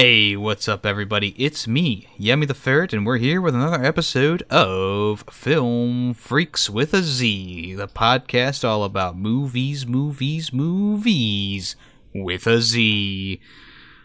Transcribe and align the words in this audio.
Hey, 0.00 0.36
what's 0.36 0.68
up, 0.68 0.86
everybody? 0.86 1.34
It's 1.36 1.66
me, 1.66 2.06
Yummy 2.16 2.46
the 2.46 2.54
Ferret, 2.54 2.92
and 2.92 3.04
we're 3.04 3.16
here 3.18 3.40
with 3.40 3.56
another 3.56 3.84
episode 3.84 4.42
of 4.42 5.24
Film 5.28 6.14
Freaks 6.14 6.70
with 6.70 6.94
a 6.94 7.02
Z, 7.02 7.74
the 7.74 7.88
podcast 7.88 8.62
all 8.62 8.84
about 8.84 9.18
movies, 9.18 9.88
movies, 9.88 10.52
movies 10.52 11.74
with 12.14 12.46
a 12.46 12.60
Z. 12.60 13.40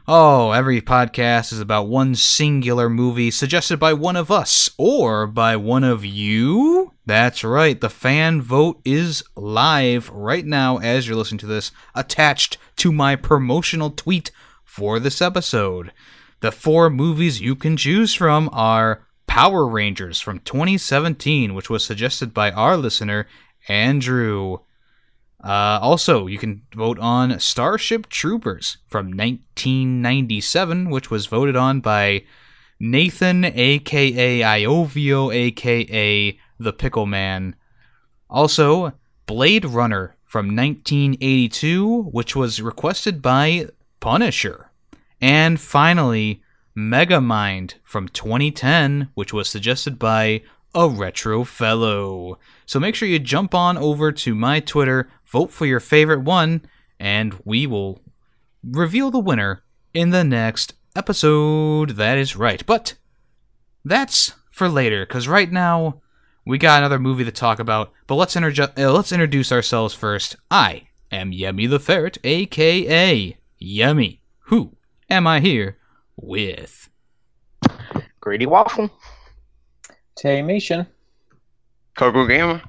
Oh, 0.08 0.50
every 0.50 0.82
podcast 0.82 1.54
is 1.54 1.60
about 1.60 1.88
one 1.88 2.16
singular 2.16 2.90
movie 2.90 3.30
suggested 3.30 3.78
by 3.78 3.94
one 3.94 4.16
of 4.16 4.32
us 4.32 4.72
or 4.80 5.28
by 5.28 5.56
one 5.56 5.84
of 5.84 6.04
you. 6.04 6.94
That's 7.06 7.44
right, 7.44 7.80
the 7.80 7.92
fan 7.92 8.42
vote 8.42 8.82
is 8.84 9.24
live 9.36 10.10
right 10.10 10.44
now 10.44 10.78
as 10.78 11.08
you're 11.08 11.18
listening 11.18 11.38
to 11.38 11.46
this, 11.46 11.72
attached 11.94 12.58
to 12.78 12.92
my 12.92 13.16
promotional 13.16 13.92
tweet 13.92 14.32
for 14.74 15.00
this 15.00 15.22
episode. 15.22 15.92
The 16.40 16.52
four 16.52 16.90
movies 16.90 17.40
you 17.40 17.56
can 17.56 17.78
choose 17.78 18.16
from 18.16 18.50
are 18.52 19.06
Power 19.28 19.68
Rangers 19.68 20.20
from 20.20 20.40
2017, 20.40 21.54
which 21.54 21.70
was 21.70 21.86
suggested 21.86 22.34
by 22.34 22.50
our 22.50 22.76
listener, 22.76 23.28
Andrew. 23.68 24.58
Uh, 25.44 25.78
also, 25.80 26.26
you 26.26 26.40
can 26.40 26.64
vote 26.74 26.98
on 26.98 27.40
Starship 27.40 28.10
Troopers 28.10 28.78
from 28.88 29.16
1997, 29.16 30.90
which 30.90 31.12
was 31.12 31.28
voted 31.28 31.56
on 31.56 31.80
by 31.80 32.24
Nathan, 32.80 33.46
aka 33.46 34.40
Iovio, 34.40 35.32
aka 35.32 36.40
The 36.58 36.74
Pickle 36.74 37.06
Man. 37.06 37.56
Also, 38.28 38.94
Blade 39.28 39.66
Runner 39.66 40.16
from 40.26 40.48
1982, 40.56 42.06
which 42.06 42.36
was 42.36 42.60
requested 42.60 43.22
by 43.22 43.68
Punisher. 44.04 44.70
And 45.22 45.62
finally, 45.62 46.44
Megamind 46.78 47.76
from 47.86 48.10
2010, 48.10 49.08
which 49.14 49.32
was 49.32 49.48
suggested 49.48 49.98
by 49.98 50.42
a 50.76 50.90
retro 50.90 51.46
fellow. 51.46 52.38
So 52.66 52.82
make 52.82 52.96
sure 52.96 53.08
you 53.08 53.18
jump 53.20 53.56
on 53.56 53.78
over 53.78 54.12
to 54.12 54.36
my 54.36 54.60
Twitter, 54.60 55.10
vote 55.26 55.52
for 55.52 55.66
your 55.66 55.80
favorite 55.80 56.20
one, 56.20 56.66
and 57.00 57.40
we 57.46 57.66
will 57.66 58.02
reveal 58.62 59.10
the 59.10 59.20
winner 59.20 59.64
in 59.94 60.10
the 60.10 60.26
next 60.26 60.74
episode. 60.98 61.92
That 61.92 62.18
is 62.18 62.36
right. 62.36 62.66
But 62.66 62.96
that's 63.86 64.34
for 64.52 64.68
later, 64.68 65.06
because 65.06 65.30
right 65.30 65.50
now 65.50 66.02
we 66.46 66.58
got 66.58 66.80
another 66.80 67.00
movie 67.00 67.24
to 67.24 67.32
talk 67.32 67.58
about. 67.58 67.94
But 68.08 68.16
let's, 68.16 68.36
interju- 68.36 68.78
uh, 68.78 68.92
let's 68.92 69.14
introduce 69.14 69.54
ourselves 69.54 69.94
first. 69.94 70.36
I 70.52 70.90
am 71.10 71.32
Yummy 71.32 71.68
the 71.68 71.80
Ferret, 71.80 72.18
aka 72.26 73.38
Yummy. 73.64 74.20
Who 74.48 74.76
am 75.10 75.26
I 75.26 75.40
here 75.40 75.78
with? 76.18 76.90
Greedy 78.20 78.46
Waffle. 78.46 78.90
Taymation. 80.22 80.86
Coco 81.96 82.28
Gamer. 82.28 82.62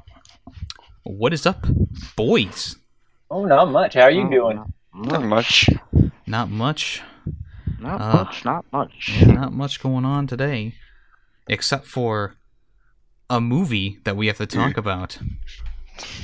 What 1.02 1.32
is 1.32 1.46
up, 1.46 1.66
boys? 2.14 2.76
Oh, 3.28 3.44
not 3.44 3.70
much. 3.72 3.94
How 3.94 4.02
are 4.02 4.10
you 4.12 4.26
Oh, 4.26 4.30
doing? 4.30 4.74
Not 4.94 5.24
much. 5.24 5.68
Not 6.26 6.48
much. 6.50 7.02
Not 7.80 8.00
Uh, 8.00 8.24
much, 8.24 8.44
not 8.44 8.64
much. 8.72 9.10
Yeah, 9.18 9.32
not 9.32 9.52
much 9.52 9.82
going 9.82 10.04
on 10.04 10.28
today, 10.28 10.74
except 11.48 11.86
for 11.86 12.36
a 13.28 13.40
movie 13.40 13.98
that 14.04 14.16
we 14.16 14.28
have 14.28 14.36
to 14.38 14.46
talk 14.46 14.76
about. 14.84 15.18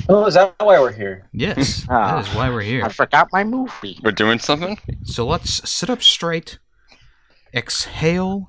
Oh, 0.08 0.26
is 0.26 0.34
that 0.34 0.54
why 0.58 0.80
we're 0.80 0.92
here? 0.92 1.28
Yes, 1.32 1.84
that 1.88 2.26
is 2.26 2.34
why 2.34 2.50
we're 2.50 2.62
here. 2.62 2.84
I 2.84 2.88
forgot 2.88 3.28
my 3.32 3.44
movie. 3.44 3.98
We're 4.02 4.12
doing 4.12 4.38
something? 4.38 4.78
So 5.04 5.26
let's 5.26 5.68
sit 5.68 5.88
up 5.90 6.02
straight, 6.02 6.58
exhale, 7.54 8.46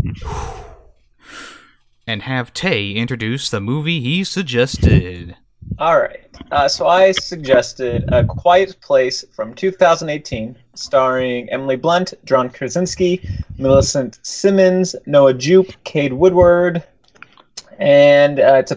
and 2.08 2.23
have 2.23 2.53
Tay 2.53 2.92
introduce 2.92 3.49
the 3.49 3.61
movie 3.61 4.02
he 4.02 4.23
suggested. 4.23 5.36
All 5.77 5.99
right. 5.99 6.27
Uh, 6.52 6.67
so 6.67 6.87
I 6.87 7.11
suggested 7.11 8.03
A 8.11 8.26
Quiet 8.26 8.80
Place 8.82 9.23
from 9.33 9.53
2018, 9.53 10.55
starring 10.76 11.49
Emily 11.49 11.76
Blunt, 11.76 12.14
John 12.26 12.49
Krasinski, 12.49 13.27
Millicent 13.58 14.20
Simmonds, 14.23 14.95
Noah 15.05 15.33
Jupe, 15.33 15.71
Cade 15.83 16.14
Woodward, 16.14 16.83
and 17.80 18.39
uh, 18.39 18.55
it's 18.55 18.71
a 18.71 18.76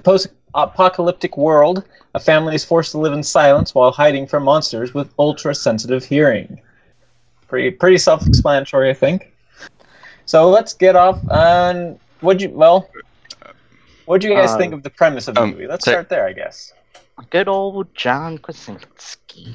post-apocalyptic 0.55 1.37
world. 1.37 1.85
A 2.15 2.21
family 2.21 2.55
is 2.55 2.65
forced 2.65 2.93
to 2.93 2.99
live 2.99 3.13
in 3.13 3.23
silence 3.23 3.75
while 3.75 3.91
hiding 3.91 4.27
from 4.27 4.45
monsters 4.45 4.95
with 4.95 5.13
ultra-sensitive 5.19 6.05
hearing. 6.05 6.61
Pretty, 7.49 7.71
pretty 7.71 7.99
self-explanatory, 7.99 8.91
I 8.91 8.95
think. 8.95 9.33
So 10.27 10.49
let's 10.49 10.73
get 10.75 10.97
off 10.97 11.21
on 11.31 11.99
what 12.21 12.41
you 12.41 12.51
well. 12.51 12.89
What 14.07 14.21
do 14.21 14.29
you 14.29 14.35
guys 14.35 14.51
Uh, 14.51 14.59
think 14.59 14.73
of 14.75 14.83
the 14.83 14.91
premise 14.91 15.29
of 15.29 15.35
the 15.35 15.43
um, 15.43 15.51
movie? 15.51 15.67
Let's 15.67 15.85
ta- 15.85 15.93
start 15.93 16.09
there, 16.09 16.27
I 16.27 16.33
guess. 16.33 16.73
Good 17.31 17.49
old 17.49 17.95
John 17.95 18.39
Krasinski. 18.39 19.55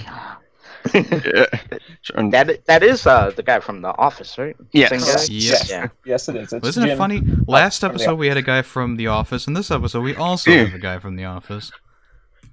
Yeah. 0.94 1.46
That 2.32 2.66
that 2.66 2.82
is 2.84 3.06
uh 3.06 3.32
the 3.36 3.44
guy 3.44 3.60
from 3.60 3.82
The 3.82 3.90
Office, 3.98 4.38
right? 4.38 4.56
Yes. 4.72 4.90
Same? 4.90 5.36
Yes. 5.38 5.70
Yeah. 5.70 5.88
Yes, 6.06 6.30
it 6.30 6.36
is. 6.38 6.54
It's 6.54 6.64
Wasn't 6.64 6.90
it 6.90 6.98
funny? 6.98 7.22
Last 7.48 7.84
episode 7.84 8.16
we 8.16 8.28
had 8.28 8.38
a 8.38 8.42
guy 8.42 8.62
from 8.62 8.96
The 8.96 9.08
Office, 9.08 9.48
and 9.48 9.56
this 9.56 9.70
episode 9.70 10.02
we 10.02 10.16
also 10.16 10.50
Yeah. 10.50 10.64
have 10.66 10.74
a 10.74 10.80
guy 10.80 11.00
from 11.00 11.16
The 11.18 11.26
Office. 11.26 11.72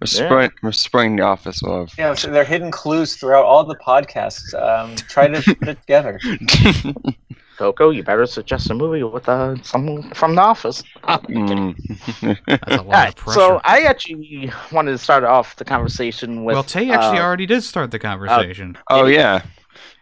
We're, 0.00 0.06
spreading, 0.09 0.50
we're 0.62 0.72
spreading 0.72 1.16
the 1.16 1.22
office 1.22 1.62
love. 1.62 1.91
Yeah, 1.97 2.12
so 2.12 2.31
there 2.31 2.42
are 2.42 2.44
hidden 2.44 2.70
clues 2.70 3.16
throughout 3.16 3.47
all 3.47 3.65
the 3.65 3.76
podcasts. 3.76 4.53
Um, 4.53 4.94
try 4.97 5.26
to 5.26 5.41
put 5.54 5.69
it 5.69 5.81
together. 5.81 6.20
Coco, 7.56 7.90
you 7.90 8.02
better 8.02 8.26
suggest 8.26 8.70
a 8.70 8.74
movie 8.74 9.02
with 9.02 9.28
uh 9.28 9.56
someone 9.62 10.10
from 10.14 10.34
The 10.34 10.42
Office. 10.42 10.82
Mm. 11.04 11.76
That's 12.46 12.62
a 12.68 12.82
lot 12.82 12.86
Alright, 12.86 13.08
of 13.10 13.16
pressure. 13.16 13.40
so 13.40 13.60
I 13.64 13.82
actually 13.82 14.50
wanted 14.72 14.92
to 14.92 14.98
start 14.98 15.24
off 15.24 15.56
the 15.56 15.64
conversation 15.64 16.44
with. 16.44 16.54
well, 16.54 16.64
Tay 16.64 16.90
actually 16.90 17.18
uh, 17.18 17.24
already 17.24 17.46
did 17.46 17.62
start 17.62 17.90
the 17.90 17.98
conversation. 17.98 18.76
oh, 18.90 19.06
yeah. 19.06 19.42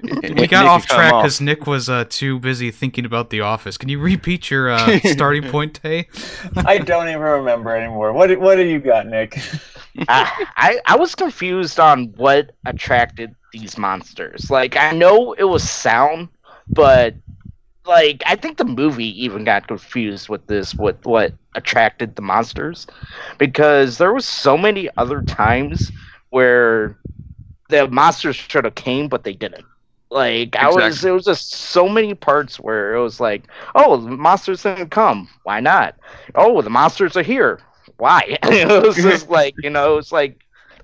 we 0.03 0.47
got 0.47 0.67
off 0.67 0.87
track 0.87 1.13
because 1.13 1.41
Nick 1.41 1.67
was 1.67 1.89
uh, 1.89 2.05
too 2.09 2.39
busy 2.39 2.71
thinking 2.71 3.05
about 3.05 3.31
The 3.31 3.41
Office. 3.41 3.77
Can 3.79 3.89
you 3.89 3.99
repeat 3.99 4.51
your 4.51 4.71
uh, 4.71 4.99
starting 5.05 5.45
point, 5.51 5.75
Tay? 5.83 6.09
I 6.57 6.79
don't 6.79 7.09
even 7.09 7.21
remember 7.21 7.75
anymore. 7.75 8.13
What 8.13 8.39
what 8.39 8.57
do 8.57 8.65
you 8.65 8.81
got, 8.81 9.07
Nick? 9.07 9.39
I, 10.09 10.47
I 10.57 10.81
I 10.87 10.97
was 10.97 11.15
confused 11.15 11.81
on 11.81 12.13
what 12.17 12.53
attracted 12.67 13.35
these 13.53 13.79
monsters. 13.79 14.51
Like 14.51 14.77
I 14.77 14.93
know 14.93 15.33
it 15.35 15.45
was 15.45 15.69
sound, 15.69 16.29
but 16.69 17.15
like 17.87 18.23
I 18.27 18.37
think 18.37 18.57
the 18.59 18.65
movie 18.65 19.25
even 19.25 19.45
got 19.45 19.67
confused 19.69 20.29
with 20.29 20.47
this 20.47 20.77
with 20.79 21.05
what 21.05 21.35
attracted 21.55 22.17
the 22.17 22.23
monsters 22.23 22.87
because 23.39 23.99
there 23.99 24.13
was 24.13 24.27
so 24.27 24.57
many 24.57 24.89
other 24.97 25.23
times 25.23 25.93
where 26.31 26.99
the 27.69 27.89
monsters 27.89 28.37
should 28.37 28.57
have 28.59 28.67
came 28.67 29.01
but 29.01 29.17
they 29.17 29.27
didn't. 29.29 29.61
Like 30.11 30.57
I 30.57 30.71
was 30.71 30.91
Exactly. 30.91 31.03
there 31.03 31.13
was 31.15 31.25
just 31.25 31.53
so 31.53 31.89
many 31.89 32.15
parts 32.15 32.59
where 32.59 32.95
it 32.95 33.03
was 33.03 33.21
like, 33.21 33.45
oh, 33.75 33.97
the 33.97 34.11
monsters 34.11 34.63
didn't 34.63 34.91
come. 34.91 35.29
Why 35.45 35.61
not? 35.61 35.95
Oh, 36.35 36.61
the 36.63 36.71
monsters 36.71 37.17
are 37.17 37.23
here. 37.23 37.61
Why? 37.97 38.23
it 38.43 38.85
was 38.85 39.01
just 39.03 39.29
like 39.31 39.57
you 39.63 39.71
know, 39.71 39.99
it's 39.99 40.13
like 40.13 40.39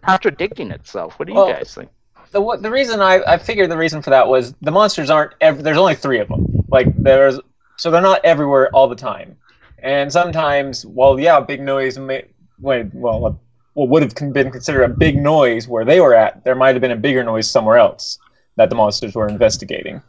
contradicting 0.04 0.70
itself. 0.70 1.18
What 1.18 1.28
do 1.28 1.34
you 1.34 1.42
Well, 1.42 1.44
guys 1.44 1.74
think? 1.74 1.90
The 2.32 2.58
the 2.60 2.70
reason 2.70 3.00
I 3.00 3.20
I 3.26 3.38
figured 3.38 3.70
the 3.70 3.76
reason 3.78 4.02
for 4.02 4.10
that 4.10 4.28
was 4.28 4.54
the 4.60 4.70
monsters 4.72 5.10
aren't. 5.10 5.34
Ev- 5.40 5.62
there's 5.62 5.78
only 5.78 5.94
three 5.94 6.20
of 6.20 6.28
them. 6.28 6.49
Like 6.70 6.94
there's 6.96 7.38
so 7.76 7.90
they're 7.90 8.00
not 8.00 8.24
everywhere 8.24 8.70
all 8.74 8.88
the 8.88 8.96
time. 8.96 9.36
And 9.82 10.12
sometimes, 10.12 10.84
well, 10.84 11.18
yeah, 11.18 11.40
big 11.40 11.62
noise 11.62 11.98
may 11.98 12.26
wait, 12.60 12.92
well, 12.92 13.40
what 13.74 13.88
would 13.88 14.02
have 14.02 14.32
been 14.32 14.50
considered 14.50 14.82
a 14.82 14.88
big 14.88 15.16
noise 15.16 15.66
where 15.66 15.84
they 15.84 16.00
were 16.00 16.14
at, 16.14 16.44
there 16.44 16.54
might 16.54 16.74
have 16.74 16.82
been 16.82 16.90
a 16.90 16.96
bigger 16.96 17.24
noise 17.24 17.50
somewhere 17.50 17.78
else 17.78 18.18
that 18.56 18.68
the 18.68 18.76
monsters 18.76 19.14
were 19.14 19.28
investigating. 19.28 20.02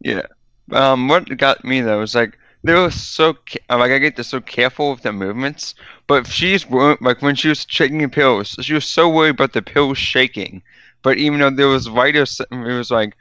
Yeah. 0.00 0.26
Um, 0.72 1.08
what 1.08 1.34
got 1.38 1.64
me 1.64 1.80
though 1.80 2.00
was 2.00 2.14
like 2.14 2.36
they 2.64 2.74
were 2.74 2.90
so 2.90 3.36
like 3.70 3.92
I 3.92 3.98
get 3.98 4.16
they're 4.16 4.24
so 4.24 4.40
careful 4.40 4.90
with 4.90 5.02
their 5.02 5.12
movements, 5.12 5.74
but 6.06 6.26
she's 6.26 6.68
like 6.68 7.22
when 7.22 7.36
she 7.36 7.48
was 7.48 7.64
shaking 7.68 7.98
the 7.98 8.08
pills, 8.08 8.56
she 8.60 8.74
was 8.74 8.84
so 8.84 9.08
worried 9.08 9.30
about 9.30 9.52
the 9.52 9.62
pills 9.62 9.98
shaking. 9.98 10.62
But 11.02 11.18
even 11.18 11.38
though 11.38 11.50
there 11.50 11.68
was 11.68 11.88
writers, 11.88 12.40
it 12.50 12.56
was 12.56 12.90
like 12.90 13.16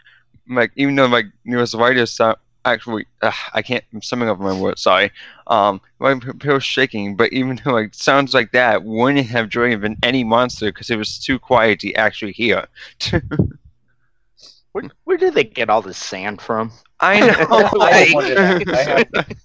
like 0.49 0.71
even 0.75 0.95
though 0.95 1.05
like 1.05 1.27
there 1.45 1.59
was 1.59 1.71
so- 2.11 2.35
actually 2.65 3.05
uh, 3.21 3.31
I 3.53 3.61
can't 3.61 3.83
I'm 3.93 4.01
summing 4.01 4.27
up 4.29 4.39
my 4.39 4.59
words 4.59 4.81
sorry 4.81 5.11
um 5.47 5.79
p- 5.99 6.33
pills 6.39 6.63
shaking, 6.63 7.15
but 7.15 7.31
even 7.31 7.61
though 7.65 7.77
it 7.77 7.95
sounds 7.95 8.33
like 8.33 8.51
that 8.51 8.83
wouldn't 8.83 9.27
have 9.27 9.49
driven 9.49 9.97
any 10.03 10.23
monster 10.23 10.67
because 10.67 10.89
it 10.89 10.97
was 10.97 11.19
too 11.19 11.39
quiet 11.39 11.79
to 11.81 11.93
actually 11.93 12.33
hear. 12.33 12.67
Where, 14.73 14.83
where 15.05 15.17
did 15.17 15.33
they 15.35 15.45
get 15.45 15.69
all 15.69 15.81
this 15.81 15.97
sand 15.97 16.41
from? 16.41 16.71
I 16.99 17.19
know. 17.27 17.69
I 17.79 18.07
like- 18.13 18.67
I 18.73 18.81
have- 18.83 19.37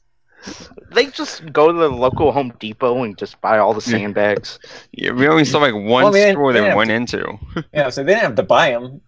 they 0.93 1.07
just 1.07 1.53
go 1.53 1.71
to 1.73 1.79
the 1.79 1.89
local 1.89 2.33
Home 2.33 2.53
Depot 2.59 3.03
and 3.03 3.17
just 3.17 3.41
buy 3.41 3.59
all 3.59 3.75
the 3.75 3.81
sandbags. 3.81 4.59
Yeah, 4.93 5.13
we 5.13 5.29
only 5.29 5.45
saw 5.45 5.59
like 5.61 5.75
one 5.75 5.85
Well, 5.87 6.09
I 6.09 6.11
mean, 6.13 6.33
store 6.35 6.53
they 6.53 6.59
they 6.61 6.65
have 6.65 6.71
have 6.71 6.77
went 6.77 6.89
to- 6.89 6.95
into. 6.95 7.39
Yeah, 7.75 7.91
so 7.91 8.03
they 8.03 8.13
didn't 8.13 8.23
have 8.25 8.35
to 8.37 8.43
buy 8.43 8.71
them. 8.71 9.01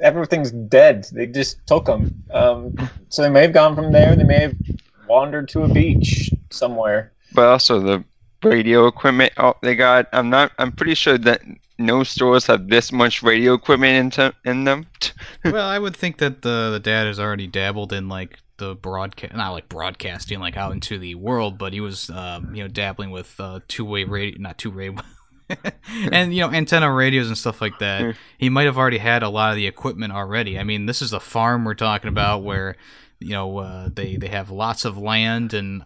Everything's 0.00 0.50
dead. 0.50 1.06
They 1.12 1.26
just 1.26 1.64
took 1.66 1.84
them. 1.86 2.22
Um, 2.32 2.74
so 3.08 3.22
they 3.22 3.30
may 3.30 3.42
have 3.42 3.52
gone 3.52 3.74
from 3.74 3.92
there. 3.92 4.16
They 4.16 4.24
may 4.24 4.40
have 4.40 4.56
wandered 5.08 5.48
to 5.50 5.62
a 5.64 5.68
beach 5.68 6.30
somewhere. 6.50 7.12
But 7.34 7.46
also 7.46 7.80
the 7.80 8.04
radio 8.42 8.86
equipment 8.86 9.32
oh, 9.36 9.54
they 9.62 9.76
got. 9.76 10.08
I'm 10.12 10.30
not. 10.30 10.52
I'm 10.58 10.72
pretty 10.72 10.94
sure 10.94 11.18
that 11.18 11.42
no 11.78 12.02
stores 12.04 12.46
have 12.46 12.68
this 12.68 12.92
much 12.92 13.22
radio 13.22 13.54
equipment 13.54 13.96
into 13.96 14.34
in 14.44 14.64
them. 14.64 14.86
well, 15.44 15.66
I 15.66 15.78
would 15.78 15.96
think 15.96 16.18
that 16.18 16.42
the 16.42 16.70
the 16.72 16.80
dad 16.80 17.06
has 17.06 17.20
already 17.20 17.46
dabbled 17.46 17.92
in 17.92 18.08
like 18.08 18.38
the 18.58 18.74
broadcast, 18.74 19.34
not 19.34 19.50
like 19.52 19.68
broadcasting, 19.68 20.40
like 20.40 20.56
out 20.56 20.72
into 20.72 20.98
the 20.98 21.14
world, 21.14 21.58
but 21.58 21.72
he 21.72 21.80
was, 21.80 22.10
um, 22.10 22.54
you 22.54 22.62
know, 22.62 22.68
dabbling 22.68 23.10
with 23.10 23.38
uh, 23.40 23.60
two 23.68 23.84
way 23.84 24.04
radio, 24.04 24.38
not 24.38 24.58
two 24.58 24.70
way, 24.70 24.94
and 26.12 26.34
you 26.34 26.40
know, 26.40 26.50
antenna 26.50 26.92
radios 26.92 27.28
and 27.28 27.38
stuff 27.38 27.60
like 27.60 27.78
that. 27.80 28.02
Mm. 28.02 28.16
He 28.38 28.48
might 28.48 28.64
have 28.64 28.78
already 28.78 28.98
had 28.98 29.22
a 29.22 29.28
lot 29.28 29.50
of 29.50 29.56
the 29.56 29.66
equipment 29.66 30.12
already. 30.12 30.58
I 30.58 30.64
mean, 30.64 30.86
this 30.86 31.02
is 31.02 31.12
a 31.12 31.20
farm 31.20 31.64
we're 31.64 31.74
talking 31.74 32.08
about 32.08 32.42
where, 32.42 32.76
you 33.18 33.30
know, 33.30 33.58
uh, 33.58 33.88
they 33.92 34.16
they 34.16 34.28
have 34.28 34.50
lots 34.50 34.84
of 34.84 34.98
land 34.98 35.54
and. 35.54 35.82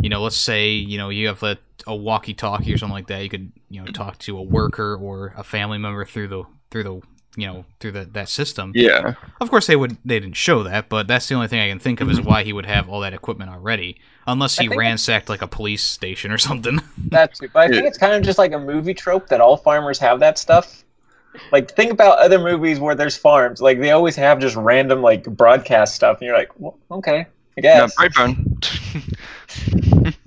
You 0.00 0.08
know, 0.08 0.22
let's 0.22 0.36
say 0.36 0.70
you 0.70 0.96
know 0.96 1.08
you 1.08 1.26
have 1.26 1.42
a, 1.42 1.58
a 1.88 1.94
walkie-talkie 1.94 2.72
or 2.72 2.78
something 2.78 2.94
like 2.94 3.08
that. 3.08 3.24
You 3.24 3.28
could 3.28 3.52
you 3.68 3.80
know 3.80 3.90
talk 3.90 4.16
to 4.18 4.38
a 4.38 4.42
worker 4.42 4.96
or 4.96 5.34
a 5.36 5.42
family 5.42 5.78
member 5.78 6.04
through 6.04 6.28
the 6.28 6.44
through 6.70 6.82
the 6.84 7.00
you 7.36 7.46
know 7.46 7.64
through 7.80 7.92
the, 7.92 8.04
that 8.06 8.28
system. 8.28 8.72
yeah. 8.74 9.14
Of 9.40 9.50
course, 9.50 9.66
they 9.66 9.76
would. 9.76 9.96
They 10.04 10.20
didn't 10.20 10.36
show 10.36 10.62
that, 10.64 10.88
but 10.88 11.06
that's 11.08 11.28
the 11.28 11.34
only 11.34 11.48
thing 11.48 11.60
I 11.60 11.68
can 11.68 11.78
think 11.78 12.00
of 12.00 12.10
is 12.10 12.20
why 12.20 12.44
he 12.44 12.52
would 12.52 12.66
have 12.66 12.88
all 12.88 13.00
that 13.00 13.14
equipment 13.14 13.50
already, 13.50 13.98
unless 14.26 14.58
he 14.58 14.68
ransacked 14.68 15.28
like 15.28 15.42
a 15.42 15.46
police 15.48 15.82
station 15.82 16.30
or 16.30 16.38
something. 16.38 16.80
That's 17.08 17.38
true. 17.38 17.48
but 17.52 17.60
I 17.60 17.68
think 17.68 17.86
it's 17.86 17.98
kind 17.98 18.14
of 18.14 18.22
just 18.22 18.38
like 18.38 18.52
a 18.52 18.58
movie 18.58 18.94
trope 18.94 19.28
that 19.28 19.40
all 19.40 19.56
farmers 19.56 19.98
have 19.98 20.20
that 20.20 20.38
stuff. 20.38 20.84
Like 21.50 21.70
think 21.74 21.90
about 21.90 22.18
other 22.18 22.38
movies 22.38 22.78
where 22.78 22.94
there's 22.94 23.16
farms. 23.16 23.62
Like 23.62 23.80
they 23.80 23.92
always 23.92 24.14
have 24.16 24.38
just 24.38 24.54
random 24.56 25.00
like 25.00 25.24
broadcast 25.24 25.94
stuff, 25.94 26.18
and 26.20 26.26
you're 26.26 26.36
like, 26.36 26.50
well, 26.60 26.76
okay, 26.90 27.20
I 27.56 27.60
No, 27.78 27.86
guess. 27.86 27.96
Brightburn. 27.96 29.14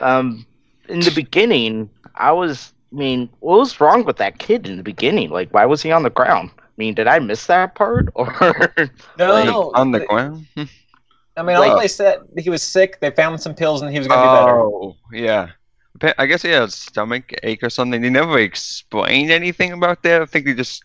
Um, 0.00 0.44
in 0.88 1.00
the 1.00 1.12
beginning, 1.14 1.88
I 2.14 2.32
was. 2.32 2.73
I 2.94 2.96
mean, 2.96 3.28
what 3.40 3.58
was 3.58 3.80
wrong 3.80 4.04
with 4.04 4.18
that 4.18 4.38
kid 4.38 4.68
in 4.68 4.76
the 4.76 4.82
beginning? 4.84 5.30
Like, 5.30 5.52
why 5.52 5.66
was 5.66 5.82
he 5.82 5.90
on 5.90 6.04
the 6.04 6.10
ground? 6.10 6.50
I 6.56 6.62
mean, 6.76 6.94
did 6.94 7.08
I 7.08 7.18
miss 7.18 7.46
that 7.46 7.74
part? 7.74 8.08
Or 8.14 8.30
no, 9.18 9.32
like, 9.32 9.46
no. 9.46 9.72
on 9.74 9.90
the 9.90 10.06
ground. 10.06 10.46
I 11.36 11.42
mean, 11.42 11.56
all 11.56 11.68
like- 11.68 11.82
they 11.82 11.88
said 11.88 12.20
he 12.38 12.50
was 12.50 12.62
sick. 12.62 13.00
They 13.00 13.10
found 13.10 13.40
some 13.40 13.54
pills, 13.54 13.82
and 13.82 13.90
he 13.90 13.98
was 13.98 14.06
gonna 14.06 14.22
be 14.22 14.46
better. 14.46 14.60
Oh, 14.60 14.96
yeah. 15.12 15.48
I 16.18 16.26
guess 16.26 16.42
he 16.42 16.50
had 16.50 16.62
a 16.62 16.70
stomach 16.70 17.32
ache 17.42 17.62
or 17.62 17.70
something. 17.70 18.00
They 18.00 18.10
never 18.10 18.38
explained 18.38 19.30
anything 19.30 19.72
about 19.72 20.02
that. 20.02 20.22
I 20.22 20.26
think 20.26 20.46
they 20.46 20.54
just 20.54 20.84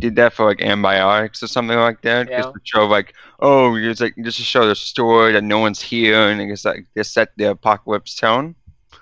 did 0.00 0.16
that 0.16 0.32
for 0.32 0.46
like 0.46 0.60
antibiotics 0.62 1.42
or 1.42 1.48
something 1.48 1.76
like 1.78 2.02
that. 2.02 2.28
Just 2.28 2.52
to 2.54 2.60
show 2.62 2.86
like, 2.86 3.14
oh, 3.40 3.74
it's 3.76 4.00
like 4.00 4.14
just 4.22 4.38
to 4.38 4.44
show 4.44 4.66
the 4.66 4.74
story 4.74 5.32
that 5.32 5.44
no 5.44 5.58
one's 5.58 5.82
here, 5.82 6.28
and 6.28 6.40
I 6.40 6.44
guess 6.46 6.64
like 6.64 6.86
they 6.94 7.02
set 7.02 7.30
the 7.36 7.50
apocalypse 7.50 8.14
tone. 8.14 8.54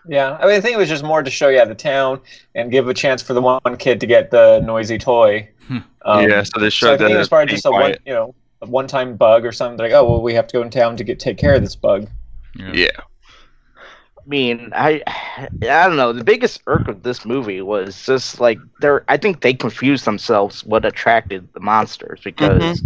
Yeah, 0.08 0.36
I 0.40 0.46
mean, 0.46 0.54
I 0.54 0.60
think 0.60 0.74
it 0.74 0.78
was 0.78 0.88
just 0.88 1.04
more 1.04 1.22
to 1.22 1.30
show 1.30 1.48
you 1.48 1.64
the 1.64 1.74
town 1.74 2.20
and 2.54 2.70
give 2.70 2.88
a 2.88 2.94
chance 2.94 3.22
for 3.22 3.34
the 3.34 3.42
one 3.42 3.76
kid 3.78 4.00
to 4.00 4.06
get 4.06 4.30
the 4.30 4.60
noisy 4.60 4.98
toy. 4.98 5.48
Hmm. 5.66 5.78
Um, 6.02 6.28
yeah, 6.28 6.42
so 6.44 6.60
they 6.60 6.66
so 6.66 6.66
I 6.66 6.68
showed 6.68 6.98
think 6.98 7.10
that 7.10 7.14
it 7.16 7.18
was 7.18 7.28
probably 7.28 7.46
being 7.46 7.56
just 7.56 7.66
a 7.66 7.70
one, 7.70 7.94
you 8.06 8.12
know, 8.12 8.34
a 8.62 8.66
one-time 8.66 9.16
bug 9.16 9.44
or 9.44 9.52
something. 9.52 9.78
Like, 9.78 9.92
oh 9.92 10.08
well, 10.08 10.22
we 10.22 10.34
have 10.34 10.46
to 10.48 10.52
go 10.54 10.62
in 10.62 10.70
town 10.70 10.96
to 10.96 11.04
get 11.04 11.18
take 11.18 11.38
care 11.38 11.54
of 11.54 11.62
this 11.62 11.74
bug. 11.74 12.08
Yeah. 12.56 12.88
I 12.96 14.28
mean, 14.28 14.72
I, 14.74 15.02
I 15.62 15.86
don't 15.86 15.96
know. 15.96 16.12
The 16.12 16.24
biggest 16.24 16.60
irk 16.66 16.88
of 16.88 17.02
this 17.04 17.24
movie 17.24 17.62
was 17.62 18.04
just 18.06 18.40
like 18.40 18.58
they're. 18.80 19.04
I 19.08 19.16
think 19.16 19.40
they 19.40 19.54
confused 19.54 20.04
themselves 20.04 20.64
what 20.64 20.84
attracted 20.84 21.48
the 21.52 21.60
monsters 21.60 22.20
because 22.24 22.82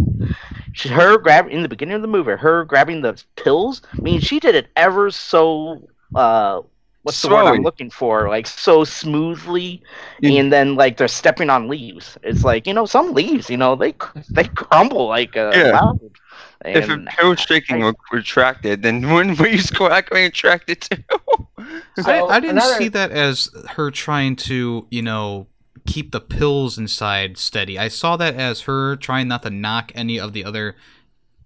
she, 0.73 0.89
her 0.89 1.17
grab 1.17 1.47
in 1.49 1.63
the 1.63 1.69
beginning 1.69 1.95
of 1.95 2.01
the 2.01 2.07
movie, 2.07 2.31
her 2.31 2.65
grabbing 2.65 3.01
the 3.01 3.21
pills. 3.35 3.81
I 3.97 4.01
mean, 4.01 4.19
she 4.19 4.39
did 4.39 4.55
it 4.55 4.67
ever 4.75 5.11
so. 5.11 5.87
uh 6.15 6.61
What's 7.03 7.21
the 7.21 7.29
word 7.29 7.45
I'm 7.45 7.63
looking 7.63 7.89
for? 7.89 8.29
Like 8.29 8.45
so 8.47 8.83
smoothly, 8.83 9.81
Mm. 10.21 10.39
and 10.39 10.53
then 10.53 10.75
like 10.75 10.97
they're 10.97 11.07
stepping 11.07 11.49
on 11.49 11.67
leaves. 11.67 12.17
It's 12.23 12.43
like 12.43 12.67
you 12.67 12.73
know 12.73 12.85
some 12.85 13.13
leaves, 13.13 13.49
you 13.49 13.57
know 13.57 13.75
they 13.75 13.93
they 14.29 14.43
crumble 14.43 15.07
like 15.07 15.35
a 15.35 15.51
Yeah. 15.55 15.71
cloud. 15.71 15.99
If 16.63 16.89
a 16.89 16.93
And 16.93 17.07
pill 17.07 17.35
shaking 17.35 17.81
I- 17.81 17.85
were 17.87 17.95
retracted, 18.11 18.83
then 18.83 19.11
wouldn't 19.11 19.39
we 19.39 19.57
correctly 19.73 20.23
retracted 20.23 20.81
too? 20.81 21.03
I, 22.05 22.21
I 22.21 22.39
didn't 22.39 22.57
another- 22.57 22.75
see 22.75 22.87
that 22.89 23.09
as 23.11 23.49
her 23.71 23.89
trying 23.89 24.35
to, 24.37 24.85
you 24.91 25.01
know, 25.01 25.47
keep 25.87 26.11
the 26.11 26.21
pills 26.21 26.77
inside 26.77 27.39
steady. 27.39 27.79
I 27.79 27.87
saw 27.87 28.15
that 28.17 28.35
as 28.35 28.61
her 28.61 28.95
trying 28.95 29.27
not 29.27 29.41
to 29.41 29.49
knock 29.49 29.91
any 29.95 30.19
of 30.19 30.33
the 30.33 30.45
other 30.45 30.75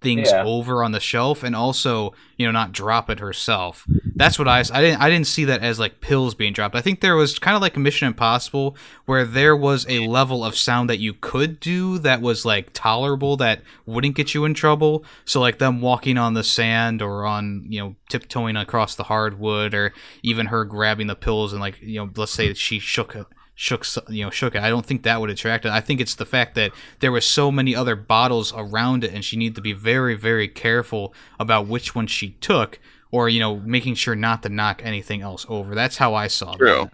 things 0.06 0.30
Yeah. 0.32 0.44
over 0.46 0.84
on 0.84 0.92
the 0.94 1.00
shelf 1.00 1.44
and 1.44 1.56
also, 1.56 2.14
you 2.38 2.46
know, 2.46 2.52
not 2.52 2.72
drop 2.72 3.10
it 3.10 3.20
herself. 3.20 3.86
That's 4.16 4.40
what 4.40 4.48
i 4.48 4.60
i 4.60 4.82
didn't 4.82 5.02
I 5.02 5.10
didn't 5.10 5.28
see 5.28 5.44
that 5.46 5.62
as 5.62 5.78
like 5.80 6.00
pills 6.00 6.36
being 6.36 6.54
dropped. 6.54 6.76
I 6.76 6.82
think 6.82 7.02
there 7.02 7.16
was 7.18 7.38
kind 7.40 7.56
of 7.56 7.62
like 7.62 7.76
a 7.76 7.80
Mission 7.82 8.08
Impossible 8.08 8.78
where 9.06 9.26
there 9.26 9.56
was 9.56 9.86
a 9.90 10.08
level 10.08 10.46
of 10.46 10.56
sound 10.56 10.90
that 10.90 11.00
you 11.00 11.14
could 11.14 11.60
do 11.60 11.98
that 12.00 12.22
was 12.22 12.46
like 12.46 12.70
tolerable 12.74 13.36
that 13.38 13.62
wouldn't 13.86 14.16
get 14.16 14.34
you 14.34 14.46
in 14.46 14.54
trouble. 14.54 15.04
So 15.26 15.42
like 15.42 15.58
them 15.60 15.82
walking 15.82 16.18
on 16.18 16.34
the 16.34 16.44
sand 16.44 17.02
or 17.02 17.26
on, 17.26 17.66
you 17.68 17.80
know, 17.82 17.96
tiptoeing 18.10 18.56
across 18.56 18.96
the 18.96 19.04
hardwood 19.04 19.74
or 19.74 19.92
even 20.24 20.46
her 20.48 20.64
grabbing 20.64 21.08
the 21.08 21.16
pills 21.16 21.52
and 21.52 21.60
like, 21.60 21.82
you 21.82 22.00
know, 22.00 22.10
let's 22.16 22.32
say 22.32 22.54
she 22.54 22.80
shook 22.80 23.14
shook 23.56 23.86
you 24.10 24.24
know 24.24 24.30
shook 24.30 24.54
it 24.56 24.62
i 24.62 24.70
don't 24.70 24.86
think 24.86 25.04
that 25.04 25.22
would 25.22 25.30
attract 25.30 25.66
it 25.66 25.72
i 25.72 25.80
think 25.80 26.02
it's 26.02 26.16
the 26.16 26.26
fact 26.26 26.56
that 26.56 26.72
there 27.00 27.12
were 27.12 27.22
so 27.22 27.52
many 27.52 27.74
other 27.76 27.96
bottles 27.96 28.54
around 28.56 29.04
it 29.04 29.14
and 29.14 29.24
she 29.24 29.38
needed 29.38 29.56
to 29.56 29.62
be 29.62 29.74
very 29.74 30.16
very 30.16 30.48
careful 30.48 31.14
about 31.40 31.68
which 31.68 31.96
one 31.96 32.06
she 32.08 32.32
took 32.42 32.80
or 33.12 33.30
you 33.30 33.40
know 33.40 33.58
making 33.58 33.96
sure 33.96 34.16
not 34.16 34.44
to 34.44 34.50
knock 34.50 34.82
anything 34.84 35.22
else 35.22 35.46
over 35.50 35.74
that's 35.74 35.98
how 35.98 36.14
i 36.14 36.28
saw 36.28 36.58
True. 36.58 36.90
that 36.90 36.92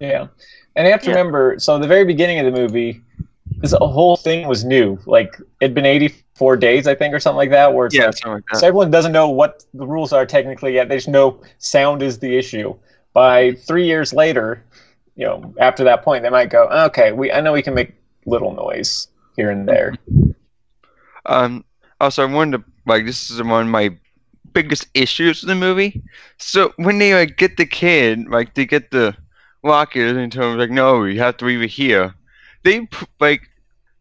Yeah, 0.00 0.28
and 0.76 0.86
you 0.86 0.92
have 0.92 1.02
to 1.02 1.10
Yeah. 1.10 1.16
remember. 1.16 1.58
So 1.58 1.78
the 1.78 1.88
very 1.88 2.04
beginning 2.04 2.38
of 2.38 2.46
the 2.46 2.52
movie, 2.52 3.02
this 3.60 3.72
whole 3.72 4.16
thing 4.16 4.46
was 4.48 4.64
new. 4.64 4.98
Like 5.06 5.36
it'd 5.60 5.74
been 5.74 5.86
84 5.86 6.56
days, 6.56 6.86
I 6.86 6.94
think, 6.94 7.14
or 7.14 7.20
something 7.20 7.36
like 7.38 7.50
that. 7.50 7.72
Where 7.74 7.86
it's 7.86 7.96
Yeah, 7.96 8.06
like, 8.06 8.16
something 8.16 8.32
like 8.32 8.44
so 8.52 8.66
everyone 8.66 8.90
doesn't 8.90 9.12
know 9.12 9.30
what 9.30 9.64
the 9.74 9.86
rules 9.86 10.12
are 10.12 10.26
technically 10.26 10.74
yet. 10.74 10.88
They 10.88 10.96
just 10.96 11.08
know 11.08 11.40
sound 11.58 12.02
is 12.02 12.18
the 12.18 12.36
issue. 12.36 12.74
By 13.12 13.52
three 13.54 13.86
years 13.86 14.12
later, 14.12 14.64
you 15.20 15.26
know, 15.26 15.54
after 15.60 15.84
that 15.84 16.02
point, 16.02 16.22
they 16.22 16.30
might 16.30 16.48
go, 16.48 16.66
okay, 16.86 17.12
we 17.12 17.30
I 17.30 17.42
know 17.42 17.52
we 17.52 17.62
can 17.62 17.74
make 17.74 17.92
little 18.24 18.54
noise 18.54 19.06
here 19.36 19.50
and 19.50 19.68
there. 19.68 19.94
Um, 21.26 21.62
also, 22.00 22.26
I 22.26 22.32
wanted 22.32 22.56
to 22.56 22.64
like 22.86 23.04
this 23.04 23.30
is 23.30 23.42
one 23.42 23.66
of 23.66 23.68
my 23.68 23.94
biggest 24.54 24.88
issues 24.94 25.42
with 25.42 25.48
the 25.48 25.54
movie. 25.54 26.02
So 26.38 26.72
when 26.76 26.98
they 26.98 27.12
like 27.12 27.36
get 27.36 27.58
the 27.58 27.66
kid, 27.66 28.30
like 28.30 28.54
they 28.54 28.64
get 28.64 28.92
the 28.92 29.14
rocket 29.62 30.16
and 30.16 30.32
tell 30.32 30.52
him 30.52 30.58
like, 30.58 30.70
no, 30.70 31.04
you 31.04 31.20
have 31.20 31.36
to 31.36 31.44
leave 31.44 31.60
it 31.60 31.68
here. 31.68 32.14
They 32.64 32.88
like 33.20 33.42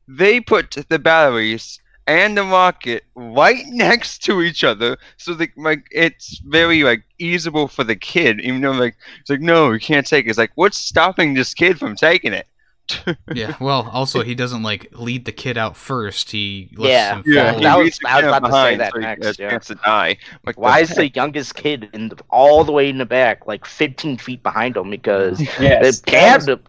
they 0.08 0.40
put 0.40 0.72
the 0.88 1.00
batteries 1.00 1.82
and 2.10 2.38
the 2.38 2.44
rocket 2.44 3.06
right 3.16 3.64
next 3.70 4.24
to 4.26 4.42
each 4.42 4.64
other, 4.64 4.98
so 5.18 5.34
they 5.34 5.50
like 5.56 5.86
it's 5.92 6.40
very 6.40 6.84
like 6.84 7.04
easable 7.20 7.68
for 7.68 7.84
the 7.84 7.96
kid. 7.96 8.42
Even 8.42 8.62
though 8.62 8.72
like 8.72 8.96
it's 9.22 9.30
like, 9.30 9.42
no, 9.42 9.72
you 9.72 9.80
can't 9.80 10.06
take 10.08 10.26
it. 10.26 10.30
It's 10.30 10.38
like, 10.38 10.52
what's 10.56 10.78
stopping 10.78 11.34
this 11.36 11.54
kid 11.54 11.80
from 11.80 11.96
taking 11.96 12.34
it? 12.34 12.48
yeah 13.36 13.56
well 13.60 13.88
also 13.94 14.24
he 14.24 14.34
doesn't 14.34 14.64
like 14.64 14.88
lead 14.94 15.24
the 15.26 15.32
kid 15.32 15.60
out 15.60 15.78
first 15.78 16.32
he 16.32 16.72
lets 16.76 16.90
Yeah. 16.90 17.16
him 17.18 17.24
Yeah, 17.28 17.52
follow. 17.52 17.62
that 17.64 17.78
was- 17.78 18.00
I 18.04 18.16
was 18.16 18.22
kid 18.24 18.28
about 18.30 18.46
to 18.48 18.52
say 18.52 18.76
that 18.78 18.94
so 18.94 19.00
next, 19.00 19.26
has 19.28 19.40
a 19.40 19.42
yeah. 19.44 19.60
to 19.60 19.76
die. 19.76 20.18
Like, 20.44 20.58
Why 20.58 20.78
the 20.80 20.90
is 20.90 20.96
the 20.96 21.10
youngest 21.10 21.54
kid 21.54 21.88
in 21.94 22.10
the, 22.10 22.18
all 22.32 22.64
the 22.64 22.72
way 22.72 22.90
in 22.90 22.98
the 22.98 23.06
back, 23.06 23.46
like 23.46 23.66
15 23.68 24.18
feet 24.18 24.42
behind 24.42 24.76
him? 24.76 24.90
Because 24.90 25.40
Yes, 25.60 26.02
the 26.02 26.10
dad, 26.12 26.60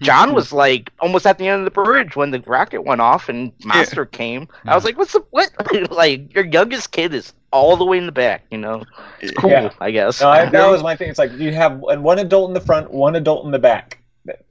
John 0.00 0.28
mm-hmm. 0.28 0.36
was 0.36 0.52
like 0.52 0.90
almost 1.00 1.26
at 1.26 1.38
the 1.38 1.48
end 1.48 1.60
of 1.60 1.64
the 1.64 1.70
bridge 1.70 2.16
when 2.16 2.30
the 2.30 2.40
rocket 2.46 2.82
went 2.82 3.00
off 3.00 3.28
and 3.28 3.52
Monster 3.64 4.06
came. 4.06 4.42
I 4.42 4.44
mm-hmm. 4.44 4.74
was 4.74 4.84
like, 4.84 4.98
"What's 4.98 5.12
the 5.12 5.24
what?" 5.30 5.50
like 5.90 6.34
your 6.34 6.46
youngest 6.46 6.92
kid 6.92 7.12
is 7.12 7.32
all 7.52 7.76
the 7.76 7.84
way 7.84 7.98
in 7.98 8.06
the 8.06 8.12
back. 8.12 8.44
You 8.50 8.58
know, 8.58 8.84
it's 9.20 9.32
cool. 9.32 9.50
Yeah. 9.50 9.70
I 9.80 9.90
guess. 9.90 10.20
No, 10.20 10.28
I, 10.28 10.46
that 10.46 10.70
was 10.70 10.82
my 10.82 10.96
thing. 10.96 11.10
It's 11.10 11.18
like 11.18 11.32
you 11.32 11.52
have 11.52 11.78
one 11.78 12.18
adult 12.18 12.48
in 12.48 12.54
the 12.54 12.60
front, 12.60 12.90
one 12.90 13.16
adult 13.16 13.44
in 13.44 13.50
the 13.50 13.58
back. 13.58 14.02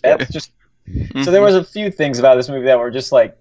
That's 0.04 0.32
just 0.32 0.52
mm-hmm. 0.88 1.24
so 1.24 1.32
there 1.32 1.42
was 1.42 1.56
a 1.56 1.64
few 1.64 1.90
things 1.90 2.20
about 2.20 2.36
this 2.36 2.50
movie 2.50 2.66
that 2.66 2.78
were 2.78 2.92
just 2.92 3.12
like 3.12 3.38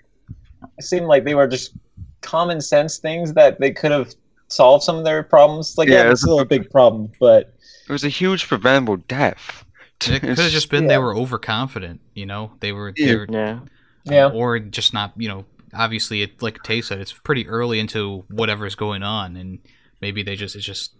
it 0.79 0.85
seemed 0.85 1.07
like 1.07 1.25
they 1.25 1.35
were 1.35 1.47
just 1.47 1.73
common 2.21 2.61
sense 2.61 2.99
things 2.99 3.35
that 3.35 3.61
they 3.61 3.73
could 3.73 3.91
have 3.91 4.15
solved 4.49 4.85
some 4.85 4.97
of 4.97 5.05
their 5.05 5.23
problems. 5.23 5.77
Like 5.77 5.89
Yeah, 5.89 5.97
yeah, 5.97 6.03
it's 6.05 6.13
it's 6.13 6.23
still 6.23 6.41
a 6.41 6.45
big 6.45 6.71
problem, 6.71 7.13
but 7.21 7.53
It 7.89 7.93
was 7.93 8.05
a 8.05 8.09
huge 8.09 8.47
preventable 8.47 8.97
death. 8.97 9.65
It 10.07 10.21
could 10.21 10.39
have 10.39 10.51
just 10.51 10.71
been 10.71 10.87
they 10.87 10.99
were 10.99 11.15
overconfident 11.17 12.01
you 12.15 12.27
know 12.27 12.53
they 12.61 12.73
were, 12.73 12.93
Yeah. 12.97 13.07
they 13.07 13.17
were 13.17 13.27
yeah. 13.31 13.59
yeah, 14.05 14.29
or 14.29 14.59
just 14.59 14.95
not 14.95 15.13
you 15.17 15.29
know 15.29 15.45
obviously 15.75 16.23
it 16.23 16.41
like 16.43 16.63
tay 16.63 16.81
said 16.81 17.01
it's 17.01 17.13
pretty 17.13 17.47
early 17.49 17.79
into 17.79 18.25
whatever's 18.29 18.75
going 18.75 19.03
on 19.03 19.37
and 19.37 19.59
maybe 20.01 20.23
they 20.23 20.37
just 20.37 20.57
it 20.57 20.61
just 20.61 20.95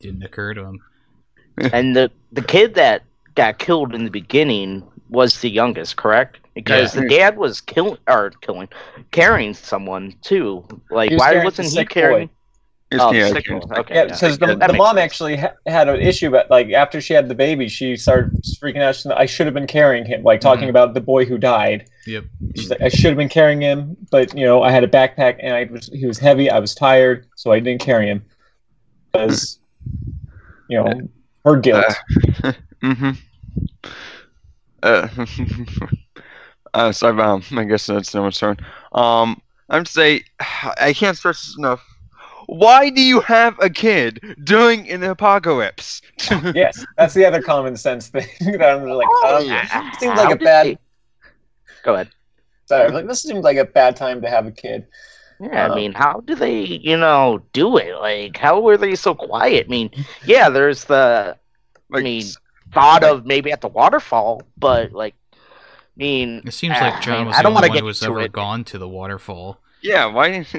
didn't 0.00 0.22
occur 0.22 0.52
to 0.54 0.62
them. 0.62 0.78
and 1.72 1.94
the 1.96 2.10
the 2.32 2.42
kid 2.42 2.74
that 2.74 3.02
got 3.34 3.58
killed 3.58 3.94
in 3.94 4.04
the 4.04 4.10
beginning 4.10 4.82
was 5.08 5.40
the 5.40 5.50
youngest, 5.50 5.96
correct? 5.96 6.38
Because 6.54 6.94
Yeah. 6.94 7.02
the 7.02 7.08
dad 7.08 7.36
was 7.36 7.60
killing 7.60 7.98
or 8.08 8.30
killing, 8.42 8.68
carrying 9.10 9.54
someone 9.54 10.14
too. 10.22 10.66
Like, 10.90 11.10
why 11.12 11.42
wasn't 11.44 11.68
he 11.68 11.74
sick 11.74 11.90
carrying? 11.90 12.30
It's- 12.94 13.00
Oh, 13.08 13.12
yeah, 13.12 13.28
sick. 13.28 13.50
Okay, 13.50 13.94
Yeah, 13.94 14.04
yeah. 14.04 14.04
because 14.06 14.38
the, 14.38 14.54
That 14.56 14.68
the 14.68 14.72
mom 14.74 14.96
sense. 14.96 15.04
actually 15.04 15.36
ha- 15.36 15.54
had 15.66 15.88
an 15.88 16.00
issue, 16.00 16.30
but 16.30 16.50
like 16.50 16.70
after 16.72 17.00
she 17.00 17.14
had 17.14 17.28
the 17.28 17.34
baby, 17.34 17.68
she 17.68 17.96
started 17.96 18.32
freaking 18.42 18.82
out. 18.82 18.94
She's 18.96 19.06
I 19.06 19.26
should 19.26 19.46
have 19.46 19.54
been 19.54 19.66
carrying 19.66 20.04
him, 20.04 20.22
like 20.22 20.40
talking 20.40 20.66
Mhm. 20.66 20.70
about 20.70 20.94
the 20.94 21.00
boy 21.00 21.24
who 21.24 21.38
died. 21.38 21.88
Yep. 22.06 22.24
She's 22.56 22.70
like, 22.70 22.82
I 22.82 22.88
should 22.88 23.10
have 23.10 23.16
been 23.16 23.28
carrying 23.28 23.60
him, 23.60 23.96
but 24.10 24.36
you 24.36 24.44
know, 24.44 24.62
I 24.62 24.70
had 24.70 24.84
a 24.84 24.88
backpack 24.88 25.36
and 25.42 25.54
I 25.54 25.64
was 25.64 25.86
he 25.92 26.06
was 26.06 26.18
heavy. 26.18 26.50
I 26.50 26.58
was 26.58 26.74
tired, 26.74 27.26
so 27.36 27.50
I 27.52 27.60
didn't 27.60 27.80
carry 27.80 28.06
him 28.08 28.24
because 29.12 29.58
you 30.68 30.82
know 30.82 31.08
her 31.44 31.56
guilt. 31.56 31.84
Mm-hmm. 32.82 33.12
Uh, 34.82 35.06
uh, 36.74 36.90
sorry, 36.92 37.20
um, 37.22 37.42
I 37.52 37.62
guess 37.64 37.86
that's 37.86 38.12
no 38.14 38.22
one's 38.22 38.38
turn. 38.38 38.56
Um, 38.92 39.40
I'm 39.70 39.86
say 39.86 40.24
I 40.80 40.92
can't 40.92 41.16
stress 41.16 41.46
this 41.46 41.56
enough. 41.56 41.86
Why 42.58 42.90
do 42.90 43.00
you 43.00 43.20
have 43.20 43.56
a 43.60 43.70
kid 43.70 44.36
during 44.44 44.88
an 44.90 45.02
apocalypse? 45.02 46.02
yes, 46.54 46.84
that's 46.98 47.14
the 47.14 47.24
other 47.24 47.40
common 47.42 47.76
sense 47.76 48.08
thing 48.08 48.26
that 48.58 48.62
I'm 48.76 48.84
like. 48.88 49.06
Oh, 49.10 49.38
um, 49.40 49.46
yeah. 49.46 49.90
seems 49.98 50.16
like 50.18 50.26
How 50.28 50.32
a 50.32 50.36
bad- 50.36 50.66
they- 50.66 50.78
Go 51.84 51.94
ahead. 51.94 52.10
Sorry, 52.66 52.90
like 52.90 53.06
this 53.06 53.22
seems 53.22 53.42
like 53.44 53.56
a 53.56 53.64
bad 53.64 53.96
time 53.96 54.20
to 54.22 54.28
have 54.30 54.46
a 54.46 54.52
kid. 54.52 54.86
Yeah, 55.40 55.66
I 55.66 55.70
Uh, 55.70 55.74
mean, 55.74 55.92
how 55.92 56.20
do 56.20 56.34
they, 56.36 56.60
you 56.62 56.96
know, 56.96 57.42
do 57.52 57.76
it? 57.76 57.96
Like, 57.98 58.36
how 58.36 58.60
were 58.60 58.76
they 58.76 58.94
so 58.94 59.14
quiet? 59.14 59.66
I 59.66 59.68
mean, 59.68 59.90
yeah, 60.24 60.48
there's 60.48 60.84
the 60.84 61.36
like, 61.90 62.04
mean, 62.04 62.22
thought 62.72 63.02
of 63.02 63.26
maybe 63.26 63.50
at 63.50 63.60
the 63.60 63.68
waterfall, 63.68 64.42
but 64.56 64.92
like, 64.92 65.14
I 65.34 65.36
mean, 65.96 66.42
It 66.46 66.52
seems 66.52 66.76
like 66.80 67.02
John 67.02 67.26
was 67.26 67.34
I 67.34 67.38
the 67.38 67.42
don't 67.48 67.56
only 67.56 67.68
one 67.68 67.74
get 67.76 67.80
who 67.80 67.86
was 67.86 68.02
ever 68.02 68.20
it. 68.20 68.32
gone 68.32 68.62
to 68.64 68.78
the 68.78 68.88
waterfall. 68.88 69.60
yeah, 69.82 70.06
why? 70.06 70.46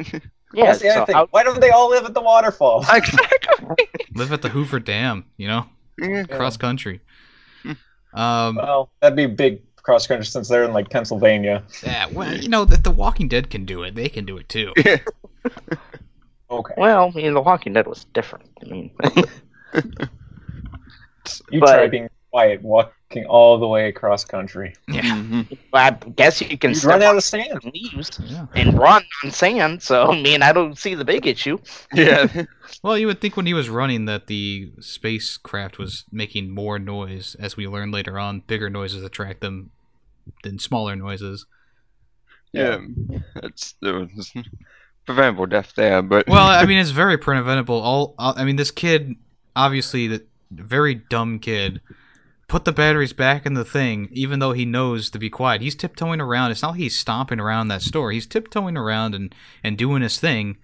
Yeah, 0.53 0.65
That's 0.67 0.79
the 0.79 0.89
other 0.89 0.99
so 1.01 1.05
thing. 1.05 1.15
how- 1.15 1.27
Why 1.31 1.43
don't 1.43 1.59
they 1.59 1.71
all 1.71 1.89
live 1.89 2.05
at 2.05 2.13
the 2.13 2.21
waterfall? 2.21 2.85
exactly. 2.93 3.87
Live 4.15 4.31
at 4.31 4.41
the 4.41 4.49
Hoover 4.49 4.79
Dam, 4.79 5.25
you 5.37 5.47
know, 5.47 5.65
Yeah. 5.99 6.23
cross 6.23 6.57
country. 6.57 7.01
Hmm. 7.63 7.71
Um, 8.19 8.55
well, 8.57 8.91
that'd 9.01 9.15
be 9.15 9.25
big 9.25 9.61
cross 9.77 10.05
country 10.07 10.25
since 10.25 10.47
they're 10.47 10.63
in 10.63 10.71
like 10.73 10.89
Pennsylvania. 10.89 11.63
yeah, 11.83 12.07
well, 12.11 12.35
you 12.37 12.49
know, 12.49 12.65
that 12.65 12.83
the 12.83 12.91
Walking 12.91 13.27
Dead 13.27 13.49
can 13.49 13.65
do 13.65 13.83
it. 13.83 13.95
They 13.95 14.09
can 14.09 14.25
do 14.25 14.37
it 14.37 14.47
too. 14.49 14.73
Okay, 16.51 16.73
well, 16.77 17.11
I 17.15 17.17
mean, 17.19 17.33
The 17.33 17.41
Walking 17.41 17.73
Dead 17.73 17.87
was 17.87 18.05
different. 18.13 18.47
I 18.61 18.65
mean, 18.65 18.91
you 21.49 21.59
but- 21.59 21.65
try 21.73 21.87
being 21.87 22.09
quiet, 22.33 22.63
walking 22.63 23.25
all 23.27 23.59
the 23.59 23.67
way 23.67 23.87
across 23.87 24.25
country. 24.25 24.73
Yeah. 24.87 25.01
Mhm. 25.03 25.55
I 25.71 25.91
guess 26.15 26.41
you 26.41 26.57
can 26.57 26.73
step 26.73 26.89
run 26.89 27.03
out 27.03 27.11
on 27.11 27.17
of 27.17 27.23
sand. 27.23 27.59
leaves 27.71 28.19
yeah. 28.23 28.47
and 28.55 28.77
run 28.77 29.03
on 29.23 29.29
sand. 29.29 29.83
So, 29.83 30.11
I 30.11 30.19
mean, 30.19 30.41
I 30.41 30.51
don't 30.51 30.75
see 30.77 30.95
the 30.95 31.05
big 31.05 31.27
issue. 31.27 31.57
Yeah. 31.93 32.27
Well, 32.81 32.97
you 32.97 33.07
would 33.07 33.21
think 33.21 33.37
when 33.37 33.45
he 33.45 33.53
was 33.53 33.69
running 33.69 34.05
that 34.05 34.27
the 34.27 34.73
spacecraft 34.81 35.77
was 35.77 36.03
making 36.11 36.53
more 36.53 36.79
noise, 36.79 37.35
as 37.39 37.55
we 37.55 37.65
learn 37.67 37.91
later 37.91 38.17
on. 38.19 38.41
Bigger 38.41 38.69
noises 38.69 39.03
attract 39.03 39.39
them 39.39 39.69
than 40.43 40.59
smaller 40.59 40.95
noises. 40.95 41.45
Yeah. 42.51 42.79
That's 43.35 43.75
there 43.79 43.99
was 43.99 44.33
preventable 45.05 45.45
death 45.45 45.73
there, 45.75 46.01
but 46.01 46.27
Well, 46.27 46.45
I 46.45 46.65
mean, 46.69 46.79
it's 46.79 46.89
very 46.89 47.17
preventable. 47.17 47.79
All 47.79 48.15
I 48.17 48.43
mean, 48.43 48.57
this 48.57 48.71
kid, 48.71 49.15
obviously, 49.55 50.07
the 50.07 50.25
very 50.51 50.95
dumb 50.95 51.39
kid, 51.39 51.79
put 52.53 52.65
the 52.65 52.71
batteries 52.71 53.13
back 53.13 53.47
in 53.47 53.55
the 53.55 53.65
thing, 53.65 54.07
even 54.11 54.37
though 54.37 54.51
he 54.51 54.63
knows 54.63 55.09
to 55.09 55.17
be 55.17 55.27
quiet. 55.27 55.59
He's 55.59 55.73
tiptoeing 55.73 56.21
around. 56.21 56.51
It's 56.51 56.61
not 56.61 56.73
like 56.73 56.81
he's 56.81 56.95
stomping 56.95 57.39
around 57.39 57.69
that 57.69 57.81
store. 57.81 58.11
He's 58.11 58.27
tiptoeing 58.27 58.77
around 58.77 59.15
and 59.15 59.33
and 59.63 59.75
doing 59.75 60.03
his 60.03 60.19
thing. 60.19 60.57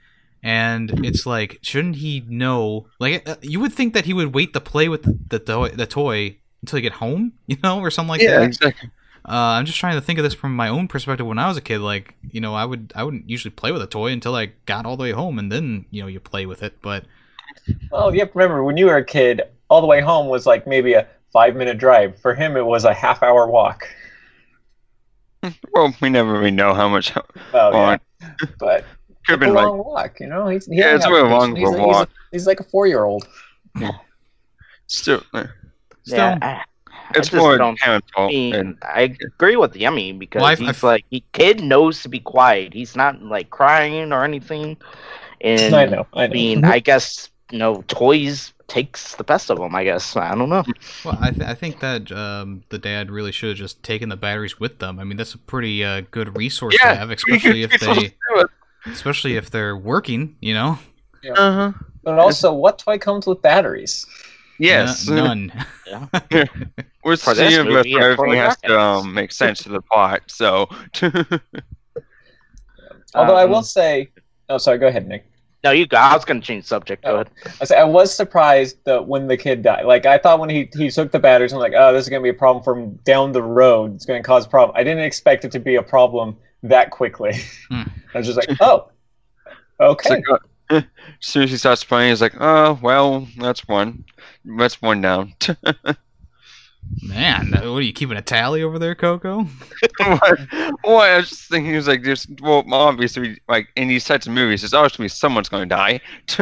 And 0.43 1.03
it's 1.03 1.25
like, 1.25 1.57
shouldn't 1.63 1.95
he 1.95 2.23
know? 2.29 2.85
Like, 2.99 3.27
uh, 3.27 3.37
you 3.41 3.59
would 3.59 3.73
think 3.73 3.95
that 3.95 4.05
he 4.05 4.13
would 4.13 4.35
wait 4.35 4.53
to 4.53 4.61
play 4.61 4.87
with 4.87 5.29
the 5.29 5.39
toy, 5.39 5.69
the 5.69 5.87
toy 5.87 6.37
until 6.61 6.77
he 6.77 6.83
get 6.83 6.93
home, 6.93 7.33
you 7.47 7.57
know, 7.63 7.79
or 7.79 7.89
something 7.89 8.09
like 8.09 8.21
yeah, 8.21 8.37
that. 8.37 8.43
exactly. 8.43 8.91
Uh, 9.27 9.57
I'm 9.57 9.65
just 9.65 9.79
trying 9.79 9.95
to 9.95 10.01
think 10.01 10.19
of 10.19 10.23
this 10.23 10.35
from 10.35 10.55
my 10.55 10.69
own 10.69 10.87
perspective. 10.87 11.25
When 11.25 11.39
I 11.39 11.47
was 11.47 11.57
a 11.57 11.61
kid, 11.61 11.79
like 11.79 12.13
you 12.29 12.39
know, 12.39 12.53
I 12.53 12.65
would 12.65 12.93
I 12.95 13.03
wouldn't 13.03 13.27
usually 13.27 13.51
play 13.51 13.71
with 13.71 13.81
a 13.81 13.87
toy 13.87 14.11
until 14.11 14.35
I 14.35 14.51
got 14.67 14.85
all 14.85 14.95
the 14.95 15.03
way 15.03 15.11
home, 15.11 15.39
and 15.39 15.51
then 15.51 15.85
you 15.89 16.03
know 16.03 16.07
you 16.07 16.19
play 16.19 16.45
with 16.45 16.61
it. 16.61 16.83
But 16.83 17.05
Well, 17.91 18.13
you 18.13 18.19
have 18.19 18.31
to 18.31 18.37
remember 18.37 18.63
when 18.63 18.77
you 18.77 18.85
were 18.85 18.97
a 18.97 19.03
kid, 19.03 19.41
all 19.69 19.81
the 19.81 19.87
way 19.87 20.01
home 20.01 20.27
was 20.27 20.45
like 20.45 20.67
maybe 20.67 20.93
a 20.93 21.07
five 21.31 21.55
minute 21.55 21.77
drive. 21.77 22.19
For 22.21 22.33
him, 22.35 22.57
it 22.57 22.65
was 22.65 22.85
a 22.85 22.93
half 22.93 23.23
hour 23.23 23.47
walk. 23.47 23.87
Well, 25.73 25.95
we 26.01 26.09
never 26.09 26.33
really 26.33 26.51
know 26.51 26.73
how 26.73 26.89
much. 26.89 27.15
Well, 27.15 27.25
Oh, 27.53 27.71
yeah, 27.71 27.97
but 28.59 28.83
Could 29.25 29.41
have 29.41 29.41
it's 29.43 29.49
a 29.51 29.53
like 29.53 29.65
long 29.65 29.77
walk. 29.79 30.19
You 30.19 30.27
know, 30.27 30.47
he's 30.49 30.65
he 30.65 30.75
Yeah, 30.77 30.95
it's 30.95 31.05
have 31.05 31.13
really 31.13 31.29
long 31.29 31.55
he's, 31.55 31.65
for 31.65 31.75
a 31.75 31.77
he's- 31.79 31.87
walk. 31.87 32.09
He's, 32.31 32.47
like 32.47 32.59
a 32.59 32.63
four 32.63 32.87
year 32.87 33.03
old. 33.05 33.25
still. 34.87 35.23
Uh, 35.33 35.45
still, 36.03 36.17
Yeah, 36.17 36.37
I, 36.41 36.63
It's 37.15 37.29
just 37.29 37.33
more 37.33 37.57
don't 37.57 37.77
parents' 37.79 38.07
I 38.15 38.17
fault. 38.17 38.31
mean, 38.31 38.55
and- 38.55 38.77
I 38.83 39.15
agree 39.21 39.55
with 39.55 39.75
Yummy 39.75 40.11
because 40.13 40.41
Well, 40.41 40.49
I- 40.49 40.53
I 40.53 40.55
he's 40.55 40.83
like, 40.83 41.05
he 41.09 41.23
kid 41.33 41.63
knows 41.63 42.01
to 42.03 42.09
be 42.09 42.19
quiet. 42.19 42.73
He's 42.73 42.95
not 42.95 43.21
like 43.21 43.49
crying 43.49 44.11
or 44.11 44.23
anything. 44.25 44.77
And 45.41 45.73
I 45.73 45.85
know. 45.85 46.05
I 46.13 46.25
I 46.25 46.27
mean, 46.27 46.65
I 46.65 46.79
guess 46.79 47.29
you 47.51 47.59
know, 47.59 47.83
toys 47.87 48.53
takes 48.69 49.15
the 49.15 49.23
best 49.23 49.49
of 49.49 49.57
them. 49.57 49.73
I 49.75 49.83
guess 49.83 50.15
I 50.15 50.35
don't 50.35 50.49
know. 50.49 50.63
well, 51.03 51.17
I, 51.21 51.31
th- 51.31 51.47
I 51.47 51.53
think 51.53 51.79
that 51.79 52.11
um, 52.11 52.63
the 52.69 52.77
dad 52.77 53.09
really 53.11 53.31
should 53.31 53.49
have 53.49 53.57
just 53.57 53.81
taken 53.83 54.09
the 54.09 54.15
batteries 54.17 54.59
with 54.59 54.79
them. 54.79 54.99
I 54.99 55.03
mean, 55.03 55.17
that's 55.17 55.33
a 55.33 55.37
pretty 55.39 55.83
uh, 55.83 56.01
good 56.11 56.37
resource 56.37 56.75
to 56.77 56.87
have, 56.95 57.11
especially 57.11 57.63
if 57.63 57.71
they, 57.71 57.77
to 57.77 57.93
do 57.95 58.39
it. 58.39 58.47
especially 58.85 59.35
if 59.35 59.49
they're 59.51 59.75
working. 59.77 60.35
You 60.41 60.53
know, 60.53 60.79
Uh-huh. 61.35 61.73
but 62.03 62.19
also, 62.19 62.53
what 62.53 62.79
toy 62.79 62.97
comes 62.97 63.25
with 63.27 63.41
batteries? 63.41 64.05
Yes. 64.59 65.09
N- 65.09 65.15
none. 65.15 65.51
We're 67.03 67.15
For 67.15 67.33
this 67.33 67.53
seeing 67.53 67.65
movie, 67.67 67.91
yeah, 67.91 68.03
everything 68.03 68.33
has 68.37 68.57
to 68.63 68.77
um, 68.77 69.13
make 69.13 69.31
sense 69.31 69.63
to 69.63 69.69
the 69.69 69.81
plot. 69.81 70.21
So. 70.27 70.67
Although 73.15 73.35
I 73.35 73.43
Um, 73.45 73.49
will 73.51 73.63
say, 73.63 74.09
oh, 74.49 74.57
sorry. 74.57 74.77
Go 74.77 74.87
ahead, 74.87 75.07
Nick. 75.07 75.28
No, 75.63 75.71
you 75.71 75.85
go. 75.87 75.97
I 75.97 76.13
was 76.15 76.23
gonna 76.25 76.39
change 76.41 76.65
subject. 76.65 77.03
Go 77.03 77.11
Oh. 77.11 77.15
ahead. 77.15 77.29
I 77.61 77.65
say 77.65 77.77
I 77.77 77.83
was 77.83 78.13
surprised 78.13 78.77
that 78.85 79.07
when 79.07 79.27
the 79.27 79.35
kid 79.35 79.61
died. 79.61 79.85
Like 79.85 80.05
I 80.05 80.17
thought 80.17 80.39
when 80.39 80.49
he 80.49 80.69
he 80.73 80.89
took 80.89 81.11
the 81.11 81.19
batteries, 81.19 81.51
I'm 81.51 81.59
like, 81.59 81.73
oh, 81.75 81.91
this 81.93 82.03
is 82.03 82.09
gonna 82.09 82.23
be 82.23 82.29
a 82.29 82.33
problem 82.33 82.63
from 82.63 82.93
down 83.03 83.31
the 83.33 83.43
road. 83.43 83.95
It's 83.95 84.05
gonna 84.05 84.23
cause 84.23 84.45
a 84.45 84.49
problem. 84.49 84.75
I 84.77 84.83
didn't 84.83 85.03
expect 85.03 85.43
it 85.45 85.51
to 85.51 85.59
be 85.59 85.75
a 85.75 85.83
problem 85.83 86.37
that 86.63 86.91
quickly. 86.91 87.33
Hmm. 87.69 87.83
I 88.13 88.17
was 88.19 88.27
just 88.27 88.37
like, 88.37 88.57
oh, 88.61 88.89
okay. 89.79 90.09
like, 90.11 90.23
uh, 90.29 90.39
as 90.69 90.83
soon 91.19 91.43
as 91.43 91.51
he 91.51 91.57
starts 91.57 91.83
playing, 91.83 92.09
he's 92.11 92.21
like, 92.21 92.35
"Oh, 92.39 92.79
well, 92.81 93.27
that's 93.37 93.67
one. 93.67 94.05
That's 94.45 94.81
one 94.81 95.01
down." 95.01 95.33
Man, 97.01 97.51
what 97.51 97.63
are 97.63 97.81
you 97.81 97.93
keeping 97.93 98.17
a 98.17 98.21
tally 98.21 98.61
over 98.61 98.77
there, 98.77 98.93
Coco? 98.95 99.43
what? 99.97 100.39
Well, 100.83 100.97
I 100.99 101.17
was 101.17 101.29
just 101.29 101.49
thinking, 101.49 101.71
he 101.71 101.77
was 101.77 101.87
like, 101.87 102.03
"There's 102.03 102.27
well, 102.41 102.63
obviously, 102.73 103.39
like 103.47 103.69
in 103.75 103.87
these 103.87 104.03
types 104.05 104.27
of 104.27 104.33
movies, 104.33 104.61
there's 104.61 104.73
always 104.73 104.93
gonna 104.97 105.05
be 105.05 105.09
someone's 105.09 105.49
gonna 105.49 105.65
die." 105.65 106.01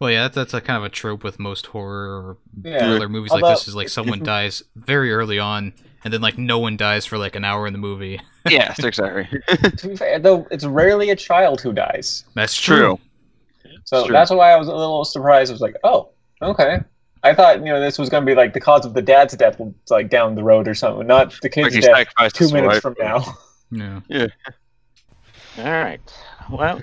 Well, 0.00 0.10
yeah, 0.10 0.22
that's, 0.22 0.34
that's 0.34 0.54
a 0.54 0.60
kind 0.60 0.78
of 0.78 0.82
a 0.82 0.88
trope 0.88 1.22
with 1.22 1.38
most 1.38 1.66
horror 1.66 2.08
or 2.10 2.36
Yeah. 2.64 2.90
other 2.94 3.08
movies 3.08 3.30
like 3.30 3.44
this. 3.44 3.68
Is 3.68 3.76
like 3.76 3.88
someone 3.88 4.18
dies 4.24 4.64
very 4.74 5.12
early 5.12 5.38
on, 5.38 5.72
and 6.02 6.12
then 6.12 6.20
like 6.20 6.36
no 6.38 6.58
one 6.58 6.76
dies 6.76 7.06
for 7.06 7.18
like 7.18 7.36
an 7.36 7.44
hour 7.44 7.68
in 7.68 7.72
the 7.72 7.78
movie. 7.78 8.20
yes, 8.48 8.80
exactly. 8.82 9.28
To 9.76 9.88
be 9.88 9.96
fair, 9.96 10.18
though, 10.18 10.44
it's 10.50 10.64
rarely 10.64 11.10
a 11.10 11.16
child 11.16 11.60
who 11.60 11.72
dies. 11.72 12.24
That's 12.34 12.60
true. 12.60 12.98
True. 12.98 12.98
So 13.84 14.04
Sure. 14.06 14.12
that's 14.12 14.32
why 14.32 14.50
I 14.50 14.56
was 14.56 14.66
a 14.66 14.74
little 14.74 15.04
surprised. 15.04 15.52
I 15.52 15.54
was 15.54 15.60
like, 15.60 15.76
oh, 15.84 16.10
okay. 16.42 16.80
I 17.24 17.34
thought 17.34 17.58
you 17.58 17.66
know 17.66 17.80
this 17.80 17.98
was 17.98 18.08
gonna 18.08 18.26
be 18.26 18.34
like 18.34 18.52
the 18.52 18.60
cause 18.60 18.84
of 18.84 18.94
the 18.94 19.02
dad's 19.02 19.34
death, 19.36 19.60
like 19.90 20.10
down 20.10 20.34
the 20.34 20.42
road 20.42 20.66
or 20.68 20.74
something, 20.74 21.06
not 21.06 21.34
the 21.40 21.48
kid's 21.48 21.74
he 21.74 21.80
death 21.80 22.08
two 22.34 22.50
minutes 22.52 22.74
wife. 22.74 22.82
from 22.82 22.96
now. 22.98 23.24
Yeah. 24.08 24.26
All 25.58 25.64
right. 25.64 26.00
Well, 26.50 26.82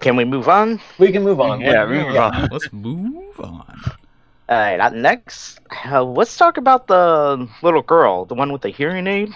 can 0.00 0.16
we 0.16 0.24
move 0.24 0.48
on? 0.48 0.80
We 0.98 1.12
can 1.12 1.22
move 1.22 1.40
on. 1.40 1.60
Yeah, 1.60 1.80
What- 1.84 1.90
we 1.90 1.98
move 1.98 2.16
on. 2.16 2.48
Let's 2.50 2.72
move 2.72 3.38
on. 3.40 3.80
All 4.48 4.56
right. 4.56 4.80
uh, 4.80 4.88
Next, 4.90 5.60
uh, 5.86 6.02
let's 6.02 6.36
talk 6.36 6.56
about 6.56 6.86
the 6.88 7.48
little 7.62 7.82
girl, 7.82 8.24
the 8.24 8.34
one 8.34 8.52
with 8.52 8.62
the 8.62 8.68
hearing 8.70 9.06
aid. 9.06 9.28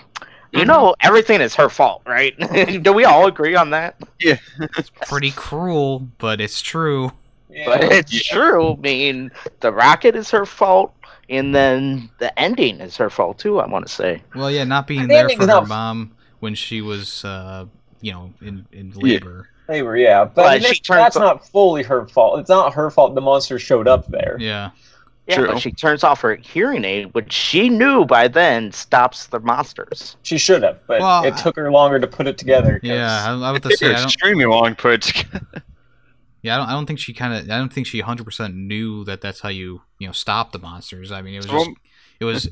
You 0.52 0.60
Mm-hmm. 0.60 0.68
know, 0.68 0.94
everything 1.02 1.40
is 1.40 1.54
her 1.56 1.68
fault, 1.68 2.02
right? 2.06 2.34
Do 2.82 2.92
we 2.92 3.04
all 3.04 3.26
agree 3.26 3.54
on 3.54 3.70
that? 3.70 3.96
Yeah. 4.18 4.38
it's 4.76 4.90
pretty 5.06 5.30
cruel, 5.30 6.08
but 6.18 6.40
it's 6.40 6.60
true. 6.62 7.12
Yeah. 7.50 7.64
But 7.66 7.84
it's 7.84 8.12
Yeah. 8.12 8.36
true. 8.36 8.72
I 8.72 8.76
mean, 8.76 9.30
the 9.60 9.72
rocket 9.72 10.14
is 10.16 10.30
her 10.30 10.44
fault, 10.46 10.92
and 11.30 11.54
then 11.54 12.08
the 12.18 12.36
ending 12.38 12.80
is 12.80 12.96
her 12.96 13.10
fault 13.10 13.38
too. 13.38 13.60
I 13.60 13.66
want 13.66 13.86
to 13.86 13.92
say. 13.92 14.22
Well, 14.34 14.50
yeah, 14.50 14.64
not 14.64 14.86
being 14.86 15.02
The 15.02 15.08
there 15.08 15.28
for 15.30 15.40
her 15.42 15.46
not- 15.46 15.68
mom 15.68 16.12
when 16.40 16.54
she 16.54 16.80
was, 16.82 17.24
uh, 17.24 17.64
you 18.00 18.12
know, 18.12 18.32
in 18.42 18.66
in 18.72 18.92
Yeah. 18.96 19.02
labor. 19.02 19.48
They 19.66 19.82
were, 19.82 19.96
yeah, 19.98 20.24
but, 20.24 20.34
But 20.34 20.46
I 20.46 20.52
mean, 20.54 20.60
she 20.62 20.68
that's, 20.68 20.80
turns 20.80 20.98
that's 20.98 21.16
o- 21.16 21.20
not 21.20 21.46
fully 21.46 21.82
her 21.82 22.06
fault. 22.06 22.40
It's 22.40 22.48
not 22.48 22.72
her 22.72 22.90
fault 22.90 23.14
the 23.14 23.20
monster 23.20 23.58
showed 23.58 23.86
up 23.86 24.06
there. 24.08 24.36
Yeah. 24.40 24.70
Yeah, 25.26 25.36
True. 25.36 25.46
but 25.48 25.58
she 25.60 25.72
turns 25.72 26.02
off 26.04 26.22
her 26.22 26.36
hearing 26.36 26.86
aid, 26.86 27.12
which 27.12 27.30
she 27.34 27.68
knew 27.68 28.06
by 28.06 28.28
then 28.28 28.72
stops 28.72 29.26
the 29.26 29.40
monsters. 29.40 30.16
She 30.22 30.38
should 30.38 30.62
have, 30.62 30.78
but 30.86 31.00
Well, 31.02 31.22
it 31.24 31.36
took 31.36 31.54
her 31.56 31.70
longer 31.70 32.00
to 32.00 32.06
put 32.06 32.26
it 32.26 32.38
together. 32.38 32.80
Yeah. 32.82 33.26
I, 33.28 33.32
I 33.34 33.52
would 33.52 33.62
It's 33.66 33.78
say 33.78 33.88
I 33.90 33.92
don't. 33.96 34.04
extremely 34.04 34.46
long 34.46 34.74
put 34.74 34.92
it 34.94 35.02
together. 35.02 35.62
Yeah, 36.42 36.54
I 36.54 36.58
don't, 36.58 36.68
I 36.68 36.72
don't 36.72 36.86
think 36.86 36.98
she 37.00 37.12
kind 37.14 37.34
of. 37.34 37.50
I 37.50 37.58
don't 37.58 37.72
think 37.72 37.86
she 37.86 38.00
100 38.00 38.24
percent 38.24 38.54
knew 38.54 39.04
that 39.04 39.20
that's 39.20 39.40
how 39.40 39.48
you 39.48 39.82
you 39.98 40.06
know 40.06 40.12
stop 40.12 40.52
the 40.52 40.58
monsters. 40.58 41.10
I 41.10 41.22
mean, 41.22 41.34
it 41.34 41.38
was 41.42 41.50
just 41.50 41.70
it 42.20 42.24
was 42.24 42.48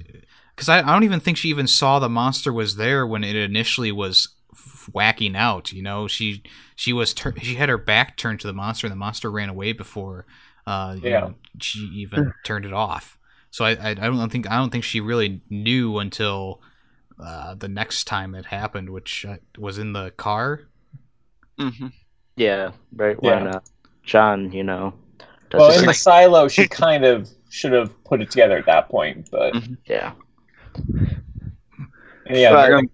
because 0.55 0.69
I, 0.69 0.81
I 0.81 0.93
don't 0.93 1.05
even 1.05 1.21
think 1.21 1.37
she 1.37 1.49
even 1.49 1.67
saw 1.67 1.99
the 1.99 2.09
monster 2.09 2.53
was 2.53 2.77
there 2.77 3.07
when 3.07 3.23
it 3.25 3.37
initially 3.37 3.93
was 3.93 4.35
f- 4.53 4.89
whacking 4.93 5.37
out. 5.37 5.73
You 5.73 5.83
know, 5.83 6.09
she 6.09 6.43
she 6.75 6.93
was 6.93 7.15
tur- 7.15 7.35
she 7.41 7.55
had 7.55 7.69
her 7.69 7.79
back 7.79 8.17
turned 8.17 8.41
to 8.41 8.47
the 8.47 8.53
monster, 8.53 8.87
and 8.87 8.93
the 8.93 8.97
monster 8.97 9.31
ran 9.31 9.49
away 9.49 9.73
before 9.73 10.27
uh, 10.67 10.97
you 11.01 11.03
Yeah. 11.05 11.21
know, 11.21 11.35
she 11.61 11.81
even 11.81 12.33
turned 12.45 12.65
it 12.65 12.73
off. 12.73 13.19
So 13.51 13.65
I, 13.65 13.71
I 13.73 13.91
I 13.91 13.95
don't 13.95 14.31
think 14.31 14.51
I 14.51 14.57
don't 14.57 14.71
think 14.71 14.85
she 14.85 15.01
really 15.01 15.43
knew 15.49 15.99
until 15.99 16.61
uh, 17.23 17.55
the 17.55 17.69
next 17.69 18.05
time 18.05 18.35
it 18.35 18.47
happened, 18.47 18.91
which 18.91 19.25
uh, 19.25 19.37
was 19.59 19.79
in 19.79 19.93
the 19.93 20.11
car. 20.13 20.63
hmm 21.59 21.87
Yeah, 22.37 22.73
right 22.95 23.21
when 23.23 23.47
Yeah. 23.47 23.57
uh, 23.57 23.61
John, 24.07 24.51
you 24.53 24.63
know, 24.65 24.95
does 25.51 25.59
Well, 25.59 25.71
his 25.71 25.81
in 25.83 25.87
the 25.87 25.95
silo, 25.95 26.49
she 26.49 26.67
kind 26.67 27.05
of 27.05 27.29
should 27.51 27.73
have 27.73 27.93
put 28.05 28.23
it 28.23 28.31
together 28.31 28.57
at 28.57 28.67
that 28.67 28.89
point, 28.89 29.29
but 29.31 29.53
mm-hmm. 29.53 29.75
yeah. 29.85 30.13
yeah, 32.31 32.53
But- 32.53 32.69
the- 32.69 32.77
um, 32.77 32.91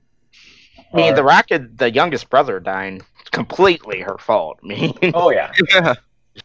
I 0.94 0.96
mean, 0.96 1.14
the 1.14 1.24
Rocket, 1.24 1.78
the 1.78 1.90
youngest 1.90 2.28
brother 2.28 2.60
dying, 2.60 3.00
completely 3.30 4.00
her 4.00 4.18
fault. 4.18 4.58
I 4.64 4.66
mean, 4.66 4.94
oh 5.14 5.30
yeah, 5.30 5.52
Yeah. 5.74 5.94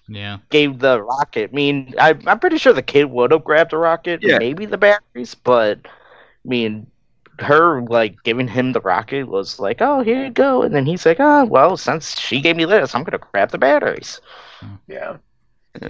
Yeah, 0.09 0.37
gave 0.49 0.79
the 0.79 1.01
rocket. 1.01 1.51
I 1.51 1.55
mean, 1.55 1.93
I, 1.97 2.13
I'm 2.25 2.39
pretty 2.39 2.57
sure 2.57 2.73
the 2.73 2.81
kid 2.81 3.05
would 3.05 3.31
have 3.31 3.43
grabbed 3.45 3.71
the 3.71 3.77
rocket, 3.77 4.21
Yeah. 4.21 4.37
maybe 4.37 4.65
the 4.65 4.77
batteries, 4.77 5.33
but 5.33 5.79
I 5.85 5.89
mean, 6.47 6.87
her 7.39 7.81
like 7.83 8.21
giving 8.23 8.47
him 8.49 8.71
the 8.73 8.81
rocket 8.81 9.27
was 9.27 9.59
like, 9.59 9.81
oh, 9.81 10.01
here 10.01 10.25
you 10.25 10.29
go, 10.29 10.61
and 10.61 10.75
then 10.75 10.85
he's 10.85 11.05
like, 11.05 11.17
oh, 11.19 11.45
well, 11.45 11.77
since 11.77 12.19
she 12.19 12.41
gave 12.41 12.55
me 12.57 12.65
this, 12.65 12.95
I'm 12.95 13.03
gonna 13.03 13.17
grab 13.31 13.51
the 13.51 13.57
batteries. 13.57 14.19
Yeah, 14.87 15.17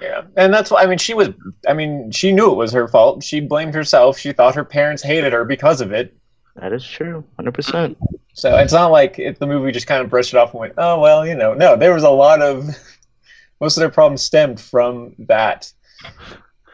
yeah, 0.00 0.22
and 0.36 0.52
that's 0.52 0.70
why 0.70 0.82
I 0.82 0.86
mean 0.86 0.98
she 0.98 1.14
was. 1.14 1.30
I 1.68 1.72
mean 1.72 2.10
she 2.10 2.32
knew 2.32 2.50
it 2.50 2.56
was 2.56 2.72
her 2.72 2.88
fault. 2.88 3.22
She 3.22 3.40
blamed 3.40 3.74
herself. 3.74 4.18
She 4.18 4.32
thought 4.32 4.54
her 4.54 4.64
parents 4.64 5.02
hated 5.02 5.32
her 5.32 5.44
because 5.44 5.80
of 5.80 5.92
it. 5.92 6.16
That 6.56 6.72
is 6.72 6.86
true, 6.86 7.24
hundred 7.36 7.54
percent. 7.54 7.96
So 8.34 8.56
it's 8.56 8.72
not 8.72 8.90
like 8.90 9.18
if 9.18 9.38
the 9.38 9.46
movie 9.46 9.72
just 9.72 9.86
kind 9.86 10.02
of 10.02 10.10
brushed 10.10 10.34
it 10.34 10.36
off 10.36 10.52
and 10.52 10.60
went, 10.60 10.74
oh 10.78 11.00
well, 11.00 11.26
you 11.26 11.34
know, 11.34 11.54
no, 11.54 11.76
there 11.76 11.94
was 11.94 12.02
a 12.02 12.10
lot 12.10 12.42
of 12.42 12.68
most 13.60 13.76
of 13.76 13.80
their 13.80 13.90
problems 13.90 14.22
stemmed 14.22 14.60
from 14.60 15.14
that. 15.20 15.72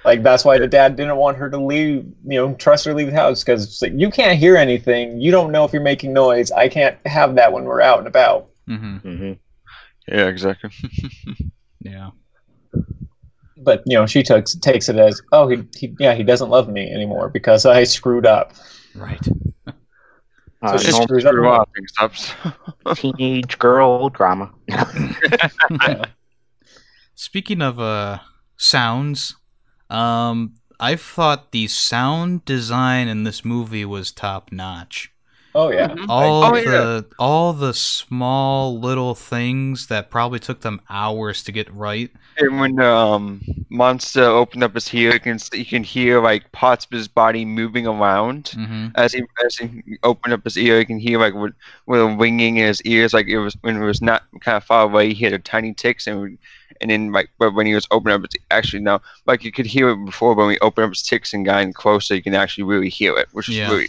Like 0.04 0.22
that's 0.22 0.44
why 0.44 0.58
the 0.58 0.66
dad 0.66 0.96
didn't 0.96 1.16
want 1.16 1.36
her 1.36 1.50
to 1.50 1.58
leave, 1.58 2.04
you 2.24 2.38
know, 2.38 2.54
trust 2.54 2.84
her 2.84 2.92
to 2.92 2.96
leave 2.96 3.10
the 3.10 3.16
house 3.16 3.42
because 3.42 3.64
it's 3.64 3.82
like 3.82 3.92
you 3.94 4.10
can't 4.10 4.38
hear 4.38 4.56
anything, 4.56 5.20
you 5.20 5.30
don't 5.30 5.52
know 5.52 5.64
if 5.64 5.72
you're 5.72 5.82
making 5.82 6.12
noise. 6.12 6.50
I 6.50 6.68
can't 6.68 6.96
have 7.06 7.34
that 7.34 7.52
when 7.52 7.64
we're 7.64 7.82
out 7.82 7.98
and 7.98 8.06
about. 8.06 8.48
hmm 8.66 8.96
hmm 8.98 9.32
yeah, 10.10 10.26
exactly. 10.26 10.70
yeah. 11.80 12.10
But 13.56 13.82
you 13.86 13.98
know, 13.98 14.06
she 14.06 14.22
takes 14.22 14.54
takes 14.56 14.88
it 14.88 14.96
as, 14.96 15.20
oh, 15.32 15.48
he, 15.48 15.64
he 15.76 15.94
yeah, 15.98 16.14
he 16.14 16.22
doesn't 16.22 16.48
love 16.48 16.68
me 16.68 16.90
anymore 16.90 17.28
because 17.28 17.66
I 17.66 17.84
screwed 17.84 18.26
up. 18.26 18.52
Right. 18.94 19.26
Uh, 20.60 20.76
So 20.76 20.78
she 20.78 20.90
screws 20.90 21.24
up. 21.24 21.30
Screw 21.30 21.48
up 21.48 21.70
and 21.76 21.88
stuff. 21.88 22.36
teenage 22.96 23.56
girl 23.60 24.08
drama. 24.08 24.50
Yeah. 24.66 26.04
Speaking 27.14 27.62
of 27.62 27.78
uh 27.78 28.18
sounds, 28.56 29.36
um 29.88 30.54
I 30.80 30.96
thought 30.96 31.52
the 31.52 31.68
sound 31.68 32.44
design 32.44 33.06
in 33.06 33.22
this 33.22 33.44
movie 33.44 33.84
was 33.84 34.10
top 34.10 34.50
notch. 34.50 35.12
Oh 35.54 35.70
yeah. 35.70 35.88
Mhm. 35.88 36.08
All 36.08 36.52
Oh, 36.52 36.60
the 36.60 37.06
all 37.18 37.52
the 37.52 37.74
small 37.74 38.78
little 38.78 39.14
things 39.14 39.86
that 39.88 40.10
probably 40.10 40.38
took 40.38 40.60
them 40.60 40.80
hours 40.88 41.42
to 41.44 41.52
get 41.52 41.72
right. 41.72 42.10
And 42.36 42.60
when 42.60 42.76
the 42.76 42.86
um, 42.88 43.42
monster 43.68 44.22
opened 44.22 44.62
up 44.62 44.74
his 44.74 44.92
ear, 44.94 45.12
you 45.14 45.20
can 45.20 45.38
you 45.52 45.64
can 45.66 45.82
hear 45.82 46.22
like 46.22 46.50
parts 46.52 46.84
of 46.84 46.92
his 46.92 47.08
body 47.08 47.44
moving 47.44 47.86
around 47.86 48.54
hmm 48.54 48.88
as 48.94 49.12
he 49.12 49.22
as 49.44 49.56
he 49.56 49.82
opened 50.04 50.34
up 50.34 50.44
his 50.44 50.56
ear. 50.56 50.78
You 50.78 50.86
can 50.86 50.98
hear 51.00 51.18
like 51.18 51.34
with, 51.34 51.54
with 51.86 52.00
a 52.00 52.06
ringing 52.16 52.56
in 52.58 52.66
his 52.66 52.80
ears, 52.82 53.12
like 53.12 53.26
it 53.26 53.38
was 53.38 53.56
when 53.62 53.76
it 53.82 53.84
was 53.84 54.00
not 54.00 54.22
kind 54.40 54.56
of 54.56 54.62
far 54.64 54.84
away. 54.84 55.12
He 55.14 55.24
had 55.24 55.32
a 55.32 55.38
tiny 55.40 55.74
ticks, 55.74 56.06
and 56.06 56.38
and 56.80 56.90
then 56.90 57.10
like 57.10 57.30
but 57.38 57.54
when 57.54 57.66
he 57.66 57.74
was 57.74 57.88
opening 57.90 58.14
up, 58.16 58.24
it's 58.24 58.36
actually 58.52 58.82
now 58.82 59.00
like 59.26 59.42
you 59.42 59.50
could 59.50 59.66
hear 59.66 59.88
it 59.90 60.04
before. 60.04 60.36
But 60.36 60.42
when 60.42 60.48
we 60.48 60.58
opened 60.60 60.84
up 60.84 60.90
his 60.92 61.02
ticks 61.02 61.34
and 61.34 61.44
got 61.44 61.62
in 61.62 61.72
closer, 61.72 62.14
you 62.14 62.22
can 62.22 62.34
actually 62.34 62.64
really 62.64 62.88
hear 62.88 63.16
it, 63.18 63.26
which 63.32 63.48
is 63.48 63.56
Yeah. 63.56 63.66
really 63.66 63.88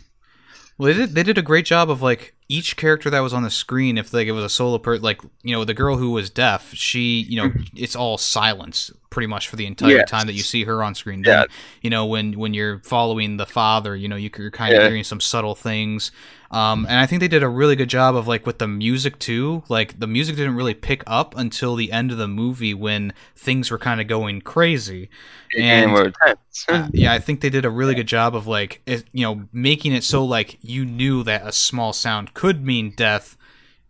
Well, 0.79 0.87
they 0.87 0.93
did 0.93 1.13
they 1.13 1.23
did 1.23 1.37
a 1.37 1.41
great 1.41 1.65
job 1.65 1.89
of 1.89 2.01
like 2.01 2.33
each 2.47 2.77
character 2.77 3.09
that 3.09 3.19
was 3.19 3.33
on 3.33 3.43
the 3.43 3.51
screen. 3.51 3.97
If 3.97 4.13
like 4.13 4.27
it 4.27 4.31
was 4.31 4.45
a 4.45 4.49
solo 4.49 4.77
per, 4.77 4.97
like 4.97 5.21
you 5.43 5.53
know 5.53 5.65
the 5.65 5.73
girl 5.73 5.97
who 5.97 6.11
was 6.11 6.29
deaf, 6.29 6.73
she 6.73 7.19
you 7.19 7.35
know 7.35 7.49
mm-hmm. 7.49 7.63
it's 7.75 7.97
all 7.97 8.17
silence 8.17 8.89
pretty 9.09 9.27
much 9.27 9.47
for 9.47 9.55
the 9.55 9.65
entire 9.65 9.97
Yes. 9.97 10.09
time 10.09 10.27
that 10.27 10.33
you 10.33 10.43
see 10.43 10.63
her 10.65 10.83
on 10.83 10.93
screen. 10.95 11.23
Yeah. 11.25 11.37
Then, 11.41 11.45
you 11.81 11.89
know 11.89 12.05
when 12.05 12.33
when 12.33 12.53
you're 12.53 12.79
following 12.79 13.37
the 13.37 13.45
father, 13.45 13.95
you 13.95 14.07
know 14.07 14.15
you- 14.15 14.29
you're 14.37 14.51
kind 14.51 14.73
of 14.73 14.81
Yeah. 14.81 14.87
hearing 14.89 15.03
some 15.03 15.19
subtle 15.19 15.55
things. 15.55 16.11
Um, 16.51 16.85
and 16.89 16.99
I 16.99 17.05
think 17.05 17.19
they 17.19 17.27
did 17.27 17.43
a 17.43 17.47
really 17.47 17.75
good 17.75 17.89
job 17.89 18.15
of 18.15 18.27
like 18.27 18.45
with 18.47 18.57
the 18.59 18.67
music 18.67 19.19
too. 19.19 19.63
Like 19.69 19.99
the 19.99 20.07
music 20.07 20.35
didn't 20.35 20.55
really 20.55 20.73
pick 20.73 21.03
up 21.05 21.35
until 21.37 21.75
the 21.75 21.91
end 21.91 22.11
of 22.11 22.17
the 22.17 22.27
movie 22.27 22.73
when 22.73 23.13
things 23.35 23.69
were 23.69 23.77
kind 23.77 24.01
of 24.01 24.07
going 24.07 24.41
crazy. 24.41 25.09
And- 25.57 25.91
became. 25.93 26.13
Uh, 26.69 26.87
yeah, 26.93 27.13
I 27.13 27.19
think 27.19 27.41
they 27.41 27.49
did 27.49 27.65
a 27.65 27.69
really 27.69 27.93
good 27.95 28.07
job 28.07 28.35
of 28.35 28.47
like, 28.47 28.81
it, 28.85 29.05
you 29.11 29.23
know, 29.23 29.43
making 29.53 29.93
it 29.93 30.03
so 30.03 30.23
like 30.25 30.57
you 30.61 30.85
knew 30.85 31.23
that 31.23 31.45
a 31.47 31.51
small 31.51 31.93
sound 31.93 32.33
could 32.33 32.63
mean 32.65 32.93
death, 32.95 33.37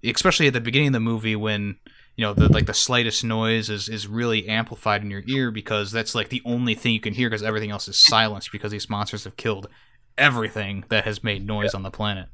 especially 0.04 0.48
at 0.48 0.54
the 0.54 0.62
beginning 0.62 0.88
of 0.90 0.94
the 0.94 1.00
movie 1.00 1.36
when 1.38 1.78
you 2.20 2.26
know 2.26 2.34
the 2.34 2.52
like 2.52 2.66
the 2.66 2.74
slightest 2.74 3.24
noise 3.24 3.70
is 3.70 3.88
is 3.88 4.06
really 4.06 4.50
amplified 4.50 5.02
in 5.02 5.10
your 5.10 5.24
ear 5.26 5.52
because 5.52 5.90
that's 5.90 6.14
like 6.14 6.28
the 6.28 6.42
only 6.44 6.76
thing 6.76 6.94
you 6.94 7.00
can 7.00 7.14
hear 7.14 7.30
because 7.30 7.44
everything 7.44 7.72
else 7.72 7.88
is 7.88 7.98
silenced 7.98 8.52
because 8.52 8.74
these 8.74 8.90
monsters 8.90 9.24
have 9.24 9.38
killed 9.38 9.70
everything 10.18 10.84
that 10.90 11.06
has 11.06 11.24
made 11.24 11.48
noise 11.48 11.74
on 11.74 11.82
the 11.82 11.90
planet. 11.90 12.28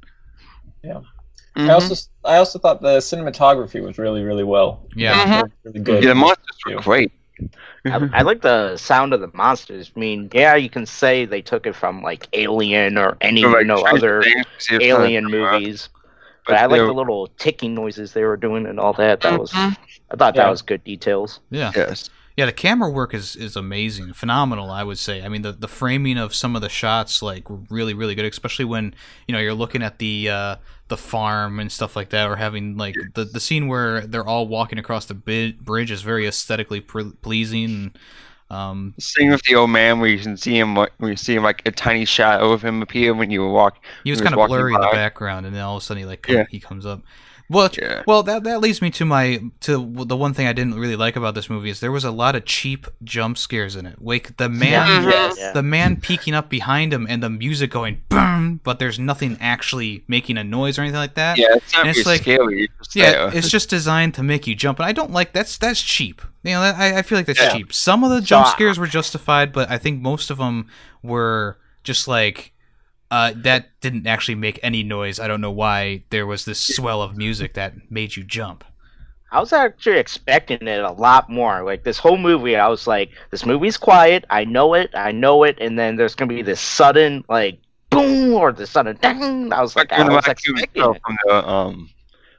Mhm. 0.82 1.04
I 1.56 1.72
also 1.72 1.94
I 2.24 2.38
also 2.38 2.58
thought 2.58 2.82
the 2.82 2.98
cinematography 2.98 3.80
was 3.80 3.96
really 3.96 4.24
really 4.24 4.42
well. 4.42 4.80
Yeah, 4.96 5.24
Mhm. 5.24 5.52
Really 5.62 5.78
good. 5.78 6.02
yeah, 6.02 6.08
the 6.08 6.14
monsters 6.16 6.56
were 6.66 6.80
great. 6.82 7.12
I, 7.84 8.08
I 8.12 8.22
like 8.22 8.40
the 8.40 8.76
sound 8.76 9.12
of 9.12 9.20
the 9.20 9.30
monsters. 9.34 9.92
I 9.94 10.00
mean, 10.00 10.30
yeah, 10.32 10.56
you 10.56 10.68
can 10.68 10.84
say 10.84 11.26
they 11.26 11.42
took 11.42 11.64
it 11.64 11.76
from 11.76 12.02
like 12.02 12.26
Alien 12.32 12.98
or 12.98 13.16
any 13.20 13.42
So, 13.42 13.48
like, 13.50 13.60
you 13.60 13.66
know 13.68 13.82
other 13.82 14.22
Things, 14.24 14.46
see 14.58 14.74
if 14.74 14.82
alien 14.82 15.24
something 15.24 15.38
come 15.40 15.48
out, 15.48 15.60
movies. 15.60 15.88
But 16.46 16.56
I 16.56 16.66
like 16.66 16.80
the 16.80 16.92
little 16.92 17.28
ticking 17.38 17.74
noises 17.74 18.12
they 18.12 18.22
were 18.24 18.36
doing 18.36 18.66
and 18.66 18.78
all 18.78 18.92
that. 18.94 19.20
That 19.22 19.38
was 19.40 19.50
Mhm. 19.52 19.76
I 20.12 20.16
thought 20.16 20.36
Yeah. 20.36 20.44
that 20.44 20.50
was 20.50 20.62
good 20.62 20.84
details. 20.84 21.40
yeah. 21.50 21.72
Yes. 21.74 22.10
Yeah, 22.36 22.44
the 22.44 22.52
camera 22.52 22.90
work 22.90 23.14
is, 23.14 23.34
is 23.34 23.56
amazing, 23.56 24.12
phenomenal. 24.12 24.70
I 24.70 24.84
would 24.84 24.98
say. 24.98 25.22
I 25.22 25.28
mean, 25.28 25.40
the, 25.40 25.52
the 25.52 25.68
framing 25.68 26.18
of 26.18 26.34
some 26.34 26.54
of 26.54 26.60
the 26.60 26.68
shots 26.68 27.22
like 27.22 27.44
really 27.70 27.94
really 27.94 28.14
good, 28.14 28.26
especially 28.26 28.66
when 28.66 28.94
you 29.26 29.32
know 29.32 29.38
you're 29.40 29.54
looking 29.54 29.82
at 29.82 29.98
the 29.98 30.28
uh, 30.28 30.56
the 30.88 30.98
farm 30.98 31.58
and 31.58 31.72
stuff 31.72 31.96
like 31.96 32.10
that, 32.10 32.28
or 32.28 32.36
having 32.36 32.76
like 32.76 32.94
the 33.14 33.24
the 33.24 33.40
scene 33.40 33.68
where 33.68 34.02
they're 34.02 34.26
all 34.26 34.46
walking 34.46 34.78
across 34.78 35.06
the 35.06 35.14
bi- 35.14 35.54
bridge 35.60 35.90
is 35.90 36.02
very 36.02 36.26
aesthetically 36.26 36.80
pre- 36.80 37.12
pleasing. 37.22 37.64
And, 37.64 37.98
um, 38.50 38.94
Same 38.98 39.30
with 39.30 39.42
the 39.42 39.54
old 39.56 39.70
man, 39.70 39.98
where 40.00 40.08
you 40.08 40.18
can 40.18 40.36
see 40.36 40.58
him, 40.58 40.74
like, 40.74 40.92
where 40.98 41.10
you 41.10 41.16
see 41.16 41.34
him 41.34 41.42
like 41.42 41.62
a 41.66 41.70
tiny 41.70 42.04
shadow 42.04 42.52
of 42.52 42.62
him 42.62 42.82
appear 42.82 43.12
when 43.14 43.30
you 43.30 43.46
walk. 43.48 43.82
he 44.04 44.10
was 44.10 44.20
was 44.20 44.28
kind 44.28 44.40
of 44.40 44.46
blurry 44.48 44.74
in 44.74 44.80
the 44.80 44.88
background, 44.92 45.46
and 45.46 45.54
then 45.54 45.62
all 45.62 45.76
of 45.76 45.82
a 45.82 45.84
sudden 45.84 46.02
he 46.02 46.06
like 46.06 46.26
Yeah. 46.28 46.44
he 46.50 46.60
comes 46.60 46.86
up. 46.86 47.02
Well, 47.48 47.70
Yeah. 47.80 48.02
Well, 48.06 48.22
that 48.24 48.42
that 48.44 48.60
leads 48.60 48.82
me 48.82 48.90
to 48.90 49.04
my 49.04 49.40
to 49.60 49.72
the 50.06 50.16
one 50.16 50.34
thing 50.34 50.46
I 50.46 50.52
didn't 50.52 50.74
really 50.74 50.96
like 50.96 51.14
about 51.16 51.34
this 51.34 51.48
movie 51.48 51.70
is 51.70 51.80
there 51.80 51.92
was 51.92 52.04
a 52.04 52.10
lot 52.10 52.34
of 52.34 52.44
cheap 52.44 52.86
jump 53.04 53.38
scares 53.38 53.76
in 53.76 53.86
it. 53.86 54.02
Like 54.02 54.36
the 54.36 54.48
man, 54.48 54.70
Yeah. 54.72 54.86
Mm-hmm. 55.00 55.08
Yes. 55.10 55.52
The 55.54 55.62
man 55.62 56.00
peeking 56.00 56.34
up 56.34 56.48
behind 56.48 56.92
him 56.92 57.06
and 57.08 57.22
the 57.22 57.30
music 57.30 57.70
going 57.70 58.02
boom, 58.08 58.60
but 58.64 58.78
there's 58.78 58.98
nothing 58.98 59.36
actually 59.40 60.02
making 60.08 60.38
a 60.38 60.44
noise 60.44 60.78
or 60.78 60.82
anything 60.82 60.98
like 60.98 61.14
that. 61.14 61.38
Yeah, 61.38 61.54
it's 61.54 61.72
not 61.72 61.86
it's 61.86 62.04
like- 62.06 62.22
scary. 62.22 62.64
It's 62.64 62.88
just 62.88 62.96
Yeah, 62.96 63.10
there. 63.12 63.36
it's 63.36 63.48
just 63.48 63.70
designed 63.70 64.14
to 64.14 64.22
make 64.22 64.46
you 64.46 64.54
jump, 64.54 64.78
and 64.80 64.86
I 64.86 64.92
don't 64.92 65.12
like 65.12 65.32
that's 65.32 65.56
that's 65.58 65.80
cheap. 65.80 66.22
You 66.42 66.52
know, 66.52 66.60
that, 66.62 66.76
I, 66.76 66.98
I 66.98 67.02
feel 67.02 67.18
like 67.18 67.26
that's 67.26 67.40
Yeah. 67.40 67.52
cheap. 67.56 67.72
Some 67.72 68.02
of 68.04 68.10
the 68.10 68.20
jump 68.20 68.46
scares 68.48 68.78
were 68.78 68.86
justified, 68.86 69.52
but 69.52 69.70
I 69.70 69.78
think 69.78 70.00
most 70.00 70.30
of 70.30 70.38
them 70.38 70.66
were 71.02 71.58
just 71.84 72.08
like 72.08 72.52
uh, 73.10 73.32
that 73.36 73.68
didn't 73.80 74.06
actually 74.06 74.34
make 74.34 74.58
any 74.62 74.82
noise. 74.82 75.20
I 75.20 75.28
don't 75.28 75.40
know 75.40 75.50
why 75.50 76.04
there 76.10 76.26
was 76.26 76.44
this 76.44 76.58
swell 76.58 77.02
of 77.02 77.16
music 77.16 77.54
that 77.54 77.74
made 77.90 78.16
you 78.16 78.24
jump. 78.24 78.64
I 79.32 79.40
was 79.40 79.52
actually 79.52 79.98
expecting 79.98 80.66
it 80.66 80.80
a 80.80 80.92
lot 80.92 81.28
more. 81.28 81.62
Like 81.64 81.84
this 81.84 81.98
whole 81.98 82.16
movie, 82.16 82.56
I 82.56 82.68
was 82.68 82.86
like, 82.86 83.10
this 83.30 83.44
movie's 83.44 83.76
quiet. 83.76 84.24
I 84.30 84.44
know 84.44 84.74
it. 84.74 84.90
I 84.94 85.12
know 85.12 85.42
it. 85.42 85.58
And 85.60 85.78
then 85.78 85.96
there's 85.96 86.14
gonna 86.14 86.28
be 86.32 86.42
this 86.42 86.60
sudden 86.60 87.24
like 87.28 87.58
boom 87.90 88.34
or 88.34 88.52
the 88.52 88.66
sudden 88.66 88.96
ding. 88.96 89.52
I 89.52 89.60
was 89.60 89.76
like, 89.76 89.90
like 89.90 90.00
I 90.00 90.08
was 90.08 90.26
raccoon 90.26 90.58
expecting 90.58 90.82
it. 90.94 91.00
from 91.04 91.18
the 91.26 91.48
um 91.48 91.90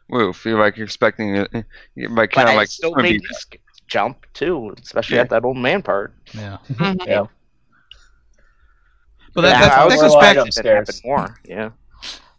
roof. 0.09 0.45
You're 0.45 0.59
like 0.59 0.77
expecting 0.77 1.35
it, 1.35 1.65
you're, 1.95 2.09
like 2.09 2.31
But 2.31 2.35
kind 2.35 2.49
of 2.49 2.53
it 2.53 2.57
like 2.57 2.69
still 2.69 2.91
gonna 2.91 3.03
made 3.03 3.21
me 3.21 3.59
jump 3.87 4.25
too, 4.33 4.73
especially 4.81 5.15
Yeah. 5.17 5.23
at 5.23 5.29
that 5.29 5.43
old 5.45 5.57
man 5.57 5.81
part. 5.81 6.13
Yeah. 6.33 6.57
Yeah. 7.05 7.25
But 9.37 9.43
that, 9.43 9.61
Yeah, 9.61 9.69
that, 9.69 9.89
that 9.89 9.99
goes 9.99 10.15
back. 10.15 10.35
like- 10.35 10.47
It 10.47 10.65
happened 10.65 10.87
upstairs. 10.89 11.01
more. 11.05 11.39
Yeah. 11.45 11.69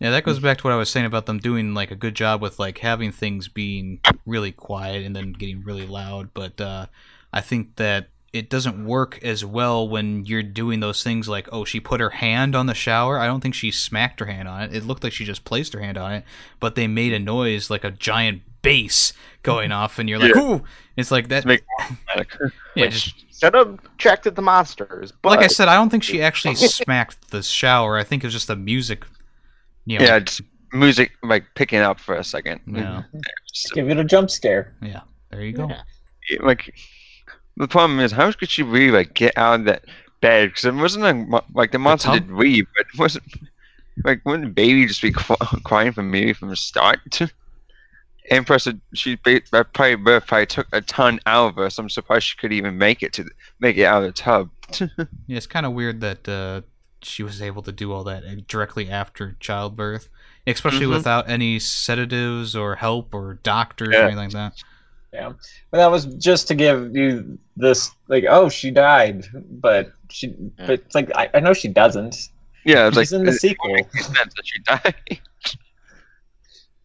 Yeah, 0.00 0.11
that 0.11 0.24
goes 0.24 0.40
back 0.40 0.58
to 0.58 0.64
what 0.64 0.72
I 0.72 0.76
was 0.76 0.90
saying 0.90 1.06
about 1.06 1.26
them 1.26 1.38
doing 1.38 1.74
like 1.74 1.92
a 1.92 1.96
good 1.96 2.14
job 2.16 2.40
with 2.42 2.58
like 2.58 2.78
having 2.78 3.12
things 3.12 3.46
being 3.46 4.00
really 4.26 4.50
quiet 4.52 5.04
and 5.06 5.14
then 5.14 5.32
getting 5.32 5.62
really 5.62 5.87
loud. 5.87 6.34
But 6.34 6.61
uh, 6.61 6.87
I 7.32 7.40
think 7.40 7.76
that 7.76 8.08
it 8.32 8.50
doesn't 8.50 8.84
work 8.84 9.18
as 9.22 9.44
well 9.44 9.88
when 9.88 10.24
you're 10.26 10.42
doing 10.42 10.80
those 10.80 11.02
things 11.04 11.28
like, 11.28 11.48
oh, 11.52 11.64
she 11.64 11.78
put 11.80 12.00
her 12.00 12.11
hand 12.11 12.54
on 12.56 12.66
the 12.66 12.74
shower. 12.74 13.18
I 13.18 13.26
don't 13.26 13.40
think 13.40 13.54
she 13.54 13.70
smacked 13.70 14.18
her 14.20 14.26
hand 14.26 14.48
on 14.48 14.62
it. 14.62 14.74
It 14.74 14.84
looked 14.84 15.02
like 15.04 15.12
she 15.12 15.24
just 15.24 15.44
placed 15.44 15.72
her 15.72 15.80
hand 15.80 15.96
on 15.96 16.12
it, 16.12 16.24
but 16.61 16.74
they 16.74 16.87
made 16.88 17.12
a 17.12 17.18
noise 17.20 17.70
like 17.70 17.84
a 17.84 17.90
giant 17.92 18.42
bass 18.62 19.12
going 19.42 19.72
off, 19.72 19.98
and 19.98 20.08
you're 20.08 20.18
like, 20.18 20.34
Yeah. 20.34 20.42
ooh! 20.42 20.64
It's 20.96 21.10
like 21.10 21.28
that. 21.28 21.44
make 21.44 21.62
yeah, 22.74 22.86
Which 22.86 23.14
just 23.14 23.40
should 23.40 23.54
have 23.54 23.78
attracted 23.94 24.34
the 24.34 24.42
monsters. 24.42 25.12
But 25.22 25.30
like 25.30 25.40
I 25.40 25.46
said, 25.46 25.68
I 25.68 25.74
don't 25.74 25.90
think 25.90 26.02
she 26.02 26.22
actually 26.28 26.56
smacked 26.56 27.30
the 27.30 27.42
shower. 27.42 27.96
I 27.96 28.04
think 28.04 28.24
it 28.24 28.26
was 28.26 28.34
just 28.34 28.48
the 28.48 28.56
music. 28.56 29.04
You 29.86 29.98
know, 29.98 30.04
Yeah, 30.04 30.18
just 30.20 30.42
music 30.72 31.12
like 31.22 31.44
picking 31.54 31.78
up 31.78 31.98
for 32.00 32.14
a 32.14 32.24
second. 32.24 32.60
Yeah. 32.66 32.82
Mm-hmm. 32.82 33.18
Just- 33.54 33.72
Give 33.74 33.88
it 33.90 33.96
a 33.98 34.04
jump 34.04 34.30
scare. 34.30 34.74
Yeah, 34.82 35.00
there 35.30 35.42
you 35.42 35.52
go. 35.52 35.68
Yeah. 35.68 35.82
like 36.42 36.74
the 37.56 37.68
problem 37.68 38.00
is 38.00 38.12
how 38.12 38.30
could 38.32 38.50
she 38.50 38.62
really 38.62 38.90
like 38.90 39.14
get 39.14 39.36
out 39.38 39.60
of 39.60 39.64
that 39.66 39.84
bed 40.20 40.50
because 40.50 40.64
it 40.64 40.74
wasn't 40.74 41.04
a, 41.04 41.42
like 41.54 41.70
the 41.72 41.78
monster 41.78 42.08
tub? 42.08 42.26
did 42.26 42.30
leave 42.32 42.66
but 42.76 42.86
it 42.92 42.98
wasn't 42.98 43.24
like 44.04 44.20
wouldn't 44.24 44.44
the 44.44 44.52
baby 44.52 44.86
just 44.86 45.00
be 45.02 45.10
crying 45.64 45.92
for 45.92 46.02
me 46.02 46.32
from 46.32 46.48
the 46.50 46.56
start 46.56 46.98
and 48.30 48.46
plus 48.46 48.68
she 48.94 49.16
ba- 49.16 49.40
that 49.52 49.72
probably 49.72 49.94
birth 49.96 50.26
probably 50.26 50.46
took 50.46 50.66
a 50.72 50.80
ton 50.80 51.18
out 51.26 51.48
of 51.50 51.54
her 51.56 51.68
so 51.70 51.82
i'm 51.82 51.88
surprised 51.88 52.26
she 52.26 52.36
could 52.36 52.52
even 52.52 52.76
make 52.78 53.02
it 53.02 53.12
to 53.12 53.24
make 53.60 53.76
it 53.76 53.84
out 53.84 54.02
of 54.02 54.08
the 54.08 54.12
tub 54.12 54.50
Yeah, 55.26 55.36
it's 55.38 55.46
kind 55.46 55.64
of 55.64 55.72
weird 55.72 56.00
that 56.02 56.28
uh, 56.28 56.60
she 57.02 57.22
was 57.22 57.40
able 57.40 57.62
to 57.62 57.72
do 57.72 57.90
all 57.92 58.04
that 58.04 58.22
uh, 58.24 58.34
directly 58.46 58.90
after 58.90 59.34
childbirth, 59.40 60.08
especially 60.46 60.84
Mhm. 60.84 60.90
without 60.90 61.30
any 61.30 61.58
sedatives 61.58 62.54
or 62.54 62.74
help 62.76 63.14
or 63.14 63.38
doctors 63.42 63.94
or 63.94 64.02
anything 64.02 64.16
like 64.18 64.30
that. 64.32 64.52
Yeah, 65.14 65.32
but 65.70 65.78
that 65.78 65.90
was 65.90 66.04
just 66.16 66.48
to 66.48 66.54
give 66.54 66.94
you 66.94 67.38
this, 67.56 67.92
like, 68.08 68.24
oh, 68.28 68.50
she 68.50 68.70
died, 68.70 69.24
but 69.32 69.92
she, 70.10 70.34
but 70.58 70.68
it's 70.70 70.94
like 70.94 71.10
I, 71.16 71.30
I 71.32 71.40
know 71.40 71.54
she 71.54 71.68
doesn't. 71.68 72.28
yeah 72.66 72.88
it's 72.88 72.98
She's 72.98 73.10
like 73.12 73.20
in 73.20 73.24
the 73.24 73.32
it 73.32 73.40
sequel. 73.40 73.72
makes 73.74 74.04
sense 74.04 74.34
that 74.34 74.44
she 74.44 74.58
died 74.64 75.20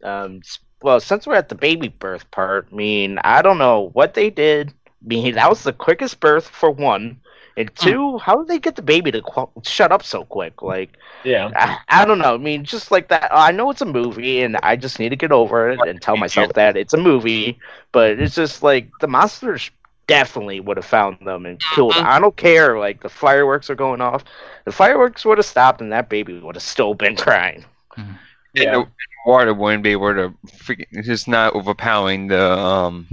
Um, 0.03 0.39
s- 0.43 0.60
well, 0.84 1.00
since 1.00 1.26
we're 1.26 1.36
at 1.36 1.50
the 1.50 1.56
baby 1.56 1.88
birth 1.88 2.30
part, 2.32 2.67
I 2.72 2.76
mean, 2.76 3.17
I 3.24 3.41
don't 3.41 3.58
know 3.58 3.89
what 3.93 4.13
they 4.13 4.30
did. 4.30 4.69
I 4.69 5.08
mean, 5.08 5.36
that 5.36 5.50
was 5.50 5.63
the 5.63 5.74
quickest 5.74 6.19
birth 6.19 6.48
for 6.48 6.69
one, 6.69 7.19
and 7.56 7.69
hmm. 7.69 7.76
two, 7.89 8.17
how 8.17 8.38
did 8.38 8.48
they 8.48 8.60
get 8.60 8.76
the 8.76 8.82
baby 8.82 9.12
to 9.12 9.22
qu- 9.22 9.50
shut 9.63 9.91
up 9.91 10.04
so 10.04 10.26
quick? 10.26 10.62
Like, 10.62 10.91
Yeah, 11.24 11.52
I, 11.56 12.02
I 12.02 12.06
don't 12.06 12.19
know. 12.19 12.36
I 12.36 12.38
mean, 12.38 12.65
just 12.65 12.91
like 12.91 13.08
that. 13.08 13.30
I 13.32 13.52
know 13.52 13.69
it's 13.69 13.82
a 13.82 13.86
movie, 13.86 14.41
and 14.41 14.58
I 14.62 14.76
just 14.76 15.00
need 15.00 15.10
to 15.10 15.15
get 15.15 15.32
over 15.32 15.69
it 15.69 15.80
and 15.88 16.02
tell 16.02 16.17
myself 16.17 16.54
that 16.54 16.76
it's 16.76 16.93
a 16.93 16.98
movie. 16.98 17.58
But 17.91 18.19
it's 18.19 18.36
just 18.36 18.62
like 18.62 18.89
the 19.00 19.08
monsters 19.08 19.72
definitely 20.08 20.60
would 20.60 20.78
have 20.78 20.86
found 20.86 21.17
them 21.26 21.46
and 21.46 21.62
killed. 21.76 21.93
them. 21.93 22.06
I 22.06 22.19
don't 22.19 22.36
care. 22.36 22.78
Like 22.78 23.02
the 23.02 23.10
fireworks 23.10 23.69
are 23.69 23.76
going 23.76 24.02
off. 24.02 24.26
The 24.65 24.72
fireworks 24.72 25.24
would 25.24 25.38
have 25.38 25.46
stopped, 25.46 25.82
and 25.82 25.91
that 25.91 26.10
baby 26.10 26.38
would 26.39 26.56
have 26.56 26.63
still 26.63 26.93
been 26.93 27.15
crying. 27.17 27.63
Mm-hmm. 27.98 28.13
Yeah. 28.54 28.76
and 28.76 28.86
the 28.86 28.92
water 29.26 29.54
wouldn't 29.54 29.84
be 29.84 29.92
able 29.92 30.13
to 30.13 30.34
freaking 30.48 30.86
it's 30.92 31.08
just 31.08 31.28
not 31.28 31.54
overpowering 31.54 32.28
the 32.28 32.52
um 32.52 33.08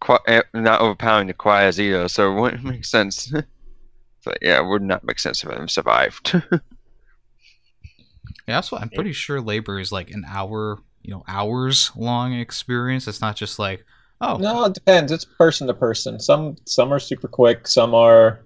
qui- 0.00 0.16
eh, 0.26 0.42
not 0.54 0.80
overpowering 0.80 1.26
the 1.26 1.34
choirs 1.34 1.80
either 1.80 2.08
so 2.08 2.32
it 2.32 2.40
wouldn't 2.40 2.64
make 2.64 2.84
sense 2.84 3.32
so 4.20 4.32
yeah 4.42 4.58
it 4.58 4.66
would 4.66 4.82
not 4.82 5.04
make 5.04 5.18
sense 5.18 5.44
if 5.44 5.50
it 5.50 5.70
survived 5.70 6.42
Yeah, 8.50 8.56
also, 8.56 8.76
I'm 8.76 8.90
pretty 8.90 9.12
sure 9.12 9.40
labor 9.40 9.78
is 9.78 9.92
like 9.92 10.10
an 10.10 10.24
hour, 10.26 10.80
you 11.02 11.12
know, 11.12 11.22
hours 11.28 11.92
long 11.94 12.32
experience. 12.32 13.06
It's 13.06 13.20
not 13.20 13.36
just 13.36 13.60
like, 13.60 13.84
oh, 14.20 14.38
No, 14.38 14.64
it 14.64 14.74
depends. 14.74 15.12
It's 15.12 15.24
person 15.24 15.68
to 15.68 15.74
person. 15.74 16.18
Some 16.18 16.56
some 16.64 16.92
are 16.92 16.98
super 16.98 17.28
quick. 17.28 17.68
Some 17.68 17.94
are 17.94 18.40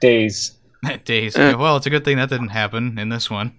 days. 0.00 0.58
days. 1.04 1.36
Well, 1.36 1.76
it's 1.76 1.86
a 1.86 1.90
good 1.90 2.04
thing 2.04 2.16
that 2.16 2.28
didn't 2.28 2.48
happen 2.48 2.98
in 2.98 3.08
this 3.08 3.30
one. 3.30 3.56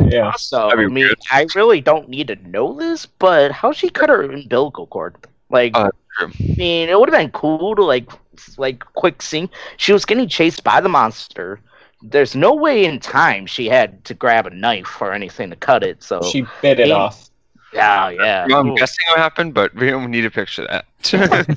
Yeah, 0.00 0.32
Also, 0.32 0.68
That'd 0.68 0.80
I 0.80 0.86
mean, 0.88 0.94
weird. 0.94 1.16
I 1.30 1.46
really 1.54 1.80
don't 1.80 2.08
need 2.08 2.28
to 2.28 2.36
know 2.36 2.74
this, 2.74 3.06
but 3.06 3.50
how 3.52 3.72
she 3.72 3.88
cut 3.90 4.08
her 4.10 4.22
umbilical 4.22 4.86
cord? 4.86 5.16
Like, 5.50 5.74
true. 6.18 6.32
I 6.38 6.56
mean, 6.56 6.88
it 6.88 6.98
would 6.98 7.08
have 7.10 7.18
been 7.18 7.30
cool 7.30 7.74
to 7.76 7.84
like, 7.84 8.10
like, 8.58 8.80
quick 8.94 9.22
scene. 9.22 9.48
She 9.76 9.92
was 9.92 10.04
getting 10.04 10.28
chased 10.28 10.64
by 10.64 10.80
the 10.80 10.88
monster. 10.88 11.60
There's 12.02 12.34
no 12.34 12.54
way 12.54 12.84
in 12.84 13.00
time 13.00 13.46
she 13.46 13.68
had 13.68 14.04
to 14.06 14.14
grab 14.14 14.46
a 14.46 14.50
knife 14.50 15.00
or 15.00 15.12
anything 15.12 15.50
to 15.50 15.56
cut 15.56 15.82
it. 15.82 16.02
So, 16.02 16.20
she 16.20 16.48
bit 16.60 16.78
it 16.80 16.90
Yeah. 16.90 16.94
off. 16.94 17.30
yeah, 17.72 18.08
yeah. 18.10 18.48
Well, 18.48 18.60
I'm 18.60 18.72
Ooh. 18.72 18.74
guessing 18.74 19.04
what 19.10 19.18
happened 19.18 19.54
but 19.54 19.74
we 19.74 19.90
don't 19.90 20.10
need 20.10 20.22
to 20.22 20.30
picture 20.30 20.66
that 20.66 20.86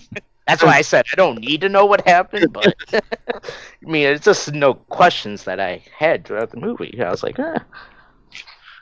That's 0.48 0.64
why 0.64 0.76
I 0.78 0.82
said 0.82 1.04
I 1.12 1.16
don't 1.16 1.40
need 1.40 1.62
to 1.62 1.70
know 1.70 1.86
what 1.86 2.06
happened, 2.08 2.54
but 2.54 2.76
I 2.94 3.90
mean, 3.90 4.08
it's 4.08 4.26
just 4.26 4.52
no 4.54 4.74
questions 4.74 5.44
that 5.46 5.60
I 5.60 5.84
had 5.98 6.26
throughout 6.26 6.52
the 6.52 6.58
movie. 6.60 7.00
I 7.02 7.10
was 7.10 7.24
like, 7.24 7.40
eh. 7.40 7.60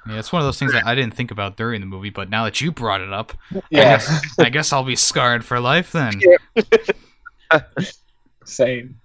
Yeah, 0.07 0.17
it's 0.17 0.31
one 0.31 0.41
of 0.41 0.45
those 0.47 0.57
things 0.57 0.71
that 0.71 0.85
I 0.85 0.95
didn't 0.95 1.13
think 1.13 1.29
about 1.31 1.57
during 1.57 1.81
the 1.81 1.87
movie, 1.87 2.09
but 2.09 2.29
now 2.29 2.45
that 2.45 2.61
you 2.61 2.71
brought 2.71 3.01
it 3.01 3.11
up, 3.13 3.33
I 3.53 3.61
guess, 3.69 4.39
I 4.39 4.49
guess 4.49 4.73
I'll 4.73 4.83
be 4.83 4.95
scarred 4.95 5.43
for 5.45 5.59
life 5.59 5.91
then. 5.91 6.19
same. 8.45 8.99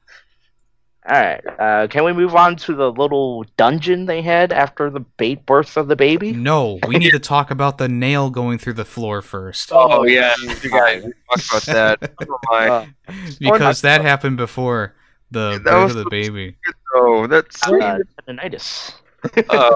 All 1.06 1.20
right. 1.20 1.40
Uh, 1.58 1.86
can 1.88 2.02
we 2.04 2.14
move 2.14 2.34
on 2.34 2.56
to 2.56 2.74
the 2.74 2.90
little 2.90 3.44
dungeon 3.58 4.06
they 4.06 4.22
had 4.22 4.52
after 4.52 4.88
the 4.88 5.04
ba- 5.18 5.36
birth 5.44 5.76
of 5.76 5.86
the 5.88 5.96
baby? 5.96 6.32
No, 6.32 6.78
we 6.86 6.96
need 6.96 7.10
to 7.10 7.18
talk 7.18 7.50
about 7.50 7.76
the 7.76 7.88
nail 7.88 8.30
going 8.30 8.56
through 8.56 8.72
the 8.74 8.86
floor 8.86 9.20
first. 9.20 9.70
oh 9.72 10.04
yeah 10.04 10.32
you 10.62 10.70
guys 10.70 11.04
talked 11.28 11.68
about 11.68 11.98
that 12.00 12.12
oh 12.28 12.38
my 12.48 12.88
because 13.38 13.82
that 13.82 14.00
happened 14.00 14.38
before 14.38 14.94
the 15.30 15.60
That 15.62 15.64
birth 15.64 15.90
of 15.90 15.96
the 15.98 16.08
baby. 16.10 16.56
oh 16.94 17.26
that's 17.26 17.62
uh, 17.66 17.98
tendinitis. 18.26 18.94
uh, 19.50 19.74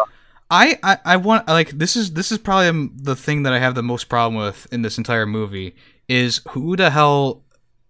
I, 0.51 0.79
I 0.83 0.99
I 1.05 1.17
want 1.17 1.47
like 1.49 1.71
this 1.71 1.95
is 1.97 2.13
this 2.13 2.33
is 2.33 2.39
probably 2.39 2.69
um, 2.69 2.93
the 2.97 3.17
thing 3.17 3.43
that 3.43 3.53
I 3.53 3.59
have 3.59 3.75
the 3.75 3.83
most 3.83 4.09
problem 4.09 4.43
with 4.43 4.67
in 4.73 4.83
this 4.83 4.97
entire 4.99 5.27
movie 5.27 5.77
is 6.09 6.41
who 6.51 6.75
the 6.77 6.91
hell 6.91 7.45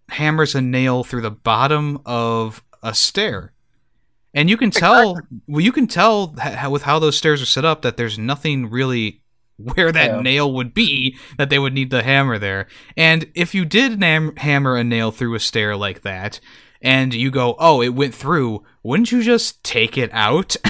hammers 0.09 0.55
a 0.55 0.61
nail 0.61 1.05
through 1.05 1.21
the 1.23 1.31
bottom 1.31 2.01
of 2.05 2.63
a 2.83 2.95
stair. 2.95 3.53
And 4.35 4.51
you 4.51 4.57
can 4.57 4.71
tell 4.71 5.19
well 5.47 5.61
you 5.61 5.73
can 5.73 5.87
tell 5.87 6.35
how, 6.39 6.71
with 6.71 6.83
how 6.83 6.99
those 6.99 7.17
stairs 7.17 7.41
are 7.41 7.47
set 7.47 7.65
up 7.65 7.83
that 7.83 7.97
there's 7.97 8.19
nothing 8.19 8.69
really 8.71 9.23
where 9.57 9.91
that 9.93 10.11
Yeah. 10.17 10.21
nail 10.21 10.53
would 10.53 10.75
be 10.75 11.17
that 11.37 11.51
they 11.51 11.59
would 11.59 11.73
need 11.75 11.91
the 11.91 12.03
hammer 12.03 12.39
there. 12.39 12.67
And 12.97 13.31
if 13.35 13.55
you 13.55 13.65
did 13.65 13.99
nam- 14.01 14.37
hammer 14.37 14.77
a 14.77 14.85
nail 14.85 15.11
through 15.13 15.35
a 15.35 15.41
stair 15.41 15.77
like 15.77 16.03
that 16.03 16.41
and 16.83 17.13
you 17.15 17.31
go, 17.31 17.57
"Oh, 17.59 17.83
it 17.83 17.89
went 17.95 18.15
through," 18.15 18.65
wouldn't 18.83 19.11
you 19.13 19.23
just 19.23 19.63
take 19.65 19.97
it 19.99 20.11
out? 20.13 20.57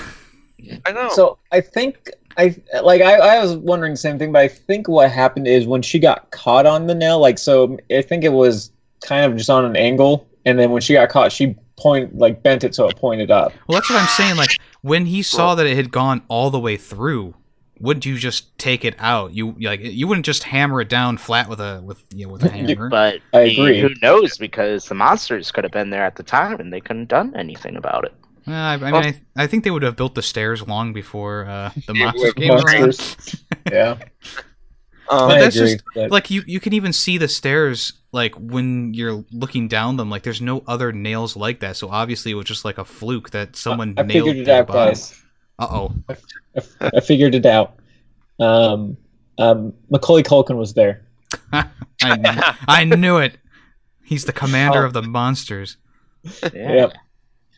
i 0.86 0.92
know 0.92 1.08
So 1.10 1.38
I 1.52 1.60
think 1.60 2.10
I 2.36 2.54
like 2.82 3.02
I, 3.02 3.14
I 3.14 3.42
was 3.42 3.56
wondering 3.56 3.92
the 3.94 3.98
same 3.98 4.18
thing, 4.18 4.30
but 4.30 4.40
I 4.40 4.48
think 4.48 4.88
what 4.88 5.10
happened 5.10 5.48
is 5.48 5.66
when 5.66 5.82
she 5.82 5.98
got 5.98 6.30
caught 6.30 6.66
on 6.66 6.86
the 6.86 6.94
nail, 6.94 7.18
like 7.18 7.36
so 7.36 7.76
I 7.90 8.00
think 8.00 8.22
it 8.22 8.32
was 8.32 8.70
kind 9.02 9.24
of 9.30 9.36
just 9.36 9.50
on 9.50 9.64
an 9.64 9.74
angle, 9.74 10.28
and 10.44 10.56
then 10.58 10.70
when 10.70 10.80
she 10.80 10.92
got 10.92 11.08
caught, 11.08 11.32
she 11.32 11.56
point 11.76 12.16
like 12.16 12.42
bent 12.42 12.62
it 12.62 12.74
so 12.76 12.88
it 12.88 12.96
pointed 12.96 13.30
up. 13.32 13.52
Well, 13.66 13.76
that's 13.76 13.90
what 13.90 14.00
I'm 14.00 14.08
saying. 14.08 14.36
Like 14.36 14.58
when 14.82 15.06
he 15.06 15.22
saw 15.22 15.56
that 15.56 15.66
it 15.66 15.76
had 15.76 15.90
gone 15.90 16.22
all 16.28 16.50
the 16.50 16.60
way 16.60 16.76
through, 16.76 17.34
wouldn't 17.80 18.06
you 18.06 18.16
just 18.16 18.56
take 18.56 18.84
it 18.84 18.94
out? 18.98 19.34
You 19.34 19.56
like 19.60 19.80
you 19.82 20.06
wouldn't 20.06 20.26
just 20.26 20.44
hammer 20.44 20.80
it 20.80 20.88
down 20.88 21.16
flat 21.18 21.48
with 21.48 21.60
a 21.60 21.80
with 21.84 22.04
you 22.14 22.26
know, 22.26 22.32
with 22.32 22.44
a 22.44 22.50
hammer. 22.52 22.88
But 22.88 23.20
I 23.32 23.40
agree. 23.40 23.80
who 23.80 23.90
knows? 24.00 24.38
Because 24.38 24.86
the 24.86 24.94
monsters 24.94 25.50
could 25.50 25.64
have 25.64 25.72
been 25.72 25.90
there 25.90 26.04
at 26.04 26.16
the 26.16 26.22
time 26.22 26.60
and 26.60 26.72
they 26.72 26.80
couldn't 26.80 27.02
have 27.02 27.08
done 27.08 27.36
anything 27.36 27.76
about 27.76 28.04
it. 28.04 28.14
Uh, 28.48 28.52
I, 28.52 28.72
I 28.74 28.76
mean, 28.78 28.94
I, 29.36 29.42
I 29.44 29.46
think 29.46 29.64
they 29.64 29.70
would 29.70 29.82
have 29.82 29.96
built 29.96 30.14
the 30.14 30.22
stairs 30.22 30.66
long 30.66 30.92
before 30.92 31.46
uh, 31.46 31.70
the 31.86 31.94
Yeah, 31.94 32.04
monsters 32.06 32.22
with 32.24 32.34
came 32.36 32.50
around. 32.52 32.80
Monsters. 32.80 33.44
yeah, 33.72 33.90
um, 35.10 35.28
But 35.28 35.38
that's 35.40 35.56
agree. 35.56 35.72
just- 35.74 35.84
but- 35.94 36.10
Like 36.10 36.30
you, 36.30 36.42
you 36.46 36.60
can 36.60 36.72
even 36.72 36.92
see 36.92 37.18
the 37.18 37.28
stairs 37.28 37.92
like 38.12 38.34
when 38.36 38.94
you're 38.94 39.24
looking 39.32 39.68
down 39.68 39.96
them. 39.96 40.08
Like 40.10 40.22
there's 40.22 40.40
no 40.40 40.62
other 40.66 40.92
nails 40.92 41.36
like 41.36 41.60
that. 41.60 41.76
So 41.76 41.88
obviously 41.90 42.32
it 42.32 42.34
was 42.36 42.46
just 42.46 42.64
like 42.64 42.78
a 42.78 42.84
fluke 42.84 43.30
that 43.30 43.54
someone 43.56 43.94
I 43.98 44.02
nailed. 44.02 44.26
figured 44.28 44.36
it 44.38 44.48
out, 44.48 44.66
guys. 44.68 45.20
Uh 45.58 45.66
oh. 45.70 45.92
I, 46.08 46.90
I 46.96 47.00
figured 47.00 47.34
it 47.34 47.44
out. 47.46 47.74
Um, 48.40 48.96
um, 49.38 49.74
Macaulay 49.90 50.22
Culkin 50.22 50.56
was 50.56 50.72
there. 50.74 51.02
I, 51.52 51.66
kn- 52.00 52.42
I 52.68 52.84
knew 52.84 53.18
it. 53.18 53.36
He's 54.04 54.24
the 54.24 54.32
commander 54.32 54.84
Oh. 54.84 54.86
of 54.86 54.92
the 54.94 55.02
monsters. 55.02 55.76
Yeah. 56.54 56.72
Yep. 56.72 56.92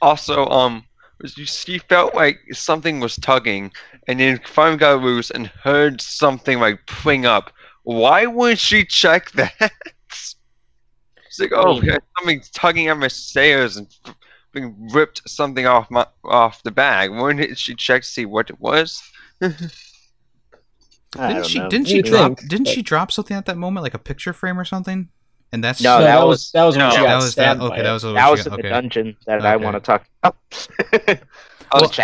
Also, 0.02 0.46
um, 0.46 0.84
was 1.20 1.32
she 1.32 1.78
felt 1.78 2.14
like 2.14 2.38
something 2.52 3.00
was 3.00 3.16
tugging, 3.16 3.70
and 4.08 4.20
then 4.20 4.40
finally 4.46 4.78
got 4.78 5.02
loose 5.02 5.30
and 5.30 5.46
heard 5.48 6.00
something 6.00 6.58
like 6.58 6.84
pling 6.86 7.26
up 7.26 7.52
why 7.82 8.26
wouldn't 8.26 8.58
she 8.58 8.84
check 8.84 9.30
that? 9.32 9.72
She's 10.12 11.40
like, 11.40 11.52
oh, 11.54 11.74
mean- 11.74 11.84
yeah, 11.84 11.98
something's 12.18 12.50
tugging 12.50 12.88
at 12.88 12.98
my 12.98 13.08
stairs 13.08 13.76
and 13.76 13.86
being 14.52 14.88
ripped 14.92 15.28
something 15.28 15.66
off 15.66 15.90
my 15.90 16.06
off 16.24 16.62
the 16.62 16.70
bag. 16.70 17.10
Wouldn't 17.10 17.56
she 17.58 17.74
check 17.74 18.02
to 18.02 18.08
see 18.08 18.26
what 18.26 18.50
it 18.50 18.60
was? 18.60 19.02
Didn't 19.40 19.70
she? 21.46 21.58
know. 21.58 21.68
Didn't 21.68 21.88
she 21.88 22.02
drop? 22.02 22.38
think, 22.38 22.48
didn't 22.48 22.66
but- 22.66 22.74
she 22.74 22.82
drop 22.82 23.12
something 23.12 23.36
at 23.36 23.46
that 23.46 23.56
moment, 23.56 23.82
like 23.82 23.94
a 23.94 23.98
picture 23.98 24.32
frame 24.32 24.58
or 24.58 24.64
something? 24.64 25.08
And 25.52 25.64
that's 25.64 25.80
No, 25.82 25.98
No, 25.98 26.04
that 26.04 26.06
that, 26.18 26.26
was- 26.26 26.28
was 26.38 26.50
that 26.52 26.64
was 26.64 26.76
when 26.76 26.84
no, 26.86 26.90
she 26.90 26.96
that 26.98 27.02
got 27.06 27.16
was 27.22 27.34
that. 27.34 27.60
Okay, 27.60 27.82
that 27.82 27.92
was 27.92 28.04
what 28.04 28.12
That 28.14 28.30
was 28.30 28.42
got- 28.42 28.46
in 28.46 28.52
the 28.52 28.58
okay. 28.60 28.68
dungeon 28.68 29.16
that 29.26 29.44
I 29.44 29.56
want 29.56 29.74
to 29.76 29.80
talk 29.80 30.04
about. 30.22 30.36
Well, 31.72 31.82
Which 31.82 32.00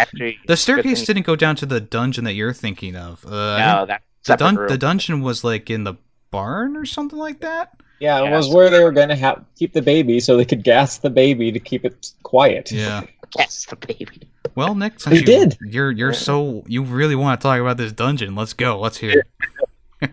The 0.47 0.57
staircase 0.57 1.05
didn't 1.05 1.27
go 1.27 1.35
down 1.35 1.57
to 1.57 1.67
the 1.67 1.81
dungeon 1.81 2.23
that 2.23 2.35
you're 2.35 2.53
thinking 2.53 2.95
of. 2.95 3.25
Uh, 3.27 3.59
no, 3.59 3.87
that 3.87 4.03
the, 4.23 4.27
separate 4.39 4.55
dun- 4.55 4.67
the 4.69 4.79
dungeon 4.79 5.23
was 5.23 5.43
like 5.43 5.71
in 5.71 5.83
the 5.83 5.95
barn 6.31 6.77
or 6.77 6.85
something 6.87 7.19
like 7.19 7.41
that. 7.41 7.73
Yeah, 7.99 8.21
it 8.21 8.27
Yeah, 8.27 8.37
was 8.37 8.49
where 8.49 8.71
they 8.71 8.85
were 8.85 8.93
going 8.93 9.09
to 9.09 9.17
have 9.17 9.45
keep 9.59 9.73
the 9.73 9.83
baby 9.83 10.21
so 10.21 10.37
they 10.37 10.45
could 10.45 10.63
gas 10.63 10.99
the 10.99 11.11
baby 11.11 11.51
to 11.51 11.59
keep 11.59 11.85
it 11.85 12.13
quiet. 12.23 12.71
Yeah. 12.71 13.07
gas 13.37 13.67
the 13.67 13.75
baby. 13.75 14.29
Well, 14.55 14.77
Nick, 14.77 15.01
since 15.01 15.15
They 15.15 15.21
you, 15.21 15.27
did. 15.27 15.59
You're 15.63 15.91
you're 15.91 16.13
so 16.13 16.63
you 16.69 16.85
really 16.85 17.17
want 17.17 17.41
to 17.41 17.43
talk 17.43 17.59
about 17.61 17.77
this 17.77 17.91
dungeon. 17.91 18.37
Let's 18.37 18.53
go. 18.53 18.79
Let's 18.79 18.99
hear. 18.99 19.25
it. 20.01 20.11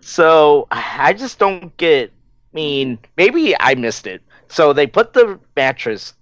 So 0.00 0.66
I 0.70 1.12
just 1.12 1.38
don't 1.38 1.76
get. 1.76 2.12
I 2.52 2.54
mean, 2.54 2.98
maybe 3.16 3.54
I 3.60 3.74
missed 3.74 4.06
it. 4.06 4.22
So 4.48 4.72
they 4.72 4.86
put 4.86 5.12
the 5.12 5.38
mattress 5.56 6.14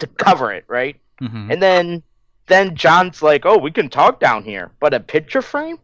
to 0.00 0.06
cover 0.06 0.52
it, 0.52 0.64
right? 0.68 0.96
Mhm. 1.20 1.52
And 1.52 1.62
then 1.62 2.02
then 2.46 2.74
John's 2.74 3.22
like, 3.22 3.44
"Oh, 3.44 3.58
we 3.58 3.70
can 3.70 3.88
talk 3.90 4.20
down 4.20 4.42
here," 4.42 4.70
but 4.80 4.94
a 4.94 5.00
picture 5.00 5.42
frame, 5.42 5.78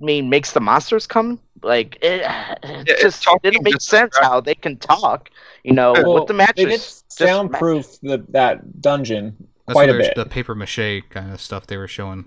I 0.00 0.04
mean, 0.04 0.28
makes 0.30 0.52
the 0.52 0.60
monsters 0.60 1.06
come. 1.06 1.38
Like 1.62 1.96
it, 2.02 2.22
it 2.22 2.84
it's 2.88 3.02
just 3.02 3.22
talking 3.22 3.50
didn't 3.50 3.64
make 3.64 3.74
just- 3.74 3.88
sense 3.88 4.16
how 4.20 4.40
they 4.40 4.54
can 4.54 4.76
talk. 4.78 5.30
You 5.64 5.72
know, 5.74 5.92
Well, 5.92 6.14
with 6.14 6.26
the 6.26 6.34
They 6.34 6.44
did 6.54 6.66
mattress. 6.68 7.02
just 7.02 7.12
soundproof 7.12 8.00
the, 8.02 8.24
that 8.30 8.80
dungeon 8.80 9.36
That's 9.66 9.74
quite 9.74 9.88
what 9.88 9.96
a 9.96 9.98
bit. 9.98 10.14
The 10.14 10.26
paper 10.26 10.54
mache 10.54 11.02
kind 11.10 11.32
of 11.32 11.40
stuff 11.40 11.66
they 11.66 11.76
were 11.76 11.88
showing. 11.88 12.24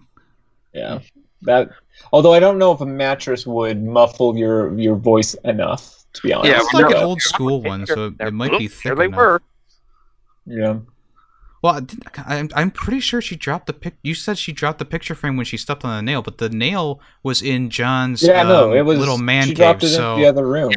Yeah, 0.74 1.00
that. 1.44 1.70
Although 2.14 2.34
I 2.34 2.40
don't 2.40 2.58
know 2.58 2.72
if 2.74 2.82
a 2.82 2.86
mattress 2.86 3.46
would 3.48 3.82
muffle 3.84 4.38
your 4.38 4.78
your 4.78 4.96
voice 4.96 5.34
enough. 5.46 5.99
To 6.22 6.28
be 6.28 6.34
honest. 6.34 6.52
Yeah, 6.52 6.60
It's 6.62 6.74
like 6.74 6.92
an 6.96 7.04
old 7.04 7.22
school 7.22 7.62
one, 7.62 7.86
so 7.86 8.08
it, 8.08 8.14
it 8.28 8.34
might 8.34 8.58
be 8.58 8.68
thick 8.68 8.84
There 8.84 8.96
they 8.96 9.06
enough. 9.06 9.18
were. 9.18 9.42
Yeah. 10.46 10.80
Well, 11.62 11.74
I 11.76 11.80
didn't- 11.82 12.04
I'm 12.26 12.50
I'm 12.56 12.72
pretty 12.72 13.00
sure 13.02 13.22
she 13.22 13.36
dropped 13.36 13.68
the 13.68 13.74
pic. 13.74 13.96
You 14.02 14.14
said 14.16 14.38
she 14.38 14.52
dropped 14.54 14.80
the 14.80 14.86
picture 14.86 15.14
frame 15.16 15.36
when 15.36 15.46
she 15.46 15.58
stepped 15.58 15.84
on 15.84 15.96
the 15.96 16.02
nail, 16.02 16.22
but 16.22 16.38
the 16.38 16.50
nail 16.50 17.02
was 17.22 17.42
in 17.42 17.70
John's 17.70 18.24
Yeah, 18.24 18.44
no, 18.44 18.72
um, 18.72 18.78
it 18.78 18.82
was 18.86 18.98
little 18.98 19.18
man 19.18 19.44
She 19.44 19.50
cave. 19.50 19.58
dropped 19.58 19.84
it 19.84 19.90
so 19.90 20.16
the 20.16 20.26
other 20.26 20.46
room. 20.48 20.72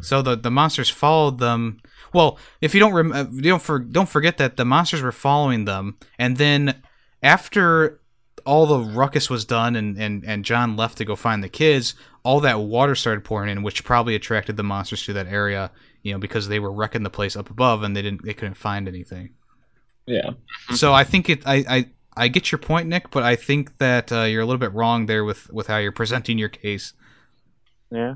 So 0.00 0.22
the, 0.22 0.36
the 0.36 0.50
monsters 0.50 0.88
followed 0.90 1.38
them. 1.38 1.80
Well, 2.12 2.38
if 2.62 2.74
you 2.74 2.80
don't 2.80 2.92
rem- 2.94 3.12
uh, 3.12 3.24
you 3.30 3.42
don't 3.42 3.62
for, 3.62 3.78
don't 3.78 4.08
forget 4.08 4.38
that 4.38 4.56
the 4.56 4.64
monsters 4.64 5.02
were 5.02 5.12
following 5.12 5.64
them, 5.66 5.96
and 6.18 6.36
then 6.38 6.82
after 7.22 8.00
all 8.46 8.66
the 8.66 8.78
ruckus 8.78 9.28
was 9.28 9.44
done 9.44 9.76
and, 9.76 9.98
and, 9.98 10.24
and 10.24 10.44
John 10.44 10.76
left 10.76 10.98
to 10.98 11.04
go 11.04 11.16
find 11.16 11.42
the 11.42 11.48
kids, 11.48 11.94
all 12.22 12.40
that 12.40 12.60
water 12.60 12.94
started 12.94 13.24
pouring 13.24 13.50
in, 13.50 13.62
which 13.62 13.84
probably 13.84 14.14
attracted 14.14 14.56
the 14.56 14.62
monsters 14.62 15.04
to 15.04 15.12
that 15.14 15.26
area. 15.26 15.70
You 16.02 16.12
know, 16.12 16.18
because 16.18 16.46
they 16.46 16.60
were 16.60 16.72
wrecking 16.72 17.02
the 17.02 17.10
place 17.10 17.34
up 17.34 17.50
above 17.50 17.82
and 17.82 17.96
they 17.96 18.02
didn't 18.02 18.24
they 18.24 18.32
couldn't 18.32 18.54
find 18.54 18.86
anything. 18.86 19.30
Yeah. 20.06 20.30
So 20.74 20.94
I 20.94 21.02
think 21.02 21.28
it 21.28 21.42
I, 21.44 21.64
I 21.68 21.86
I 22.16 22.28
get 22.28 22.52
your 22.52 22.60
point, 22.60 22.88
Nick, 22.88 23.10
but 23.10 23.24
I 23.24 23.34
think 23.34 23.76
that 23.78 24.12
uh, 24.12 24.22
you're 24.22 24.42
a 24.42 24.46
little 24.46 24.60
bit 24.60 24.72
wrong 24.72 25.06
there 25.06 25.24
with 25.24 25.52
with 25.52 25.66
how 25.66 25.78
you're 25.78 25.90
presenting 26.02 26.38
your 26.38 26.48
case. 26.48 26.92
Yeah. 27.90 28.14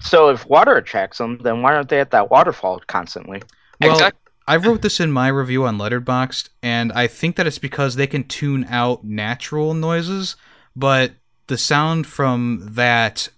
So 0.00 0.30
if 0.30 0.46
water 0.46 0.76
attracts 0.76 1.18
them, 1.18 1.38
then 1.42 1.60
why 1.60 1.74
aren't 1.74 1.90
they 1.90 2.00
at 2.00 2.10
that 2.12 2.30
waterfall 2.30 2.80
constantly? 2.86 3.42
Well, 3.80 3.92
Exact- 3.92 4.29
I 4.50 4.56
wrote 4.56 4.82
this 4.82 4.98
in 4.98 5.12
my 5.12 5.28
review 5.28 5.64
on 5.64 5.78
Letterboxd, 5.78 6.48
and 6.60 6.92
I 6.92 7.06
think 7.06 7.36
that 7.36 7.46
it's 7.46 7.58
because 7.58 7.94
they 7.94 8.08
can 8.08 8.24
tune 8.24 8.64
out 8.68 9.04
natural 9.04 9.74
noises, 9.74 10.34
but 10.74 11.12
the 11.46 11.56
sound 11.56 12.06
from 12.08 12.60
that, 12.72 13.28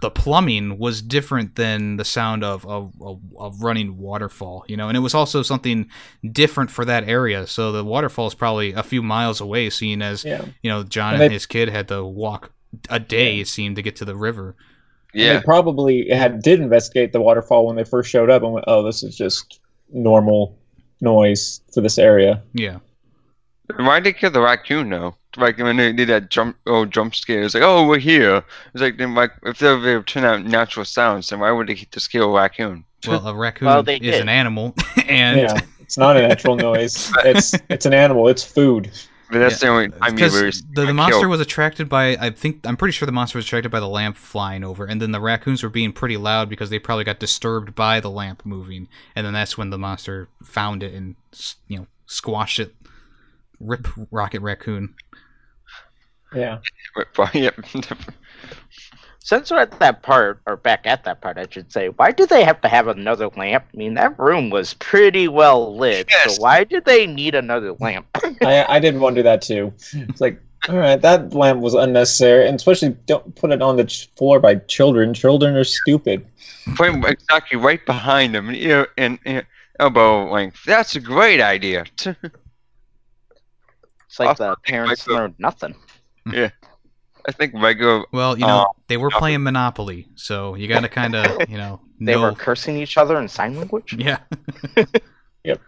the 0.00 0.10
plumbing, 0.10 0.78
was 0.78 1.02
different 1.02 1.56
than 1.56 1.98
the 1.98 2.06
sound 2.06 2.42
of 2.42 2.64
a, 2.64 2.88
a, 3.04 3.16
a 3.38 3.50
running 3.60 3.98
waterfall, 3.98 4.64
you 4.66 4.78
know, 4.78 4.88
and 4.88 4.96
it 4.96 5.00
was 5.00 5.14
also 5.14 5.42
something 5.42 5.90
different 6.32 6.70
for 6.70 6.86
that 6.86 7.06
area. 7.06 7.46
So 7.46 7.70
the 7.72 7.84
waterfall 7.84 8.26
is 8.26 8.34
probably 8.34 8.72
a 8.72 8.82
few 8.82 9.02
miles 9.02 9.42
away, 9.42 9.68
seeing 9.68 10.00
as, 10.00 10.24
Yeah. 10.24 10.42
you 10.62 10.70
know, 10.70 10.84
John 10.84 11.14
And 11.14 11.22
and 11.24 11.30
they- 11.30 11.34
his 11.34 11.44
kid 11.44 11.68
had 11.68 11.88
to 11.88 12.02
walk 12.02 12.50
a 12.88 12.98
day, 12.98 13.40
it 13.40 13.48
seemed, 13.48 13.76
to 13.76 13.82
get 13.82 13.96
to 13.96 14.06
the 14.06 14.16
river. 14.16 14.56
And 15.12 15.22
yeah. 15.22 15.36
They 15.38 15.42
probably 15.42 16.08
had 16.10 16.42
did 16.42 16.60
investigate 16.60 17.12
the 17.12 17.20
waterfall 17.20 17.66
when 17.66 17.76
they 17.76 17.84
first 17.84 18.08
showed 18.10 18.30
up 18.30 18.42
and 18.42 18.52
went, 18.52 18.64
"Oh, 18.68 18.82
this 18.82 19.02
is 19.02 19.16
just 19.16 19.60
normal 19.90 20.56
noise 21.00 21.60
for 21.72 21.80
this 21.80 21.98
area." 21.98 22.42
Yeah. 22.52 22.78
Why'd 23.78 24.04
they 24.04 24.12
kill 24.12 24.30
the 24.30 24.40
raccoon 24.40 24.90
though? 24.90 25.16
Like 25.36 25.58
when 25.58 25.76
they 25.76 25.92
did 25.92 26.08
that 26.08 26.30
jump, 26.30 26.56
oh 26.66 26.84
jump 26.86 27.14
scare, 27.14 27.42
it's 27.42 27.54
like, 27.54 27.62
oh 27.62 27.86
we're 27.86 27.98
here. 27.98 28.42
It's 28.72 28.80
like, 28.80 28.96
then 28.96 29.14
like 29.14 29.32
if 29.42 29.58
they 29.58 29.74
were 29.74 30.02
turn 30.02 30.24
out 30.24 30.44
natural 30.44 30.84
sounds, 30.84 31.28
then 31.28 31.40
why 31.40 31.50
would 31.50 31.66
they 31.66 31.74
just 31.74 32.10
kill 32.10 32.30
a 32.30 32.40
raccoon? 32.40 32.84
Well, 33.06 33.26
a 33.26 33.34
raccoon 33.34 33.66
Well, 33.66 33.82
they 33.82 33.96
is 33.96 34.00
did. 34.00 34.22
an 34.22 34.28
animal, 34.28 34.74
and 35.08 35.40
yeah, 35.40 35.60
it's 35.80 35.98
not 35.98 36.16
a 36.16 36.26
natural 36.26 36.56
noise. 36.70 37.12
It's 37.24 37.54
it's 37.68 37.84
an 37.86 37.92
animal. 37.92 38.28
It's 38.28 38.42
food. 38.44 38.90
But 39.30 39.40
that's 39.40 39.60
the 39.60 39.68
only 39.68 39.88
time 39.88 40.10
you 40.10 40.14
because 40.14 40.34
were 40.34 40.50
the, 40.74 40.86
the 40.86 40.94
monster 40.94 41.20
killed. 41.20 41.30
was 41.30 41.40
attracted 41.40 41.88
by 41.88 42.16
I 42.16 42.30
think 42.30 42.64
I'm 42.64 42.76
pretty 42.76 42.92
sure 42.92 43.06
the 43.06 43.12
monster 43.12 43.38
was 43.38 43.44
attracted 43.44 43.70
by 43.70 43.80
the 43.80 43.88
lamp 43.88 44.16
flying 44.16 44.62
over, 44.62 44.84
and 44.84 45.02
then 45.02 45.10
the 45.10 45.20
raccoons 45.20 45.62
were 45.62 45.68
being 45.68 45.92
pretty 45.92 46.16
loud 46.16 46.48
because 46.48 46.70
they 46.70 46.78
probably 46.78 47.04
got 47.04 47.18
disturbed 47.18 47.74
by 47.74 47.98
the 47.98 48.10
lamp 48.10 48.46
moving, 48.46 48.88
and 49.16 49.26
then 49.26 49.32
that's 49.32 49.58
when 49.58 49.70
the 49.70 49.78
monster 49.78 50.28
found 50.44 50.82
it 50.82 50.94
and 50.94 51.16
you 51.66 51.78
know 51.78 51.86
squashed 52.06 52.60
it. 52.60 52.74
Rip 53.58 53.88
Rocket 54.10 54.40
Raccoon. 54.42 54.94
Yeah. 56.34 56.58
Yep. 57.34 57.60
Since 59.26 59.50
we're 59.50 59.58
at 59.58 59.76
that 59.80 60.02
part, 60.04 60.40
or 60.46 60.56
back 60.56 60.86
at 60.86 61.02
that 61.02 61.20
part, 61.20 61.36
I 61.36 61.46
should 61.50 61.72
say, 61.72 61.88
why 61.88 62.12
do 62.12 62.26
they 62.26 62.44
have 62.44 62.60
to 62.60 62.68
have 62.68 62.86
another 62.86 63.28
lamp? 63.36 63.64
I 63.74 63.76
mean, 63.76 63.94
that 63.94 64.16
room 64.20 64.50
was 64.50 64.74
pretty 64.74 65.26
well 65.26 65.76
lit. 65.76 66.06
Yes. 66.08 66.36
So 66.36 66.42
why 66.42 66.62
did 66.62 66.84
they 66.84 67.08
need 67.08 67.34
another 67.34 67.72
lamp? 67.80 68.06
I 68.42 68.64
I 68.68 68.78
did 68.78 68.96
wonder 69.00 69.24
that 69.24 69.42
too. 69.42 69.74
It's 69.92 70.20
like, 70.20 70.40
all 70.68 70.76
right, 70.76 71.02
that 71.02 71.34
lamp 71.34 71.60
was 71.60 71.74
unnecessary, 71.74 72.46
and 72.46 72.54
especially 72.54 72.90
don't 73.06 73.34
put 73.34 73.50
it 73.50 73.62
on 73.62 73.74
the 73.74 73.86
ch- 73.86 74.08
floor 74.16 74.38
by 74.38 74.54
children. 74.54 75.12
Children 75.12 75.56
are 75.56 75.64
stupid. 75.64 76.24
Put 76.76 76.90
him 76.90 77.04
exactly 77.04 77.58
right 77.58 77.84
behind 77.84 78.32
them, 78.32 78.46
and 78.46 78.56
ear 78.56 78.86
and, 78.96 79.18
and 79.24 79.44
elbow 79.80 80.30
length. 80.30 80.60
That's 80.64 80.94
a 80.94 81.00
great 81.00 81.40
idea. 81.40 81.84
It's 84.08 84.20
like 84.20 84.40
I'll 84.40 84.50
the 84.50 84.56
parents 84.64 85.08
learned 85.08 85.34
nothing. 85.38 85.74
I 87.28 87.32
think 87.32 87.52
regular. 87.54 88.04
Well, 88.12 88.38
you 88.38 88.46
know 88.46 88.62
Uh, 88.62 88.68
they 88.88 88.96
were 88.96 89.10
playing 89.10 89.42
Monopoly, 89.42 90.08
so 90.14 90.54
you 90.54 90.68
got 90.68 90.80
to 90.80 90.88
kind 90.88 91.14
of 91.14 91.48
you 91.48 91.58
know 91.58 91.80
They 91.98 92.12
know. 92.12 92.22
were 92.22 92.32
cursing 92.32 92.76
each 92.78 92.96
other 92.98 93.18
in 93.20 93.28
sign 93.28 93.56
language. 93.56 93.94
yeah, 93.98 94.18
yep. 95.44 95.60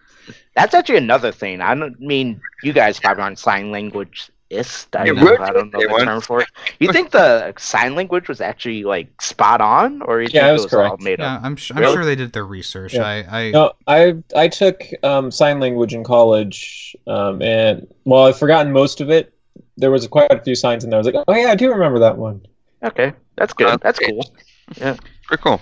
That's 0.55 0.75
actually 0.75 0.99
another 0.99 1.33
thing. 1.33 1.61
I 1.61 1.75
don't 1.75 1.99
mean 2.01 2.40
you 2.62 2.73
guys 2.73 3.01
probably 3.01 3.23
aren't 3.23 3.38
sign 3.38 3.71
language 3.71 4.31
ist. 4.51 4.94
I, 4.97 5.07
Yeah, 5.07 5.12
know, 5.12 5.37
I 5.38 5.53
don't 5.53 5.73
know 5.73 5.81
they 5.81 5.87
the 5.87 5.92
weren't. 5.92 6.05
term 6.05 6.21
for 6.21 6.42
it. 6.42 6.49
You 6.81 6.88
think 6.88 7.11
the 7.11 7.55
sign 7.59 7.94
language 7.94 8.29
was 8.29 8.40
actually 8.40 8.85
like 8.85 9.21
spot 9.23 9.61
on, 9.61 10.03
or 10.03 10.21
you 10.23 10.29
Yeah, 10.33 10.47
think 10.47 10.49
it 10.49 10.53
was 10.53 10.64
it 10.64 10.64
was 10.64 10.75
all 10.75 10.97
correct. 10.97 11.01
made 11.01 11.21
yeah. 11.21 11.37
up? 11.37 11.42
I'm 11.42 11.57
sh- 11.57 11.73
I'm 11.75 11.79
Really? 11.79 11.92
sure 11.94 12.05
they 12.05 12.16
did 12.16 12.33
their 12.33 12.47
research. 12.47 12.94
Yeah. 12.94 13.05
I 13.05 13.40
I 13.49 13.51
No, 13.51 13.73
I 13.87 14.16
I 14.37 14.49
took 14.49 14.83
um, 15.03 15.31
sign 15.31 15.61
language 15.61 15.94
in 15.94 16.05
college, 16.05 16.97
um, 17.07 17.40
and 17.42 17.87
well, 18.05 18.27
I've 18.27 18.38
forgotten 18.38 18.73
most 18.73 19.01
of 19.01 19.11
it, 19.11 19.33
there 19.79 19.91
was 19.91 20.07
quite 20.09 20.31
a 20.31 20.41
few 20.43 20.55
signs 20.55 20.85
in 20.85 20.91
there. 20.91 20.99
I 20.99 21.01
was 21.01 21.07
like, 21.07 21.25
oh 21.27 21.35
yeah, 21.35 21.51
I 21.51 21.55
do 21.55 21.71
remember 21.71 22.01
that 22.01 22.19
one. 22.19 22.45
Okay, 22.83 23.12
that's 23.37 23.53
good. 23.53 23.69
Uh, 23.69 23.79
that's 23.81 23.99
cool. 23.99 24.31
Yeah, 24.77 24.97
pretty 25.27 25.43
cool. 25.43 25.61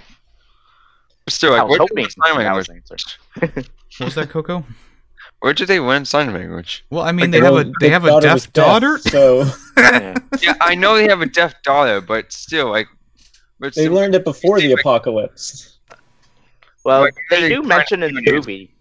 But 1.25 1.33
still, 1.33 1.53
I 1.53 1.59
like, 1.59 1.69
was 1.69 1.71
where 1.71 1.79
did 1.79 1.89
hoping 1.91 2.09
sign 2.11 2.55
was 2.57 2.69
language? 2.69 3.19
the 3.37 3.69
what 3.99 4.07
was 4.07 4.15
that, 4.17 4.31
Coco? 4.31 4.65
Where 5.41 5.53
did 5.53 5.69
they 5.69 5.81
learn 5.81 6.05
sign 6.05 6.33
language? 6.33 6.85
Well, 6.91 7.03
I 7.05 7.13
mean 7.13 7.31
Like, 7.31 7.41
they 7.41 7.47
have 7.47 7.57
a 7.57 7.73
they 7.81 7.89
have 7.91 8.05
a 8.05 8.09
daughter 8.09 8.27
deaf 8.27 8.53
daughter. 8.53 8.99
so 8.99 9.45
Yeah. 9.77 10.19
yeah, 10.41 10.55
I 10.61 10.75
know 10.75 10.97
they 10.97 11.09
have 11.09 11.21
a 11.21 11.27
deaf 11.27 11.55
daughter, 11.63 12.01
but 12.01 12.33
still, 12.33 12.71
like, 12.71 12.89
but 13.61 13.75
they 13.75 13.83
still, 13.83 13.93
learned 13.93 14.15
it 14.15 14.25
before 14.25 14.61
the 14.61 14.73
apocalypse. 14.73 15.79
Well, 16.85 17.03
Like, 17.03 17.15
they 17.31 17.43
they 17.43 17.49
do 17.51 17.63
mention 17.63 18.03
in 18.03 18.15
the 18.15 18.23
movie 18.33 18.75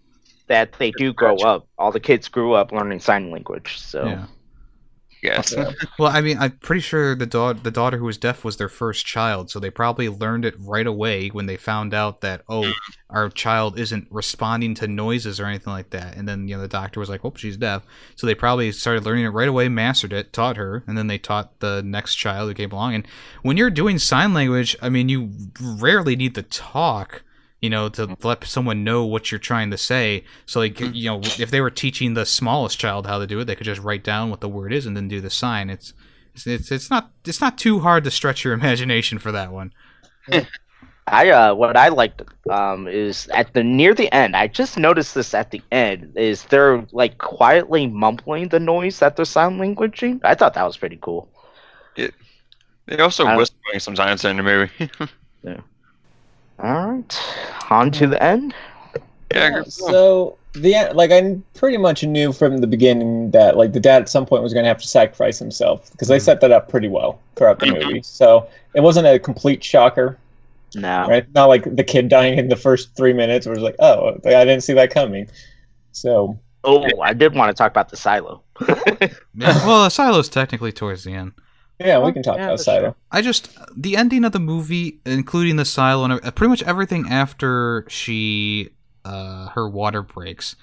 that 0.46 0.72
they 0.78 0.92
do 0.92 1.12
grow 1.12 1.36
up. 1.38 1.66
All 1.78 1.90
the 1.90 2.00
kids 2.00 2.28
grew 2.28 2.54
up 2.54 2.72
learning 2.72 3.00
sign 3.00 3.30
language. 3.30 3.78
So 3.78 4.06
Yeah. 4.06 4.26
Yes. 5.22 5.54
Yeah. 5.56 5.72
Well, 5.98 6.14
I 6.14 6.20
mean, 6.20 6.36
I'm 6.38 6.50
pretty 6.58 6.82
sure 6.82 7.14
the 7.14 7.26
daughter, 7.26 7.58
the 7.58 7.70
daughter 7.70 7.96
who 7.96 8.04
was 8.04 8.18
deaf, 8.18 8.44
was 8.44 8.58
their 8.58 8.68
first 8.68 9.06
child, 9.06 9.50
so 9.50 9.58
they 9.58 9.70
probably 9.70 10.10
learned 10.10 10.44
it 10.44 10.54
right 10.58 10.86
away 10.86 11.28
when 11.28 11.46
they 11.46 11.56
found 11.56 11.94
out 11.94 12.20
that 12.20 12.42
oh, 12.48 12.64
hmm. 12.64 12.72
our 13.08 13.30
child 13.30 13.78
isn't 13.78 14.08
responding 14.10 14.74
to 14.74 14.86
noises 14.86 15.40
or 15.40 15.46
anything 15.46 15.72
like 15.72 15.90
that. 15.90 16.16
And 16.16 16.28
then 16.28 16.48
you 16.48 16.56
know 16.56 16.60
the 16.60 16.68
doctor 16.68 17.00
was 17.00 17.08
like, 17.08 17.24
"Oh, 17.24 17.32
she's 17.34 17.56
deaf," 17.56 17.82
so 18.14 18.26
they 18.26 18.34
probably 18.34 18.70
started 18.72 19.04
learning 19.06 19.24
it 19.24 19.30
right 19.30 19.48
away, 19.48 19.68
mastered 19.68 20.12
it, 20.12 20.34
taught 20.34 20.58
her, 20.58 20.84
and 20.86 20.98
then 20.98 21.06
they 21.06 21.18
taught 21.18 21.60
the 21.60 21.82
next 21.82 22.16
child 22.16 22.48
who 22.48 22.54
came 22.54 22.72
along. 22.72 22.94
And 22.94 23.08
when 23.42 23.56
you're 23.56 23.70
doing 23.70 23.98
sign 23.98 24.34
language, 24.34 24.76
I 24.82 24.90
mean, 24.90 25.08
you 25.08 25.32
rarely 25.60 26.16
need 26.16 26.34
to 26.34 26.42
talk. 26.42 27.22
You 27.60 27.70
know, 27.70 27.88
to 27.88 28.16
let 28.22 28.44
someone 28.44 28.84
know 28.84 29.04
what 29.06 29.32
you're 29.32 29.38
trying 29.38 29.70
to 29.70 29.78
say. 29.78 30.24
So, 30.44 30.60
like, 30.60 30.78
you 30.78 31.08
know, 31.10 31.20
if 31.22 31.50
they 31.50 31.60
were 31.62 31.70
teaching 31.70 32.14
the 32.14 32.26
smallest 32.26 32.78
child 32.78 33.06
how 33.06 33.18
to 33.18 33.26
do 33.26 33.40
it, 33.40 33.46
they 33.46 33.54
could 33.56 33.64
just 33.64 33.80
write 33.80 34.04
down 34.04 34.28
what 34.30 34.40
the 34.40 34.48
word 34.48 34.72
is 34.74 34.84
and 34.84 34.94
then 34.96 35.08
do 35.08 35.20
the 35.22 35.30
sign. 35.30 35.70
It's 35.70 35.94
it's 36.34 36.46
it's, 36.46 36.70
it's 36.70 36.90
not 36.90 37.10
it's 37.24 37.40
not 37.40 37.56
too 37.56 37.80
hard 37.80 38.04
to 38.04 38.10
stretch 38.10 38.44
your 38.44 38.52
imagination 38.60 39.18
for 39.18 39.32
that 39.32 39.52
one. 39.52 39.72
I 41.08 41.30
uh, 41.30 41.54
what 41.54 41.76
I 41.76 41.88
liked 41.88 42.22
um 42.50 42.88
is 42.88 43.28
at 43.28 43.52
the 43.54 43.62
near 43.62 43.94
the 43.94 44.12
end. 44.12 44.36
I 44.36 44.48
just 44.48 44.76
noticed 44.76 45.14
this 45.14 45.34
at 45.34 45.50
the 45.50 45.62
end 45.72 46.12
is 46.16 46.44
they're 46.44 46.84
like 46.92 47.18
quietly 47.18 47.86
mumbling 47.86 48.48
the 48.48 48.58
noise 48.60 48.98
that 48.98 49.16
they're 49.16 49.24
sign 49.24 49.56
languaging. 49.58 50.20
I 50.24 50.34
thought 50.34 50.54
that 50.54 50.64
was 50.64 50.76
pretty 50.76 50.98
cool. 51.00 51.28
It, 51.96 52.12
They 52.86 52.98
also 52.98 53.24
I- 53.24 53.36
whispering 53.36 53.78
sometimes 53.78 54.24
in 54.24 54.36
the 54.36 54.42
movie. 54.42 54.90
All 56.58 56.88
right, 56.88 57.22
on 57.70 57.90
to 57.92 58.06
the 58.06 58.22
end. 58.22 58.54
yeah, 59.34 59.48
Yeah, 59.58 59.62
so 59.64 60.38
the 60.54 60.74
end- 60.74 60.96
like 60.96 61.10
I 61.10 61.36
pretty 61.54 61.76
much 61.76 62.02
knew 62.04 62.32
from 62.32 62.58
the 62.58 62.66
beginning 62.66 63.30
that 63.32 63.56
like 63.58 63.72
the 63.72 63.80
dad 63.80 64.02
at 64.02 64.08
some 64.08 64.24
point 64.24 64.42
was 64.42 64.54
going 64.54 64.64
to 64.64 64.68
have 64.68 64.80
to 64.80 64.88
sacrifice 64.88 65.38
himself 65.38 65.90
because 65.92 66.08
they 66.08 66.16
Mhm. 66.16 66.22
set 66.22 66.40
that 66.40 66.52
up 66.52 66.68
pretty 66.68 66.88
well 66.88 67.18
throughout 67.34 67.58
the 67.58 67.66
movie. 67.66 68.00
So 68.02 68.48
it 68.74 68.80
wasn't 68.80 69.06
a 69.06 69.18
complete 69.18 69.62
shocker, 69.62 70.16
No, 70.74 71.06
right? 71.08 71.26
Not 71.34 71.46
like 71.46 71.76
the 71.76 71.84
kid 71.84 72.08
dying 72.08 72.38
in 72.38 72.48
the 72.48 72.56
first 72.56 72.96
three 72.96 73.12
minutes. 73.12 73.44
Where 73.46 73.52
it 73.54 73.58
was 73.60 73.64
like, 73.64 73.76
oh, 73.78 74.18
I 74.24 74.44
didn't 74.46 74.62
see 74.62 74.72
that 74.74 74.90
coming. 74.90 75.28
So 75.92 76.38
oh, 76.64 76.86
I 77.02 77.12
did 77.12 77.34
want 77.34 77.50
to 77.50 77.54
talk 77.54 77.70
about 77.70 77.90
the 77.90 77.96
silo. 77.98 78.42
Yeah, 79.38 79.66
well, 79.66 79.84
the 79.84 79.90
silo's 79.90 80.30
technically 80.30 80.72
towards 80.72 81.04
the 81.04 81.12
end. 81.12 81.32
Yeah, 81.78 81.98
we 81.98 82.12
can 82.12 82.22
talk 82.22 82.36
Yeah, 82.36 82.44
about 82.44 82.50
that's 82.52 82.64
Silo. 82.64 82.96
I 83.10 83.22
just 83.22 83.50
the 83.76 83.96
ending 83.96 84.24
of 84.24 84.32
the 84.32 84.40
movie, 84.40 85.00
including 85.04 85.56
the 85.56 85.64
silo 85.64 86.04
and 86.04 86.12
uh, 86.14 86.30
pretty 86.30 86.48
much 86.50 86.62
everything 86.62 87.08
after 87.10 87.84
she 87.88 88.70
uh 89.04 89.48
her 89.50 89.68
water 89.68 90.02
breaks. 90.02 90.56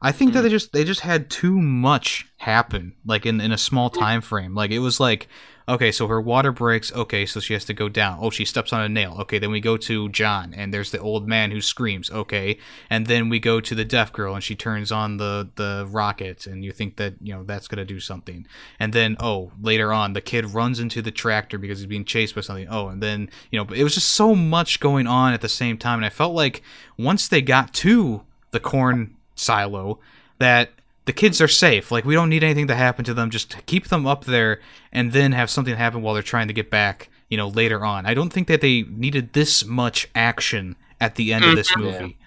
I 0.00 0.12
think 0.12 0.32
that 0.32 0.40
mm. 0.40 0.42
they 0.44 0.48
just 0.48 0.72
they 0.72 0.84
just 0.84 1.00
had 1.00 1.30
too 1.30 1.60
much 1.60 2.28
happen 2.38 2.94
like 3.04 3.26
in 3.26 3.40
in 3.40 3.52
a 3.52 3.58
small 3.58 3.90
time 3.90 4.20
frame. 4.20 4.54
Like 4.54 4.70
it 4.70 4.78
was 4.78 5.00
like 5.00 5.28
okay, 5.68 5.92
so 5.92 6.06
her 6.06 6.20
water 6.20 6.50
breaks. 6.50 6.90
Okay, 6.92 7.26
so 7.26 7.40
she 7.40 7.52
has 7.52 7.64
to 7.66 7.74
go 7.74 7.88
down. 7.88 8.18
Oh, 8.22 8.30
she 8.30 8.46
steps 8.46 8.72
on 8.72 8.80
a 8.80 8.88
nail. 8.88 9.16
Okay, 9.20 9.38
then 9.38 9.50
we 9.50 9.60
go 9.60 9.76
to 9.76 10.08
John 10.08 10.54
and 10.54 10.72
there's 10.72 10.90
the 10.90 10.98
old 10.98 11.28
man 11.28 11.50
who 11.50 11.60
screams. 11.60 12.10
Okay, 12.10 12.58
and 12.88 13.06
then 13.06 13.28
we 13.28 13.38
go 13.38 13.60
to 13.60 13.74
the 13.74 13.84
deaf 13.84 14.12
girl 14.12 14.34
and 14.34 14.42
she 14.42 14.54
turns 14.54 14.90
on 14.90 15.18
the 15.18 15.50
the 15.56 15.86
rocket 15.90 16.46
and 16.46 16.64
you 16.64 16.72
think 16.72 16.96
that 16.96 17.14
you 17.20 17.34
know 17.34 17.44
that's 17.44 17.68
gonna 17.68 17.84
do 17.84 18.00
something 18.00 18.46
and 18.78 18.92
then 18.92 19.16
oh 19.20 19.50
later 19.60 19.92
on 19.92 20.12
the 20.12 20.20
kid 20.20 20.46
runs 20.46 20.80
into 20.80 21.02
the 21.02 21.10
tractor 21.10 21.58
because 21.58 21.78
he's 21.78 21.86
being 21.86 22.04
chased 22.04 22.34
by 22.34 22.40
something 22.40 22.68
oh 22.70 22.88
and 22.88 23.02
then 23.02 23.28
you 23.50 23.58
know 23.58 23.72
it 23.74 23.82
was 23.82 23.94
just 23.94 24.08
so 24.08 24.34
much 24.34 24.80
going 24.80 25.06
on 25.06 25.32
at 25.32 25.40
the 25.40 25.48
same 25.48 25.76
time 25.76 25.98
and 25.98 26.06
i 26.06 26.10
felt 26.10 26.34
like 26.34 26.62
once 26.96 27.28
they 27.28 27.42
got 27.42 27.72
to 27.72 28.22
the 28.50 28.60
corn 28.60 29.16
silo 29.38 29.98
that 30.38 30.70
the 31.04 31.12
kids 31.12 31.40
are 31.40 31.48
safe 31.48 31.90
like 31.90 32.04
we 32.04 32.14
don't 32.14 32.28
need 32.28 32.44
anything 32.44 32.66
to 32.66 32.74
happen 32.74 33.04
to 33.04 33.14
them 33.14 33.30
just 33.30 33.64
keep 33.66 33.88
them 33.88 34.06
up 34.06 34.24
there 34.24 34.60
and 34.92 35.12
then 35.12 35.32
have 35.32 35.50
something 35.50 35.76
happen 35.76 36.02
while 36.02 36.14
they're 36.14 36.22
trying 36.22 36.48
to 36.48 36.54
get 36.54 36.70
back 36.70 37.08
you 37.28 37.36
know 37.36 37.48
later 37.48 37.84
on 37.84 38.04
i 38.06 38.14
don't 38.14 38.32
think 38.32 38.48
that 38.48 38.60
they 38.60 38.82
needed 38.82 39.32
this 39.32 39.64
much 39.64 40.08
action 40.14 40.76
at 41.00 41.14
the 41.14 41.32
end 41.32 41.44
of 41.44 41.56
this 41.56 41.74
movie 41.76 42.18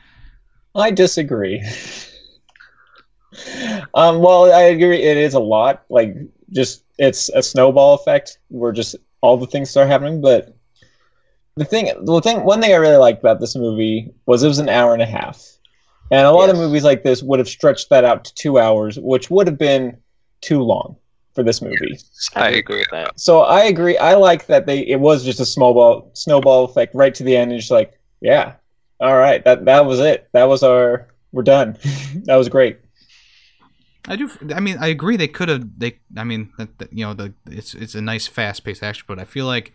I 0.76 0.92
disagree. 0.92 1.62
um, 3.94 4.20
well, 4.20 4.52
I 4.52 4.64
agree. 4.64 5.02
It 5.02 5.18
is 5.18 5.34
a 5.34 5.40
lot. 5.40 5.84
Like, 5.90 6.16
just 6.52 6.84
it's 6.98 7.30
a 7.30 7.42
snowball 7.42 7.96
effect 7.96 8.38
where 8.50 8.72
just 8.72 8.96
all 9.22 9.38
the 9.38 9.48
things 9.48 9.70
start 9.70 9.88
happening. 9.88 10.22
But 10.22 10.56
the 11.56 11.66
thing, 11.66 11.92
the 12.06 12.22
thing, 12.22 12.44
one 12.44 12.62
thing 12.62 12.72
I 12.72 12.78
really 12.78 12.98
liked 12.98 13.20
about 13.20 13.40
this 13.40 13.56
movie 13.56 14.12
was 14.26 14.44
it 14.44 14.48
was 14.48 14.60
an 14.60 14.70
hour 14.70 14.94
and 14.94 15.02
a 15.02 15.06
half, 15.06 15.51
and 16.12 16.28
a 16.28 16.32
lot 16.32 16.50
of 16.50 16.58
movies 16.58 16.84
like 16.84 17.04
this 17.04 17.24
would 17.24 17.40
have 17.40 17.48
stretched 17.48 17.90
that 17.90 18.04
out 18.04 18.26
to 18.26 18.34
two 18.36 18.60
hours, 18.60 19.00
which 19.00 19.30
would 19.30 19.48
have 19.48 19.58
been 19.58 19.98
too 20.42 20.62
long 20.62 20.98
for 21.34 21.44
this 21.44 21.62
movie. 21.62 21.98
I, 22.36 22.48
I 22.48 22.50
agree 22.50 22.80
with 22.80 22.90
that. 22.92 23.20
So 23.20 23.42
I 23.42 23.64
agree. 23.64 23.98
I 23.98 24.16
like 24.16 24.48
that 24.48 24.66
they 24.66 24.80
it 24.80 25.00
was 25.00 25.24
just 25.24 25.40
a 25.40 25.46
snowball 25.46 26.12
snowball 26.14 26.66
effect 26.66 26.94
right 26.94 27.16
to 27.16 27.24
the 27.24 27.36
end, 27.36 27.52
and 27.52 27.60
just 27.60 27.72
like, 27.72 27.98
yeah, 28.20 28.54
all 29.00 29.18
right, 29.18 29.44
that 29.46 29.66
that 29.66 29.86
was 29.86 30.00
it. 30.00 30.28
That 30.34 30.46
was 30.46 30.64
our 30.64 31.08
we're 31.32 31.44
done. 31.44 31.78
that 32.26 32.36
was 32.36 32.50
great. 32.50 32.80
I 34.08 34.16
do. 34.16 34.30
I 34.54 34.60
mean, 34.60 34.78
I 34.80 34.88
agree. 34.88 35.16
They 35.16 35.28
could 35.28 35.48
have. 35.48 35.80
They. 35.80 36.00
I 36.18 36.24
mean, 36.24 36.52
that, 36.58 36.78
that, 36.80 36.92
you 36.92 37.06
know, 37.06 37.14
the 37.14 37.34
it's 37.46 37.74
it's 37.74 37.96
a 37.96 38.02
nice 38.02 38.28
fast 38.28 38.64
paced 38.64 38.84
action, 38.84 39.06
but 39.08 39.20
I 39.20 39.26
feel 39.26 39.46
like 39.46 39.72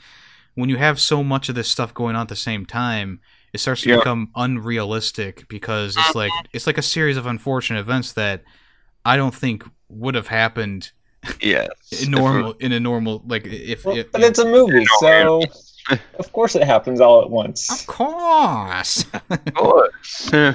when 0.55 0.69
you 0.69 0.77
have 0.77 1.01
so 1.01 1.23
much 1.23 1.49
of 1.49 1.55
this 1.55 1.71
stuff 1.71 1.95
going 1.95 2.17
on 2.17 2.23
at 2.23 2.29
the 2.29 2.37
same 2.37 2.67
time, 2.67 3.21
it 3.57 3.61
starts 3.61 3.81
to 3.83 3.89
Yeah. 3.89 3.97
become 3.97 4.29
unrealistic 4.37 5.49
because 5.49 5.97
it's 5.97 6.15
like 6.15 6.31
it's 6.53 6.67
like 6.67 6.77
a 6.77 6.83
series 6.83 7.17
of 7.17 7.25
unfortunate 7.27 7.81
events 7.81 8.13
that 8.13 8.43
I 9.05 9.17
don't 9.17 9.35
think 9.35 9.65
would 9.89 10.15
have 10.15 10.27
happened 10.27 10.91
yes. 11.41 11.69
in 12.03 12.11
normal 12.11 12.53
in 12.61 12.73
a 12.73 12.79
normal 12.81 13.23
like 13.27 13.47
if. 13.47 13.85
Well, 13.87 13.97
if 13.97 14.13
but 14.13 14.21
it's 14.23 14.39
a 14.39 14.45
movie, 14.45 14.85
so 15.01 15.43
of 16.19 16.31
course 16.33 16.55
it 16.55 16.65
happens 16.65 17.01
all 17.01 17.23
at 17.23 17.31
once. 17.31 17.71
of 17.71 17.87
course. 17.87 19.05
Of 19.31 19.55
course. 19.55 20.31
it 20.33 20.55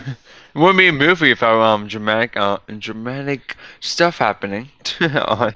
wouldn't 0.54 0.78
be 0.78 0.90
a 0.90 0.94
movie 0.94 1.32
if 1.32 1.42
I 1.42 1.52
um 1.74 1.88
dramatic 1.88 2.38
uh 2.38 2.60
dramatic 2.78 3.58
stuff 3.80 4.20
happening. 4.20 4.70
Uh, 5.00 5.52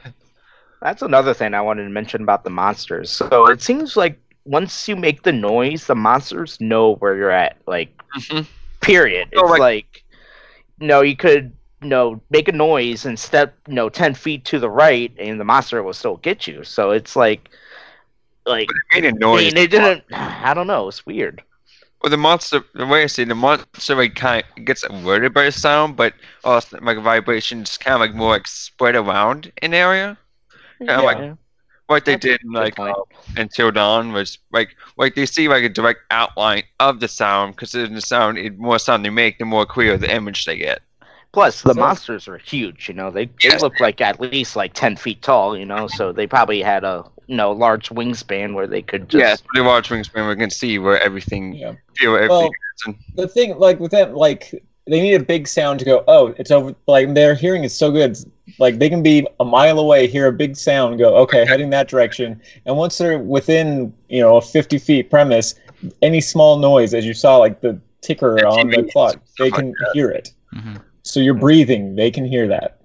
That's 0.82 1.04
another 1.04 1.34
thing 1.36 1.54
I 1.54 1.62
wanted 1.62 1.84
to 1.84 1.90
mention 1.90 2.24
about 2.24 2.44
the 2.44 2.50
monsters. 2.50 3.12
So 3.12 3.48
it 3.50 3.62
seems 3.62 3.96
like 3.96 4.18
once 4.46 4.88
you 4.88 4.96
make 4.96 5.24
the 5.24 5.32
noise, 5.32 5.88
the 5.88 5.96
monsters 5.96 6.60
know 6.62 6.96
where 6.96 7.16
you're 7.16 7.32
at. 7.32 7.58
Like, 7.68 7.90
mhm. 8.16 8.46
period. 8.82 9.30
Oh, 9.36 9.42
It's 9.42 9.50
like- 9.52 9.60
like, 9.60 10.04
you 10.80 11.04
you 11.04 11.16
could, 11.16 11.52
you 11.82 11.90
know, 11.90 12.22
make 12.30 12.48
a 12.48 12.52
noise 12.52 13.06
and 13.06 13.20
step, 13.20 13.56
you 13.68 13.74
know, 13.74 13.90
ten 13.90 14.14
feet 14.14 14.46
to 14.46 14.60
the 14.60 14.70
right, 14.70 15.12
and 15.18 15.40
the 15.40 15.44
monster 15.46 15.82
will 15.84 15.94
still 15.94 16.18
get 16.18 16.48
you. 16.48 16.64
So 16.64 16.92
it's 16.92 17.16
like, 17.16 17.50
like, 18.46 18.70
It 18.70 19.02
made 19.02 19.06
a 19.06 19.10
I 19.10 19.12
noise. 19.12 19.54
mean, 19.54 19.64
it 19.64 19.72
didn't. 19.72 20.04
I 20.14 20.54
don't 20.54 20.68
know. 20.68 20.88
It's 20.88 21.06
weird. 21.06 21.42
Well, 22.02 22.12
the 22.12 22.18
monster, 22.18 22.64
the 22.76 22.86
way 22.86 23.02
I 23.04 23.08
see 23.08 23.24
it, 23.24 23.30
the 23.30 23.36
monster, 23.36 23.96
like 23.96 24.14
kind 24.16 24.44
of 24.58 24.66
gets 24.66 24.84
alerted 24.84 25.34
by 25.34 25.46
the 25.46 25.52
sound, 25.52 25.96
but 25.96 26.14
also 26.44 26.78
like 26.82 27.00
vibrations, 27.00 27.78
kind 27.78 27.96
of 27.96 28.00
like 28.02 28.14
more 28.14 28.30
like 28.30 28.48
spread 28.48 28.96
around 28.96 29.52
an 29.64 29.74
area. 29.74 30.18
Yeah, 30.80 31.00
like- 31.00 31.34
What 31.88 32.06
they 32.06 32.14
That's 32.14 32.26
did 32.26 32.42
in 32.44 32.52
like 32.52 32.80
uh, 32.80 32.94
Until 33.38 33.72
Dawn 33.72 34.12
was 34.12 34.40
like 34.52 34.76
like 34.98 35.14
they 35.16 35.26
see 35.28 35.48
like 35.48 35.64
a 35.64 35.70
direct 35.70 36.00
outline 36.10 36.64
of 36.80 37.00
the 37.00 37.08
sound 37.08 37.56
because 37.56 37.76
in 37.76 37.94
the 37.94 38.02
sound, 38.02 38.38
the 38.38 38.50
more 38.52 38.80
sound 38.80 39.06
they 39.06 39.12
make, 39.12 39.38
the 39.38 39.46
more 39.46 39.66
clear 39.68 39.96
the 39.98 40.12
image 40.14 40.46
they 40.46 40.58
get. 40.58 40.82
Plus, 41.32 41.62
the 41.62 41.74
So- 41.74 41.80
monsters 41.80 42.28
are 42.28 42.38
huge. 42.38 42.88
You 42.88 42.96
know, 42.96 43.12
they, 43.12 43.30
they 43.44 43.58
look 43.60 43.80
like 43.80 44.00
at 44.02 44.20
least 44.20 44.56
like 44.56 44.74
ten 44.74 44.96
feet 44.96 45.22
tall. 45.22 45.56
You 45.58 45.66
know, 45.66 45.88
so 45.88 46.12
they 46.12 46.26
probably 46.28 46.62
had 46.62 46.84
a 46.84 47.04
you 47.28 47.36
know 47.36 47.52
large 47.52 47.90
wingspan 47.90 48.54
where 48.56 48.68
they 48.68 48.82
could 48.82 49.10
just. 49.10 49.20
Yes, 49.20 49.44
yeah, 49.54 49.62
the 49.62 49.68
large 49.68 49.90
wingspan 49.90 50.28
we 50.28 50.36
can 50.38 50.50
see 50.50 50.80
where 50.80 51.00
everything, 51.04 51.54
Yeah. 51.54 51.74
feel 51.98 52.14
where 52.14 52.28
Well, 52.30 52.40
everything 52.40 52.54
is. 52.78 52.84
And 52.86 52.96
the 53.16 53.28
thing 53.28 53.58
like 53.60 53.80
with 53.80 53.92
them 53.92 54.14
like 54.16 54.64
they 54.88 55.02
need 55.02 55.16
a 55.16 55.24
big 55.24 55.48
sound 55.48 55.80
to 55.80 55.86
go 55.86 56.04
oh 56.08 56.34
it's 56.38 56.52
over 56.52 56.76
like 56.88 57.14
their 57.14 57.34
hearing 57.36 57.64
is 57.64 57.76
so 57.76 57.92
good. 57.92 58.18
Like 58.60 58.78
they 58.78 58.90
can 58.90 59.02
be 59.02 59.26
a 59.40 59.46
mile 59.46 59.80
away 59.80 60.08
hear 60.08 60.28
a 60.28 60.32
big 60.32 60.56
sound 60.56 61.00
go 61.00 61.16
okay 61.18 61.46
heading 61.46 61.70
that 61.72 61.88
direction. 61.88 62.42
And 62.66 62.78
once 62.78 62.98
they're 62.98 63.20
within 63.20 63.94
you 64.10 64.22
know 64.22 64.38
a 64.38 64.42
50 64.42 64.78
feet 64.78 65.10
premise 65.10 65.56
any 66.02 66.22
small 66.22 66.58
noise 66.58 66.94
as 66.94 67.06
you 67.06 67.14
saw 67.14 67.38
like 67.38 67.62
the 67.62 67.80
ticker 68.02 68.38
Yeah, 68.40 68.48
on 68.48 68.70
the 68.70 68.84
clock 68.92 69.16
they 69.40 69.50
can 69.52 69.68
like 69.68 69.94
hear 69.94 70.10
it. 70.10 70.32
Mhm. 70.56 70.82
so 71.04 71.20
you're 71.20 71.34
breathing 71.34 71.96
they 71.96 72.12
can 72.12 72.26
hear 72.26 72.48
that. 72.48 72.80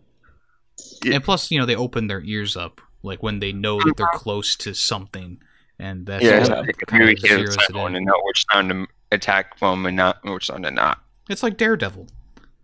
And 1.05 1.23
plus, 1.23 1.51
you 1.51 1.59
know, 1.59 1.67
they 1.67 1.77
open 1.77 2.07
their 2.07 2.23
ears 2.23 2.57
up 2.57 2.81
like 3.03 3.23
when 3.23 3.39
they 3.41 3.53
know 3.53 3.79
that 3.79 3.95
they're 3.97 4.07
close 4.15 4.57
to 4.57 4.75
something, 4.75 5.39
and 5.79 6.05
that's 6.07 6.23
yeah, 6.25 6.39
what 6.41 6.47
so 6.47 6.63
they 6.67 6.73
can 6.73 6.87
kind 6.87 7.01
really 7.01 7.13
of 7.15 7.19
hear 7.21 7.39
the 7.39 7.45
zeroes 7.45 7.55
it 7.55 7.73
sound 7.73 7.89
in. 7.91 7.97
and 7.97 8.07
know 8.07 8.21
which 8.25 8.45
sound 8.53 8.69
to 8.71 8.87
attack 9.13 9.59
from 9.59 9.87
and 9.87 9.97
not 9.97 10.19
which 10.25 10.47
sound 10.47 10.65
to 10.65 10.71
not. 10.71 11.03
It's 11.31 11.43
like 11.43 11.57
Daredevil. 11.57 12.07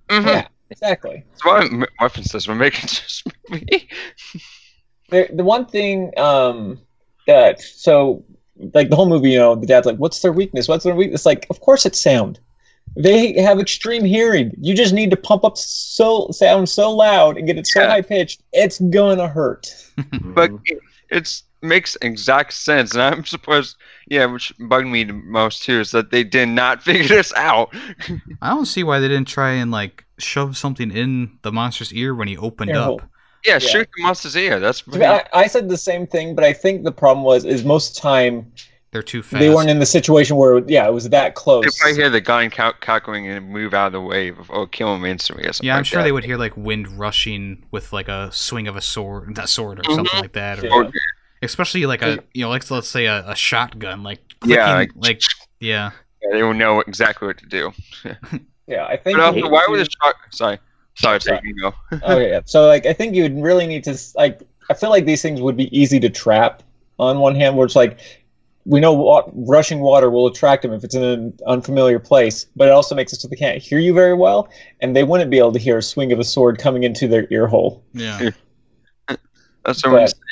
Mm-hmm. 0.09 0.29
yeah 0.29 0.47
exactly 0.71 1.25
That's 1.31 1.45
why 1.45 1.65
m- 1.65 1.85
references 2.01 2.47
we're 2.47 2.55
making 2.55 2.89
to 2.89 3.03
this 3.03 3.23
movie. 3.49 3.89
the, 5.11 5.29
the 5.33 5.45
one 5.45 5.67
thing 5.67 6.13
um 6.19 6.81
that 7.27 7.61
so 7.61 8.25
like 8.73 8.89
the 8.91 8.97
whole 8.97 9.09
movie 9.09 9.31
you 9.33 9.39
know 9.39 9.55
the 9.55 9.67
dad's 9.67 9.87
like 9.87 9.97
what's 9.97 10.21
their 10.23 10.33
weakness 10.33 10.69
what's 10.69 10.85
their 10.85 10.95
weakness 10.95 11.27
like 11.27 11.47
of 11.51 11.61
course 11.61 11.87
it's 11.87 12.01
sound 12.01 12.39
They 12.97 13.39
have 13.43 13.59
extreme 13.61 14.05
hearing. 14.05 14.53
You 14.61 14.75
just 14.75 14.95
need 14.95 15.11
to 15.11 15.17
pump 15.19 15.45
up 15.45 15.59
so 15.59 16.29
sound 16.31 16.69
so 16.69 16.91
loud 16.95 17.37
and 17.37 17.47
get 17.47 17.59
it 17.59 17.67
so 17.67 17.83
Yeah. 17.83 17.89
high 17.91 18.01
pitched. 18.03 18.41
It's 18.53 18.79
gonna 18.81 19.29
hurt. 19.29 19.69
But 20.23 20.51
it's 21.11 21.43
makes 21.67 21.97
exact 22.03 22.53
sense, 22.55 22.93
and 22.95 23.03
I'm 23.03 23.25
supposed, 23.25 23.77
Yeah, 24.09 24.27
which 24.27 24.53
bugged 24.59 24.87
me 24.89 25.05
the 25.05 25.13
most 25.13 25.63
too 25.65 25.81
is 25.81 25.91
that 25.91 26.11
they 26.11 26.25
did 26.25 26.49
not 26.49 26.83
figure 26.89 27.09
this 27.09 27.33
out. 27.37 27.75
I 28.43 28.51
don't 28.51 28.67
see 28.67 28.83
why 28.85 28.99
they 29.01 29.09
didn't 29.09 29.29
try 29.29 29.51
and 29.53 29.71
like 29.71 30.05
shove 30.19 30.57
something 30.57 30.91
in 30.91 31.39
the 31.43 31.53
monster's 31.53 31.93
ear 31.93 32.15
when 32.15 32.29
he 32.29 32.37
opened 32.37 32.71
Ear 32.71 32.77
up. 32.77 32.85
hole. 32.87 33.01
Yeah, 33.45 33.55
Yeah. 33.55 33.59
shoot 33.59 33.89
the 33.97 34.03
monster's 34.03 34.37
ear. 34.37 34.59
That's 34.61 34.81
To 34.83 34.99
me, 34.99 35.05
I, 35.07 35.25
I 35.33 35.47
said 35.47 35.69
the 35.69 35.77
same 35.77 36.07
thing, 36.07 36.35
but 36.35 36.45
I 36.45 36.53
think 36.53 36.85
the 36.85 36.93
problem 36.93 37.25
was 37.25 37.45
is 37.45 37.65
most 37.65 37.91
of 37.91 37.95
the 37.97 38.01
time 38.01 38.51
They're 38.93 39.03
too 39.03 39.23
fast. 39.23 39.41
they 39.41 39.51
weren't 39.51 39.69
in 39.71 39.79
the 39.79 39.87
situation 39.87 40.37
where 40.37 40.59
yeah 40.67 40.87
it 40.89 40.93
was 40.93 41.09
that 41.11 41.29
They 41.29 41.33
close. 41.35 41.79
probably 41.79 41.97
hear 41.97 42.09
the 42.11 42.21
gun 42.21 42.51
cal- 42.51 42.73
calculating 42.81 43.29
and 43.29 43.49
move 43.51 43.75
out 43.75 43.89
of 43.89 43.93
the 43.93 44.01
way 44.01 44.33
or 44.49 44.67
kill 44.67 44.95
him 44.95 45.05
instantly 45.05 45.45
or 45.47 45.53
something. 45.53 45.67
yeah, 45.67 45.75
I'm 45.75 45.81
like 45.81 45.87
sure 45.87 45.99
that. 46.01 46.05
they 46.05 46.13
would 46.13 46.25
hear 46.25 46.39
like 46.39 46.57
wind 46.57 46.89
rushing 46.99 47.65
with 47.71 47.93
like 47.93 48.09
a 48.09 48.31
swing 48.33 48.67
of 48.69 48.75
a 48.77 48.81
sword, 48.81 49.35
that 49.37 49.49
sword 49.49 49.81
or 49.81 49.83
Mhm. 49.83 49.95
something 49.97 50.21
like 50.23 50.33
that, 50.33 50.65
or 50.65 50.85
Yeah. 50.85 50.91
Especially 51.47 51.87
like 51.87 52.03
a 52.03 52.19
you 52.35 52.43
know, 52.45 52.51
like 52.51 52.71
let's 52.71 52.89
say 52.89 53.07
a, 53.07 53.25
a 53.31 53.35
shotgun, 53.35 54.03
like 54.03 54.21
clicking, 54.41 54.57
Yeah, 54.59 54.75
like, 54.75 54.91
like- 54.97 55.23
yeah. 55.61 55.91
Yeah, 56.23 56.29
they 56.33 56.43
will 56.43 56.55
know 56.55 56.81
exactly 56.81 57.27
what 57.27 57.39
to 57.39 57.47
do. 57.47 57.73
Yeah, 58.69 58.85
I 58.85 58.97
think. 58.97 59.17
But 59.17 59.23
uh, 59.23 59.27
also, 59.29 59.49
why 59.49 59.65
would 59.69 59.79
you- 59.79 59.85
the 59.85 59.91
shot? 60.03 60.15
Sorry, 60.33 60.59
sorry, 60.97 61.21
Sorry. 61.21 61.39
take 61.39 61.45
you 61.47 61.55
go. 61.63 61.73
Oh, 62.03 62.15
okay, 62.17 62.31
yeah. 62.31 62.41
so 62.47 62.67
like 62.67 62.85
I 62.85 62.93
think 62.93 63.15
you 63.15 63.23
would 63.23 63.41
really 63.41 63.65
need 63.67 63.85
to 63.85 63.97
like 64.17 64.41
I 64.69 64.75
feel 64.75 64.91
like 64.91 65.05
these 65.05 65.23
things 65.23 65.41
would 65.41 65.57
be 65.57 65.69
easy 65.79 66.01
to 66.01 66.11
trap 66.11 66.65
on 66.99 67.21
one 67.21 67.37
hand, 67.37 67.57
where 67.57 67.65
it's 67.65 67.77
like 67.77 68.01
we 68.65 68.81
know 68.81 68.93
wa- 68.93 69.31
rushing 69.35 69.79
water 69.79 70.11
will 70.11 70.27
attract 70.27 70.63
them 70.63 70.73
if 70.73 70.83
it's 70.83 70.97
in 70.97 71.05
an 71.05 71.39
unfamiliar 71.47 72.01
place, 72.01 72.47
but 72.57 72.67
it 72.67 72.73
also 72.73 72.97
makes 72.97 73.13
it 73.13 73.21
so 73.21 73.29
they 73.29 73.37
can't 73.37 73.63
hear 73.63 73.79
you 73.79 73.95
very 73.95 74.15
well, 74.15 74.49
and 74.81 74.97
they 74.97 75.05
wouldn't 75.05 75.31
be 75.31 75.39
able 75.39 75.53
to 75.53 75.61
hear 75.61 75.79
a 75.79 75.83
swing 75.83 76.11
of 76.11 76.19
a 76.19 76.25
sword 76.25 76.59
coming 76.59 76.83
into 76.83 77.07
their 77.07 77.29
ear 77.31 77.47
hole. 77.47 77.85
Yeah. 77.93 78.31
That's 79.65 79.85
what 79.85 79.87
I'm 79.87 79.93
But- 79.93 80.11
saying. 80.11 80.23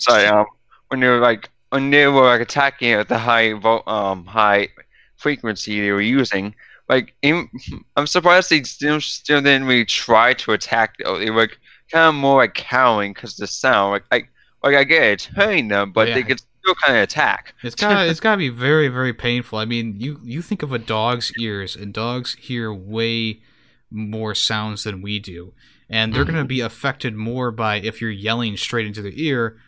Sorry, 0.00 0.26
um, 0.26 0.46
when 0.88 1.00
they 1.00 1.08
were 1.08 1.20
like 1.20 1.50
when 1.70 1.90
they 1.90 2.06
were 2.08 2.24
like 2.26 2.40
attacking 2.40 2.92
at 2.92 3.08
the 3.08 3.18
high 3.18 3.52
vo- 3.54 3.84
um 3.86 4.24
high 4.26 4.68
frequency 5.16 5.80
they 5.80 5.92
were 5.92 6.00
using, 6.00 6.54
like 6.88 7.14
even, 7.22 7.48
I'm 7.96 8.06
surprised 8.06 8.50
they 8.50 8.62
still 8.64 9.00
still 9.00 9.40
didn't 9.42 9.66
really 9.66 9.84
try 9.84 10.34
to 10.34 10.52
attack. 10.52 10.96
Though 11.04 11.18
they 11.18 11.30
were 11.30 11.48
kind 11.92 12.08
of 12.08 12.14
more 12.14 12.38
like 12.42 12.54
cowering 12.54 13.12
because 13.14 13.36
the 13.36 13.46
sound, 13.46 13.92
like 13.92 14.04
like 14.10 14.30
like 14.64 14.74
I 14.76 14.84
get 14.84 15.02
it's 15.04 15.24
hurting 15.26 15.68
them, 15.68 15.92
but 15.92 16.12
Yeah. 16.12 16.14
they 16.14 16.24
could 16.24 16.40
still 16.40 16.74
kind 16.84 16.96
of 16.96 17.02
attack. 17.04 17.54
It's 17.62 17.74
got 17.74 18.08
it's 18.08 18.20
got 18.20 18.32
to 18.32 18.36
be 18.38 18.48
very 18.48 18.88
very 18.88 19.12
painful. 19.12 19.58
I 19.58 19.64
mean, 19.66 19.96
you 20.00 20.20
you 20.24 20.40
think 20.42 20.62
of 20.62 20.72
a 20.72 20.78
dog's 20.78 21.32
ears, 21.36 21.76
and 21.76 21.92
dogs 21.92 22.34
hear 22.40 22.72
way 22.72 23.42
more 23.90 24.34
sounds 24.34 24.84
than 24.84 25.02
we 25.02 25.18
do, 25.18 25.52
and 25.90 26.14
they're 26.14 26.24
Mm-hmm. 26.24 26.24
going 26.24 26.38
to 26.38 26.44
be 26.44 26.60
affected 26.60 27.14
more 27.14 27.50
by 27.50 27.76
if 27.76 28.00
you're 28.00 28.10
yelling 28.10 28.56
straight 28.56 28.86
into 28.86 29.02
their 29.02 29.12
ear, 29.14 29.58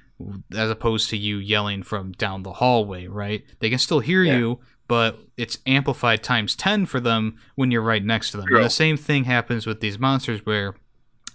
as 0.56 0.70
opposed 0.70 1.10
to 1.10 1.16
you 1.16 1.38
yelling 1.38 1.82
from 1.82 2.12
down 2.12 2.42
the 2.42 2.52
hallway. 2.52 3.06
Right? 3.06 3.44
They 3.60 3.70
can 3.70 3.78
still 3.78 4.00
hear 4.00 4.22
Yeah. 4.22 4.36
you, 4.38 4.60
but 4.88 5.18
it's 5.36 5.58
amplified 5.66 6.22
times 6.22 6.54
ten 6.54 6.86
for 6.86 7.00
them 7.00 7.36
when 7.54 7.70
you're 7.70 7.82
right 7.82 8.04
next 8.04 8.30
to 8.32 8.36
them. 8.38 8.46
True. 8.46 8.56
And 8.58 8.64
the 8.66 8.70
same 8.70 8.96
thing 8.96 9.24
happens 9.24 9.66
with 9.66 9.80
these 9.80 9.98
monsters, 9.98 10.44
where 10.44 10.74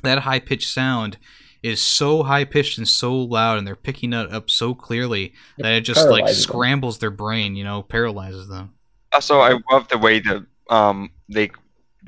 that 0.04 0.20
high 0.20 0.40
pitched 0.40 0.70
sound 0.70 1.18
is 1.64 1.82
so 1.82 2.22
high 2.24 2.46
pitched 2.46 2.78
and 2.78 2.88
so 2.88 3.16
loud, 3.16 3.58
and 3.58 3.66
they're 3.66 3.76
picking 3.76 4.14
it 4.14 4.32
up 4.32 4.50
so 4.50 4.76
clearly 4.76 5.34
that 5.58 5.74
it 5.74 5.82
just 5.82 6.02
like 6.08 6.20
paralyzes 6.20 6.38
them. 6.46 6.52
scrambles 6.54 6.98
their 7.00 7.10
brain, 7.12 7.56
you 7.56 7.64
know, 7.64 7.82
paralyzes 7.82 8.48
them. 8.48 8.74
Also, 9.12 9.40
I 9.40 9.58
love 9.72 9.88
the 9.88 9.98
way 9.98 10.20
that 10.20 10.46
um 10.70 11.10
they 11.28 11.50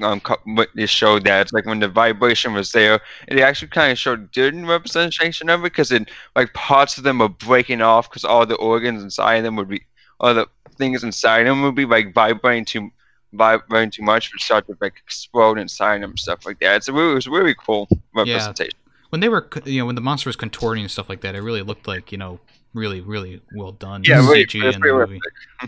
um 0.01 0.19
co- 0.19 0.37
what 0.45 0.69
they 0.75 0.85
showed 0.85 1.23
that 1.25 1.41
it's 1.41 1.53
like 1.53 1.65
when 1.65 1.79
the 1.79 1.87
vibration 1.87 2.53
was 2.53 2.71
there, 2.71 2.99
it 3.27 3.39
actually 3.39 3.69
kind 3.69 3.91
of 3.91 3.97
showed 3.97 4.31
good 4.33 4.55
representation 4.55 5.49
of 5.49 5.61
it 5.61 5.63
because 5.63 5.91
it 5.91 6.09
like 6.35 6.53
parts 6.53 6.97
of 6.97 7.03
them 7.03 7.19
were 7.19 7.29
breaking 7.29 7.81
off 7.81 8.09
because 8.09 8.25
all 8.25 8.45
the 8.45 8.55
organs 8.55 9.03
inside 9.03 9.35
of 9.35 9.43
them 9.43 9.55
would 9.55 9.69
be 9.69 9.83
all 10.19 10.33
the 10.33 10.47
things 10.77 11.03
inside 11.03 11.43
them 11.43 11.61
would 11.61 11.75
be 11.75 11.85
like 11.85 12.13
vibrating 12.13 12.65
too 12.65 12.91
vibrating 13.33 13.91
too 13.91 14.03
much 14.03 14.31
would 14.31 14.41
start 14.41 14.65
to 14.67 14.77
like 14.81 14.95
explode 14.97 15.57
inside 15.57 16.01
them 16.01 16.11
and 16.11 16.19
stuff 16.19 16.45
like 16.45 16.59
that. 16.59 16.77
It's 16.77 16.87
a 16.87 16.93
really, 16.93 17.11
it 17.11 17.15
was 17.15 17.27
a 17.27 17.31
really 17.31 17.55
cool 17.55 17.87
representation. 18.13 18.71
Yeah. 18.75 18.91
When 19.09 19.21
they 19.21 19.29
were, 19.29 19.47
you 19.65 19.79
know, 19.79 19.85
when 19.85 19.95
the 19.95 20.01
monster 20.01 20.29
was 20.29 20.35
contorting 20.35 20.83
and 20.83 20.91
stuff 20.91 21.09
like 21.09 21.21
that, 21.21 21.35
it 21.35 21.41
really 21.41 21.61
looked 21.61 21.87
like, 21.87 22.11
you 22.11 22.17
know, 22.17 22.39
really, 22.73 23.01
really 23.01 23.41
well 23.55 23.71
done. 23.71 24.03
Yeah, 24.03 24.17
really, 24.17 24.45
CG 24.45 24.73
in 24.73 24.79
the 24.79 24.93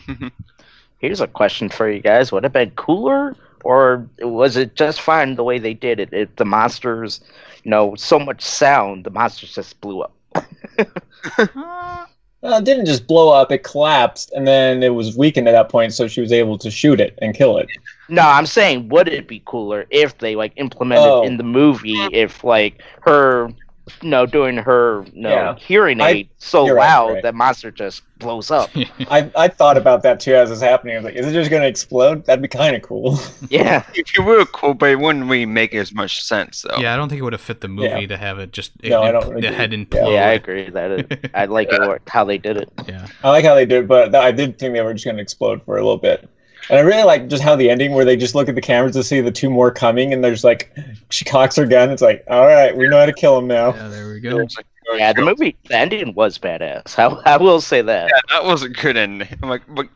movie. 0.09 0.31
Here's 0.99 1.21
a 1.21 1.27
question 1.27 1.67
for 1.67 1.89
you 1.89 1.99
guys: 1.99 2.31
Would 2.31 2.43
it 2.43 2.45
have 2.45 2.53
been 2.53 2.69
cooler, 2.71 3.35
or 3.63 4.07
was 4.19 4.57
it 4.57 4.75
just 4.75 5.01
fine 5.01 5.35
the 5.35 5.43
way 5.43 5.59
they 5.59 5.73
did 5.73 5.99
it? 5.99 6.09
If 6.11 6.35
the 6.35 6.45
monsters, 6.45 7.21
you 7.63 7.71
know, 7.71 7.95
so 7.95 8.19
much 8.19 8.41
sound, 8.41 9.03
the 9.03 9.09
monsters 9.11 9.55
just 9.55 9.79
blew 9.81 10.01
up. 10.01 10.13
Uh, 10.35 12.05
Uh, 12.43 12.57
it 12.57 12.63
didn't 12.63 12.87
just 12.87 13.05
blow 13.05 13.31
up; 13.31 13.51
it 13.51 13.61
collapsed, 13.63 14.31
and 14.31 14.47
then 14.47 14.81
it 14.81 14.95
was 14.95 15.15
weakened 15.15 15.47
at 15.47 15.51
that 15.51 15.69
point, 15.69 15.93
so 15.93 16.07
she 16.07 16.21
was 16.21 16.31
able 16.31 16.57
to 16.57 16.71
shoot 16.71 16.99
it 16.99 17.13
and 17.21 17.35
kill 17.35 17.59
it. 17.59 17.67
No, 18.09 18.23
I'm 18.23 18.47
saying, 18.47 18.89
would 18.89 19.07
it 19.07 19.27
be 19.27 19.43
cooler 19.45 19.85
if 19.91 20.17
they 20.17 20.35
like 20.35 20.51
implemented 20.55 21.05
Oh. 21.07 21.21
in 21.21 21.37
the 21.37 21.43
movie 21.43 21.99
if 22.11 22.43
like 22.43 22.81
her, 23.01 23.51
you 24.01 24.09
know, 24.09 24.25
doing 24.25 24.57
her, 24.57 25.03
you 25.13 25.21
know, 25.21 25.29
Yeah. 25.29 25.55
hearing 25.55 26.01
I- 26.01 26.09
aid 26.09 26.29
so 26.37 26.65
you're 26.65 26.75
right, 26.75 26.87
loud 26.89 27.13
right. 27.13 27.23
that 27.23 27.35
monster 27.35 27.69
just 27.71 28.01
blows 28.19 28.49
up. 28.51 28.69
I 29.09 29.29
I 29.35 29.47
thought 29.47 29.77
about 29.77 30.03
that 30.03 30.19
too 30.19 30.35
as 30.35 30.49
it's 30.51 30.61
happening. 30.61 30.95
I 30.95 30.97
was 30.99 31.05
like, 31.05 31.15
is 31.15 31.27
it 31.27 31.33
just 31.33 31.49
gonna 31.51 31.65
explode? 31.65 32.25
That'd 32.25 32.41
be 32.41 32.47
kind 32.47 32.75
of 32.75 32.81
cool. 32.81 33.19
yeah. 33.49 33.83
It 33.93 34.07
were 34.23 34.45
cool, 34.45 34.73
but 34.73 34.89
it 34.89 34.99
wouldn't 34.99 35.25
really 35.25 35.45
make 35.45 35.73
as 35.73 35.93
much 35.93 36.21
sense 36.23 36.63
though. 36.67 36.77
yeah, 36.77 36.93
I 36.93 36.97
don't 36.97 37.09
think 37.09 37.19
it 37.19 37.23
would 37.23 37.33
have 37.33 37.41
fit 37.41 37.61
the 37.61 37.67
movie 37.67 37.87
Yeah. 38.01 38.07
to 38.07 38.17
have 38.17 38.39
it 38.39 38.51
just 38.51 38.71
No, 38.83 39.01
I 39.03 39.11
don't 39.11 39.39
the 39.41 39.51
head 39.51 39.71
Yeah. 39.73 39.79
implode. 39.79 40.13
Yeah, 40.13 40.27
I 40.27 40.31
agree 40.31 40.69
that 40.69 40.91
it, 40.91 41.31
I 41.33 41.45
like 41.45 41.69
it 41.71 42.01
how 42.07 42.23
they 42.23 42.37
did 42.37 42.57
it. 42.57 42.69
Yeah. 42.87 43.07
I 43.23 43.29
like 43.29 43.45
how 43.45 43.55
they 43.55 43.65
did, 43.65 43.83
it, 43.83 43.87
but 43.87 44.13
I 44.15 44.31
did 44.31 44.57
think 44.59 44.73
they 44.73 44.81
were 44.81 44.93
just 44.93 45.05
gonna 45.05 45.21
explode 45.21 45.63
for 45.65 45.77
a 45.77 45.81
little 45.81 45.97
bit. 45.97 46.27
And 46.71 46.79
I 46.79 46.81
really 46.83 47.03
like 47.03 47.27
just 47.27 47.43
how 47.43 47.55
the 47.55 47.69
ending, 47.69 47.91
where 47.93 48.05
they 48.05 48.15
just 48.17 48.33
look 48.33 48.47
at 48.49 48.55
the 48.55 48.61
cameras 48.61 48.93
to 48.95 49.03
see 49.03 49.19
the 49.21 49.29
two 49.31 49.49
more 49.49 49.69
coming, 49.71 50.13
and 50.13 50.23
there's 50.23 50.43
like, 50.43 50.73
she 51.09 51.25
cocks 51.25 51.57
her 51.57 51.65
gun. 51.67 51.89
It's 51.91 52.01
like, 52.01 52.23
all 52.29 52.47
right, 52.47 52.75
we 52.75 52.87
know 52.87 52.97
how 52.97 53.05
to 53.05 53.13
kill 53.13 53.37
him 53.37 53.45
now. 53.47 53.75
Yeah, 53.75 53.87
there 53.89 54.09
we 54.13 54.19
go. 54.21 54.37
was 54.37 54.55
like, 54.55 54.65
Yeah, 54.95 55.11
the 55.13 55.21
movie, 55.23 55.57
the 55.67 55.75
ending 55.77 56.13
was 56.15 56.37
badass. 56.39 56.97
I, 56.97 57.07
I 57.33 57.37
will 57.37 57.59
say 57.61 57.81
that. 57.81 58.09
Yeah, 58.09 58.21
that 58.39 58.45
was 58.45 58.63
a 58.63 58.69
good 58.69 58.95
ending. 58.95 59.27
I'm 59.43 59.49
like, 59.49 59.63
but 59.67 59.87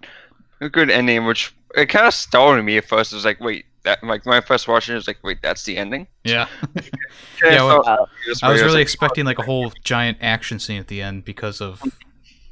a 0.61 0.67
good 0.69 0.89
ending, 0.91 1.26
which 1.26 1.55
it 1.76 1.86
kind 1.88 2.07
of 2.07 2.13
startled 2.13 2.65
me 2.65 2.78
at 2.78 2.86
first. 2.86 3.13
It 3.13 3.15
was 3.15 3.26
like, 3.26 3.39
wait, 3.39 3.65
that 3.84 4.03
like 4.03 4.26
my 4.26 4.41
first 4.41 4.67
watching 4.67 4.91
it, 4.93 4.95
it 4.95 4.99
was 4.99 5.07
like, 5.07 5.23
wait, 5.23 5.41
that's 5.41 5.63
the 5.63 5.78
ending. 5.78 6.07
Yeah. 6.26 6.47
And 6.76 6.89
Yeah, 7.43 7.63
I 7.63 7.65
well, 7.65 7.84
thought- 7.84 8.09
was 8.28 8.43
I 8.43 8.49
was 8.49 8.55
weird. 8.57 8.65
really 8.65 8.78
like, 8.80 8.82
expecting 8.84 9.23
like 9.26 9.39
a 9.39 9.43
whole 9.43 9.71
giant 9.86 10.17
action 10.19 10.59
scene 10.59 10.80
at 10.82 10.88
the 10.88 11.01
end 11.01 11.23
because 11.23 11.61
of 11.61 11.82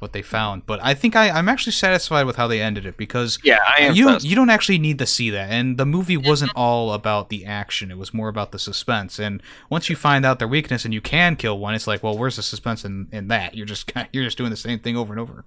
what 0.04 0.12
they 0.12 0.22
found. 0.22 0.66
But 0.66 0.78
I 0.82 0.94
think 0.94 1.16
I, 1.16 1.30
I'm 1.30 1.48
actually 1.48 1.72
satisfied 1.72 2.26
with 2.26 2.36
how 2.36 2.46
they 2.46 2.60
ended 2.60 2.86
it 2.86 2.96
because 2.96 3.38
yeah, 3.42 3.58
I 3.66 3.82
am. 3.82 3.94
you 3.96 4.04
don't 4.04 4.22
you 4.22 4.36
don't 4.36 4.50
actually 4.50 4.78
need 4.78 4.98
to 5.00 5.06
see 5.06 5.30
that 5.30 5.50
and 5.50 5.76
the 5.78 5.86
movie 5.86 6.16
wasn't 6.16 6.52
all 6.54 6.92
about 6.92 7.28
the 7.30 7.44
action 7.46 7.90
it 7.90 7.98
was 7.98 8.14
more 8.14 8.28
about 8.28 8.52
the 8.52 8.58
suspense 8.58 9.18
and 9.18 9.42
once 9.70 9.88
you 9.90 9.96
find 9.96 10.24
out 10.26 10.38
their 10.38 10.46
weakness 10.48 10.84
and 10.84 10.92
you 10.94 11.00
can 11.00 11.34
kill 11.36 11.58
one 11.58 11.74
it's 11.74 11.86
like 11.86 12.02
well 12.02 12.16
where's 12.16 12.36
the 12.36 12.42
suspense 12.42 12.84
in, 12.84 13.08
in 13.12 13.28
that 13.28 13.54
you're 13.56 13.66
just 13.66 13.90
you're 14.12 14.24
just 14.24 14.36
doing 14.38 14.50
the 14.50 14.56
same 14.56 14.78
thing 14.78 14.96
over 14.96 15.12
and 15.12 15.20
over 15.20 15.44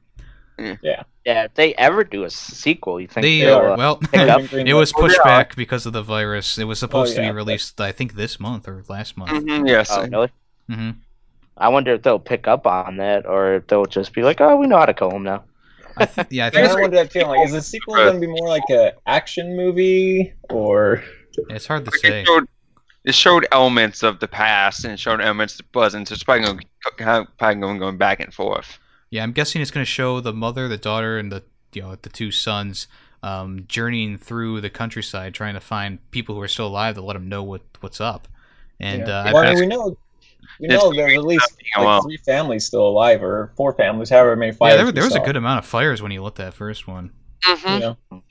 yeah, 0.59 1.03
Yeah. 1.23 1.43
if 1.45 1.53
they 1.53 1.75
ever 1.75 2.03
do 2.03 2.23
a 2.23 2.31
sequel, 2.31 2.99
you 2.99 3.05
think 3.07 3.21
they 3.23 3.47
are. 3.47 3.73
uh, 3.73 3.77
well 3.77 3.99
it 4.13 4.73
was 4.73 4.91
Oh, 4.95 5.01
pushed 5.01 5.23
back 5.23 5.55
because 5.55 5.85
of 5.85 5.93
the 5.93 6.01
virus 6.01 6.57
it 6.57 6.63
was 6.63 6.79
supposed 6.79 7.15
to 7.15 7.21
yeah, 7.21 7.27
be 7.27 7.31
but- 7.33 7.35
released 7.45 7.79
i 7.79 7.91
think 7.91 8.15
this 8.15 8.39
month 8.39 8.67
or 8.67 8.83
last 8.89 9.15
month 9.17 9.31
Mhm, 9.31 9.67
yes. 9.67 9.89
Oh, 9.91 10.07
really? 10.07 10.31
hmm 10.67 10.91
I 11.57 11.69
wonder 11.69 11.93
if 11.93 12.03
they'll 12.03 12.19
pick 12.19 12.47
up 12.47 12.67
on 12.67 12.97
that, 12.97 13.25
or 13.25 13.55
if 13.55 13.67
they'll 13.67 13.85
just 13.85 14.13
be 14.13 14.23
like, 14.23 14.41
"Oh, 14.41 14.57
we 14.57 14.67
know 14.67 14.77
how 14.77 14.85
to 14.85 14.93
kill 14.93 15.11
him 15.11 15.23
now." 15.23 15.43
I 15.97 16.05
th- 16.05 16.27
yeah 16.29 16.45
i 16.45 16.47
I 16.47 16.51
think 16.51 16.63
kind 16.63 16.65
it's, 16.65 16.75
of 16.75 16.81
wonder 16.81 16.97
that 16.97 17.11
feeling. 17.11 17.39
Like, 17.39 17.45
is 17.45 17.53
the 17.53 17.61
sequel 17.61 17.95
going 17.95 18.13
to 18.15 18.19
be 18.19 18.27
more 18.27 18.47
like 18.47 18.69
a 18.69 18.93
action 19.07 19.55
movie, 19.57 20.33
or 20.49 21.03
it's 21.49 21.65
hard 21.67 21.85
to 21.85 21.91
Like, 21.91 21.99
say 22.01 22.21
it, 22.21 22.25
showed, 22.25 22.47
it 23.05 23.15
showed 23.15 23.47
elements 23.51 24.03
of 24.03 24.19
the 24.19 24.27
past 24.27 24.83
and 24.83 24.93
it 24.93 24.99
showed 24.99 25.21
elements 25.21 25.53
of 25.55 25.59
the 25.59 25.63
present. 25.65 26.07
So 26.07 26.13
it's 26.13 26.23
probably 26.23 26.45
going, 26.45 26.59
probably 27.37 27.61
going, 27.61 27.79
going 27.79 27.97
back 27.97 28.19
and 28.19 28.33
forth. 28.33 28.79
Yeah, 29.09 29.23
I'm 29.23 29.31
guessing 29.31 29.61
it's 29.61 29.71
going 29.71 29.85
to 29.85 29.89
show 29.91 30.19
the 30.19 30.33
mother, 30.33 30.67
the 30.67 30.77
daughter, 30.77 31.17
and 31.17 31.31
the 31.31 31.43
you 31.73 31.81
know 31.81 31.95
the 31.95 32.09
two 32.09 32.31
sons 32.31 32.87
um, 33.23 33.65
journeying 33.67 34.17
through 34.17 34.61
the 34.61 34.69
countryside, 34.69 35.33
trying 35.33 35.53
to 35.53 35.59
find 35.59 35.99
people 36.11 36.35
who 36.35 36.41
are 36.41 36.47
still 36.47 36.67
alive 36.67 36.95
to 36.95 37.01
let 37.01 37.13
them 37.13 37.29
know 37.29 37.43
what 37.43 37.61
what's 37.79 38.01
up. 38.01 38.27
And 38.79 39.07
Yeah. 39.07 39.21
uh, 39.21 39.31
well, 39.33 39.37
I 39.37 39.45
bet- 39.45 39.55
mean, 39.55 39.69
we 39.69 39.75
know 39.75 39.97
we 40.59 40.67
It's 40.67 40.73
know 40.83 40.91
there's 40.93 41.13
at 41.13 41.23
least 41.23 41.51
like 41.77 41.85
alone. 41.85 42.01
three 42.03 42.17
families 42.17 42.65
still 42.65 42.87
alive, 42.87 43.23
or 43.23 43.53
four 43.57 43.73
families, 43.73 44.09
however 44.09 44.35
many 44.35 44.51
fires. 44.51 44.75
yeah, 44.77 44.83
there, 44.83 44.91
there 44.91 45.03
was 45.03 45.15
a 45.15 45.19
good 45.19 45.35
amount 45.35 45.59
of 45.59 45.65
fires 45.65 46.01
when 46.01 46.11
you 46.11 46.23
lit 46.23 46.35
that 46.35 46.53
first 46.53 46.87
one. 46.87 47.11
Mm-hmm. 47.43 47.67
You 47.73 47.79
know, 48.11 48.23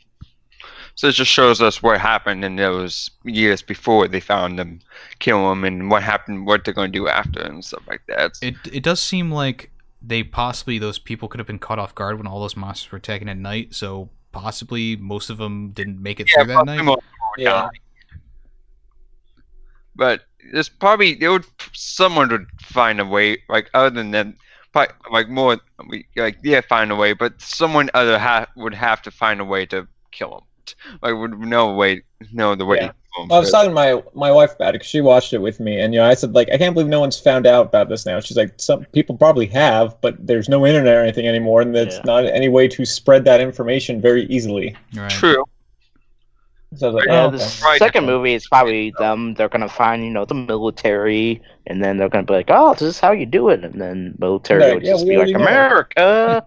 So 0.95 1.09
it 1.09 1.13
just 1.13 1.31
shows 1.31 1.61
us 1.61 1.83
what 1.83 2.01
happened 2.01 2.45
in 2.45 2.57
those 2.57 3.11
years 3.25 3.61
before 3.63 4.09
they 4.09 4.21
found 4.21 4.59
them, 4.59 4.81
kill 5.19 5.49
them, 5.49 5.65
and 5.65 5.91
what 5.91 6.03
happened, 6.03 6.47
what 6.47 6.65
they're 6.65 6.75
going 6.75 6.91
to 6.93 6.99
do 6.99 7.07
after, 7.09 7.41
and 7.43 7.65
stuff 7.65 7.83
like 7.87 8.03
that. 8.09 8.33
It 8.43 8.55
it 8.73 8.83
does 8.83 9.03
seem 9.03 9.31
like 9.31 9.71
they 10.03 10.23
possibly 10.23 10.79
those 10.79 10.99
people 10.99 11.29
could 11.29 11.39
have 11.41 11.47
been 11.47 11.59
caught 11.59 11.79
off 11.79 11.95
guard 11.95 12.17
when 12.19 12.27
all 12.27 12.41
those 12.41 12.57
monsters 12.57 12.91
were 12.93 12.99
attacking 12.99 13.29
at 13.29 13.37
night, 13.37 13.75
so 13.75 14.09
possibly 14.33 14.97
most 14.97 15.31
of 15.31 15.39
them 15.39 15.71
didn't 15.73 16.03
make 16.03 16.21
it 16.21 16.29
Yeah, 16.31 16.45
through 16.45 16.47
that 16.49 16.55
probably 16.55 16.77
night. 16.77 16.85
most 16.85 17.03
Yeah. 17.39 17.69
Die. 19.97 20.05
But 20.05 20.21
there's 20.53 20.69
probably 20.69 21.15
there 21.15 21.33
would 21.33 21.45
someone 21.73 22.29
would 22.31 22.47
find 22.61 23.01
a 23.01 23.05
way 23.05 23.39
like 23.49 23.71
other 23.75 23.91
than 23.91 24.11
that, 24.13 24.29
like 25.11 25.29
more 25.29 25.59
like 26.17 26.39
yeah 26.43 26.61
find 26.61 26.93
a 26.93 26.97
way, 26.97 27.13
but 27.13 27.41
someone 27.41 27.91
other 27.95 28.19
ha- 28.19 28.47
would 28.57 28.75
have 28.75 29.03
to 29.03 29.11
find 29.11 29.41
a 29.41 29.45
way 29.45 29.67
to 29.67 29.87
kill 30.13 30.35
him. 30.39 30.41
Like 31.03 31.15
would 31.15 31.39
know 31.39 31.71
a 31.71 31.75
way 31.75 32.03
know 32.33 32.55
the 32.55 32.65
way. 32.67 32.77
Yeah. 32.79 32.87
to 32.89 32.95
kill 33.15 33.25
him. 33.25 33.33
I 33.33 33.39
was 33.39 33.51
talking 33.51 33.71
to 33.71 33.75
my 33.75 34.03
my 34.15 34.31
wife 34.31 34.55
about 34.55 34.71
it 34.71 34.73
because 34.75 34.89
she 34.89 35.01
watched 35.01 35.33
it 35.33 35.39
with 35.39 35.59
me, 35.61 35.81
and 35.81 35.95
you 35.95 36.01
know, 36.01 36.07
I 36.07 36.15
said 36.15 36.35
like, 36.35 36.49
I 36.53 36.59
can't 36.59 36.75
believe 36.75 36.89
no 36.89 37.01
one's 37.01 37.19
found 37.19 37.47
out 37.47 37.67
about 37.67 37.89
this 37.89 38.05
now. 38.05 38.21
She's 38.21 38.37
like, 38.37 38.53
some 38.59 38.85
people 38.87 39.17
probably 39.17 39.47
have, 39.47 39.99
but 40.01 40.15
there's 40.27 40.49
no 40.49 40.67
internet 40.67 40.95
or 40.97 41.03
anything 41.03 41.27
anymore, 41.27 41.61
and 41.63 41.75
there's 41.75 41.95
Yeah. 41.97 42.03
not 42.05 42.25
any 42.27 42.49
way 42.49 42.69
to 42.69 42.85
spread 42.85 43.25
that 43.25 43.41
information 43.41 44.01
very 44.01 44.25
easily. 44.27 44.77
Right. 44.95 45.11
True. 45.11 45.45
So 46.75 46.91
like, 46.91 47.07
Yeah, 47.07 47.27
oh, 47.27 47.31
the 47.31 47.37
okay. 47.37 47.47
Right. 47.65 47.79
second 47.79 48.07
movie 48.07 48.35
is 48.35 48.47
probably 48.49 48.93
them. 48.99 49.35
They're 49.35 49.49
gonna 49.49 49.69
find, 49.69 50.05
you 50.05 50.11
know, 50.11 50.25
the 50.25 50.35
military, 50.35 51.41
and 51.67 51.83
then 51.83 51.97
they're 51.97 52.09
gonna 52.09 52.25
be 52.27 52.35
like, 52.35 52.51
"Oh, 52.51 52.73
this 52.75 52.83
is 52.83 53.01
how 53.01 53.13
you 53.13 53.25
do 53.25 53.49
it," 53.51 53.65
and 53.65 53.81
then 53.81 54.15
military 54.19 54.61
Right, 54.61 54.75
would 54.75 54.85
yeah, 54.85 54.93
just 54.93 55.07
be 55.07 55.17
like, 55.17 55.29
already 55.29 55.33
know. 55.35 55.41
"America." 55.45 56.47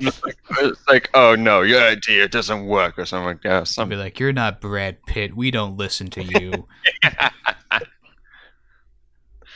It's 0.00 0.88
like 0.88 1.10
oh 1.14 1.34
no, 1.36 1.62
your 1.62 1.80
idea 1.80 2.28
doesn't 2.28 2.66
work 2.66 2.98
or 2.98 3.06
something 3.06 3.26
like 3.26 3.42
that. 3.42 3.72
I'll 3.78 3.86
be 3.86 3.96
like, 3.96 4.18
"You're 4.18 4.32
not 4.32 4.60
Brad 4.60 5.04
Pitt. 5.06 5.36
We 5.36 5.50
don't 5.50 5.76
listen 5.76 6.08
to 6.10 6.22
you." 6.22 6.66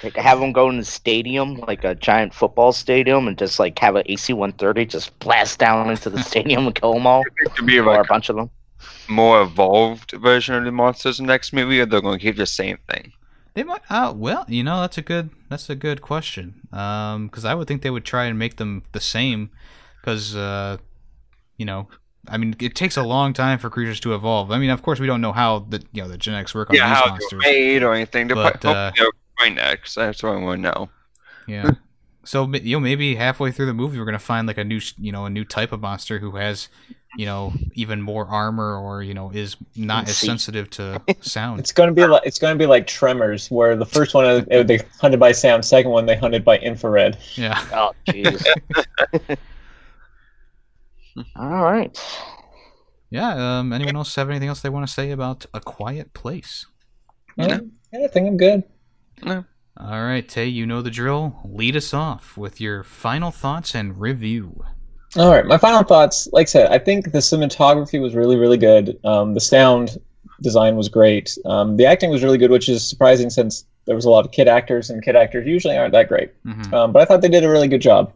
Like, 0.03 0.17
have 0.17 0.41
them 0.41 0.53
go 0.53 0.69
in 0.69 0.77
the 0.77 0.85
stadium, 0.85 1.57
like 1.57 1.83
a 1.83 1.95
giant 1.95 2.35
football 2.35 2.71
stadium, 2.73 3.27
and 3.29 3.37
just 3.39 3.59
like 3.59 3.79
have 3.79 3.97
an 3.97 4.03
AC 4.07 4.33
130 4.35 4.85
just 4.87 5.19
blast 5.21 5.59
down 5.59 5.91
into 5.91 6.11
the 6.11 6.23
stadium 6.23 6.67
and 6.67 6.75
kill 6.75 6.93
them 6.95 7.07
all, 7.07 7.25
to 7.57 7.63
be 7.63 7.79
or 7.79 8.01
a 8.01 8.05
bunch 8.05 8.29
of 8.29 8.37
them. 8.37 8.51
More 9.09 9.43
evolved 9.43 10.13
version 10.13 10.55
of 10.55 10.65
the 10.65 10.73
monsters 10.73 11.19
in 11.21 11.27
the 11.27 11.33
next 11.33 11.53
movie, 11.53 11.81
or 11.81 11.87
they're 11.87 12.01
going 12.01 12.19
to 12.19 12.25
keep 12.25 12.37
the 12.37 12.47
same 12.47 12.79
thing. 12.89 13.13
They 13.55 13.63
might. 13.63 13.81
Uh, 13.89 14.13
well, 14.15 14.45
you 14.49 14.63
know, 14.63 14.81
that's 14.81 14.99
a 14.99 15.03
good. 15.03 15.31
That's 15.49 15.71
a 15.71 15.75
good 15.75 16.03
question. 16.03 16.67
Um, 16.73 17.29
because 17.29 17.45
I 17.45 17.55
would 17.55 17.69
think 17.69 17.83
they 17.83 17.91
would 17.91 18.05
try 18.05 18.27
and 18.27 18.39
make 18.39 18.57
them 18.57 18.83
the 18.93 19.01
same. 19.01 19.51
Because, 20.01 20.37
uh, 20.37 20.77
you 21.57 21.65
know, 21.65 21.89
I 22.29 22.37
mean, 22.37 22.55
it 22.61 22.75
takes 22.75 22.97
a 22.97 23.03
long 23.03 23.33
time 23.33 23.59
for 23.59 23.71
creatures 23.71 24.01
to 24.01 24.15
evolve. 24.15 24.51
I 24.51 24.59
mean, 24.59 24.71
of 24.71 24.83
course, 24.83 25.01
we 25.01 25.07
don't 25.07 25.21
know 25.21 25.33
how 25.33 25.61
the 25.61 25.83
you 25.93 26.03
know 26.03 26.09
the 26.09 26.19
genetics 26.19 26.55
work 26.55 26.69
on 26.71 26.77
yeah, 26.77 26.89
these 26.89 26.99
how 26.99 27.07
monsters. 27.11 27.43
made 27.43 27.83
or 27.83 27.95
anything. 27.95 28.27
They're 28.29 28.37
But, 28.37 28.65
uh, 28.65 28.91
hopefully 28.91 28.93
they'll 29.05 29.45
find 29.45 29.59
that 29.59 29.83
'cause 29.83 29.95
that's 29.95 30.23
what 30.23 30.33
I 30.33 30.37
want 30.37 30.59
to 30.63 30.71
know. 30.71 30.91
Yeah. 31.47 31.71
So 32.25 32.53
you 32.53 32.77
know, 32.77 32.81
maybe 32.81 33.15
halfway 33.15 33.53
through 33.53 33.67
the 33.67 33.75
movie, 33.75 33.99
we're 33.99 34.05
gonna 34.05 34.19
find 34.19 34.47
like 34.49 34.59
a 34.59 34.65
new, 34.65 34.81
you 34.99 35.13
know, 35.13 35.27
a 35.27 35.31
new 35.31 35.45
type 35.45 35.71
of 35.73 35.81
monster 35.81 36.19
who 36.19 36.37
has, 36.37 36.69
you 37.17 37.25
know, 37.27 37.53
even 37.75 38.03
more 38.03 38.27
armor, 38.27 38.77
or 38.77 39.03
you 39.03 39.15
know, 39.15 39.31
is 39.31 39.57
not 39.75 40.09
as 40.09 40.17
sensitive 40.17 40.69
to 40.71 41.01
sound. 41.21 41.61
It's 41.61 41.73
gonna 41.73 41.93
be 41.93 42.07
like 42.07 42.23
it's 42.25 42.39
gonna 42.39 42.57
be 42.57 42.67
like 42.67 42.87
Tremors, 42.87 43.51
where 43.51 43.75
the 43.75 43.87
first 43.87 44.15
one 44.15 44.27
uh, 44.27 44.63
they 44.63 44.81
hunted 45.01 45.19
by 45.19 45.33
sound, 45.33 45.65
second 45.65 45.91
one 45.91 46.07
they 46.07 46.17
hunted 46.17 46.45
by 46.45 46.59
infrared. 46.59 47.19
Yeah. 47.35 47.63
Oh, 47.73 47.93
jeez. 48.09 48.45
all 51.37 51.63
right. 51.63 51.99
Yeah. 53.11 53.59
Um. 53.59 53.73
Anyone 53.73 53.97
else 53.97 54.15
have 54.17 54.29
anything 54.29 54.49
else 54.49 54.61
they 54.61 54.69
want 54.69 54.87
to 54.87 54.93
say 54.93 55.11
about 55.11 55.47
A 55.55 55.61
Quiet 55.61 56.13
Place? 56.13 56.67
Yeah, 57.37 57.61
I 57.95 58.07
think 58.09 58.27
I'm 58.29 58.37
good. 58.37 58.63
no 59.23 59.45
All 59.79 60.03
right, 60.03 60.27
Tay, 60.27 60.47
you 60.47 60.67
know 60.67 60.81
the 60.81 60.91
drill. 60.91 61.39
Lead 61.45 61.77
us 61.77 61.93
off 61.93 62.37
with 62.37 62.61
your 62.61 62.83
final 62.83 63.31
thoughts 63.31 63.75
and 63.75 64.01
review. 64.01 64.65
All 65.17 65.31
right, 65.31 65.47
my 65.47 65.59
final 65.59 65.83
thoughts. 65.83 66.29
Like 66.33 66.47
I 66.47 66.51
said, 66.51 66.71
I 66.71 66.79
think 66.79 67.13
the 67.13 67.19
cinematography 67.19 68.01
was 68.01 68.15
really, 68.15 68.37
really 68.37 68.59
good. 68.59 68.99
Um, 69.05 69.35
the 69.35 69.41
sound 69.41 69.99
design 70.43 70.77
was 70.77 70.89
great. 70.89 71.39
Um, 71.47 71.77
the 71.77 71.87
acting 71.87 72.11
was 72.11 72.23
really 72.23 72.39
good, 72.39 72.51
which 72.51 72.69
is 72.69 72.87
surprising 72.87 73.31
since 73.31 73.65
there 73.87 73.95
was 73.95 74.05
a 74.05 74.11
lot 74.11 74.27
of 74.27 74.33
kid 74.33 74.49
actors, 74.49 74.91
and 74.91 75.03
kid 75.03 75.17
actors 75.17 75.47
usually 75.47 75.77
aren't 75.77 75.93
that 75.93 76.09
great. 76.09 76.33
hmm 76.45 76.75
Um, 76.75 76.93
but 76.93 77.01
I 77.01 77.05
thought 77.07 77.23
they 77.23 77.29
did 77.29 77.45
a 77.45 77.51
really 77.51 77.69
good 77.69 77.81
job. 77.81 78.13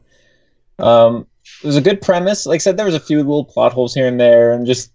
Um, 0.78 1.26
it 1.62 1.66
was 1.66 1.76
a 1.76 1.80
good 1.80 2.00
premise. 2.02 2.46
Like 2.46 2.56
I 2.56 2.58
said, 2.58 2.76
there 2.76 2.86
was 2.86 2.94
a 2.94 3.00
few 3.00 3.18
little 3.18 3.44
plot 3.44 3.72
holes 3.72 3.94
here 3.94 4.06
and 4.06 4.20
there, 4.20 4.52
and 4.52 4.66
just 4.66 4.90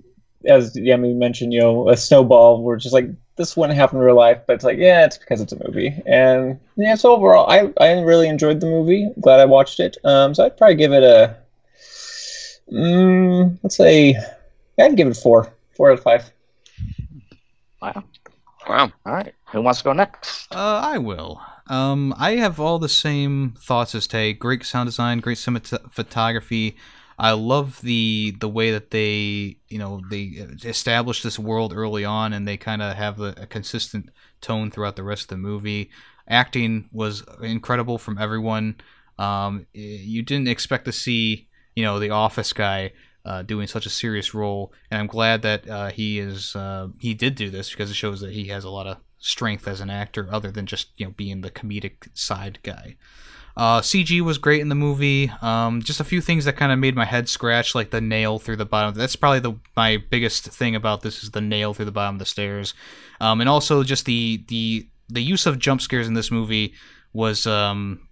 as 0.45 0.75
Yemi 0.75 1.15
mentioned, 1.15 1.53
you 1.53 1.59
know, 1.59 1.89
a 1.89 1.97
snowball. 1.97 2.61
We're 2.61 2.77
just 2.77 2.93
like 2.93 3.09
this 3.35 3.57
wouldn't 3.57 3.77
happen 3.77 3.97
in 3.97 4.03
real 4.05 4.15
life, 4.15 4.41
but 4.45 4.53
it's 4.53 4.63
like 4.63 4.77
yeah, 4.77 5.05
it's 5.05 5.17
because 5.17 5.41
it's 5.41 5.53
a 5.53 5.67
movie. 5.67 5.95
And 6.05 6.59
yeah, 6.77 6.95
so 6.95 7.15
overall, 7.15 7.49
I 7.49 7.71
I 7.79 7.99
really 8.01 8.27
enjoyed 8.27 8.59
the 8.59 8.67
movie. 8.67 9.09
Glad 9.19 9.39
I 9.39 9.45
watched 9.45 9.79
it. 9.79 9.97
Um, 10.03 10.33
so 10.35 10.45
I'd 10.45 10.57
probably 10.57 10.75
give 10.75 10.93
it 10.93 11.03
a, 11.03 11.35
mm, 12.71 13.57
let's 13.63 13.75
say, 13.75 14.15
I'd 14.79 14.97
give 14.97 15.07
it 15.07 15.17
four, 15.17 15.53
four 15.75 15.91
out 15.91 15.97
of 15.97 16.03
five. 16.03 16.31
Wow. 17.81 18.03
Wow. 18.67 18.91
All 19.05 19.13
right. 19.13 19.33
Who 19.51 19.61
wants 19.61 19.79
to 19.79 19.85
go 19.85 19.93
next? 19.93 20.51
Uh, 20.51 20.81
I 20.83 20.97
will. 20.97 21.41
Um, 21.67 22.13
I 22.17 22.31
have 22.31 22.59
all 22.59 22.79
the 22.79 22.89
same 22.89 23.55
thoughts 23.59 23.95
as 23.95 24.07
Tay. 24.07 24.33
Great 24.33 24.63
sound 24.65 24.87
design, 24.87 25.19
great 25.19 25.37
cinematography. 25.37 26.75
I 27.17 27.31
love 27.31 27.79
the 27.81 28.35
the 28.39 28.49
way 28.49 28.71
that 28.71 28.91
they, 28.91 29.57
you 29.69 29.79
know, 29.79 30.01
they 30.09 30.23
established 30.65 31.23
this 31.23 31.39
world 31.39 31.73
early 31.73 32.03
on, 32.03 32.33
and 32.33 32.47
they 32.47 32.57
kind 32.57 32.81
of 32.81 32.95
have 32.95 33.21
a, 33.21 33.33
a 33.37 33.47
consistent 33.47 34.09
tone 34.41 34.69
throughout 34.69 34.95
the 34.95 35.03
rest 35.03 35.23
of 35.23 35.29
the 35.29 35.37
movie. 35.37 35.89
Acting 36.27 36.89
was 36.91 37.23
incredible 37.41 37.97
from 37.97 38.17
everyone. 38.17 38.75
Um, 39.17 39.65
you 39.73 40.23
didn't 40.23 40.49
expect 40.49 40.85
to 40.85 40.91
see, 40.91 41.47
you 41.75 41.83
know, 41.83 41.99
the 41.99 42.09
office 42.09 42.53
guy 42.53 42.91
uh, 43.25 43.41
doing 43.41 43.67
such 43.67 43.85
a 43.85 43.89
serious 43.89 44.33
role, 44.33 44.71
and 44.91 44.99
I'm 44.99 45.07
glad 45.07 45.41
that 45.41 45.67
uh, 45.67 45.89
he 45.89 46.19
is 46.19 46.55
uh, 46.55 46.89
he 46.99 47.13
did 47.13 47.35
do 47.35 47.49
this 47.49 47.69
because 47.69 47.89
it 47.89 47.95
shows 47.95 48.21
that 48.21 48.33
he 48.33 48.47
has 48.47 48.63
a 48.63 48.69
lot 48.69 48.87
of 48.87 48.97
strength 49.17 49.67
as 49.67 49.81
an 49.81 49.89
actor, 49.89 50.27
other 50.31 50.51
than 50.51 50.65
just 50.65 50.89
you 50.97 51.05
know 51.05 51.13
being 51.15 51.41
the 51.41 51.51
comedic 51.51 52.09
side 52.13 52.59
guy. 52.63 52.95
Uh, 53.57 53.79
CG 53.79 54.19
was 54.21 54.37
great 54.37 54.59
in 54.59 54.67
the 54.67 54.75
movie. 54.75 55.31
Um, 55.41 55.81
just 55.81 56.01
a 56.01 56.03
few 56.03 56.19
things 56.19 56.43
that 56.43 56.57
kind 56.57 56.73
of 56.73 56.79
made 56.79 56.95
my 56.95 57.05
head 57.05 57.29
scratch, 57.29 57.73
like 57.73 57.89
the 57.89 58.01
nail 58.01 58.37
through 58.37 58.57
the 58.57 58.65
bottom. 58.65 58.93
That's 58.93 59.15
probably 59.15 59.39
the 59.39 59.53
my 59.75 59.97
biggest 59.97 60.45
thing 60.45 60.75
about 60.75 61.01
this 61.01 61.23
is 61.23 61.31
the 61.31 61.41
nail 61.41 61.73
through 61.73 61.85
the 61.85 61.91
bottom 61.91 62.15
of 62.15 62.19
the 62.19 62.25
stairs, 62.25 62.73
um, 63.19 63.41
and 63.41 63.49
also 63.49 63.83
just 63.83 64.05
the 64.05 64.43
the 64.47 64.87
the 65.09 65.21
use 65.21 65.45
of 65.45 65.59
jump 65.59 65.81
scares 65.81 66.07
in 66.07 66.13
this 66.13 66.31
movie 66.31 66.73
was 67.13 67.47
um, 67.47 68.04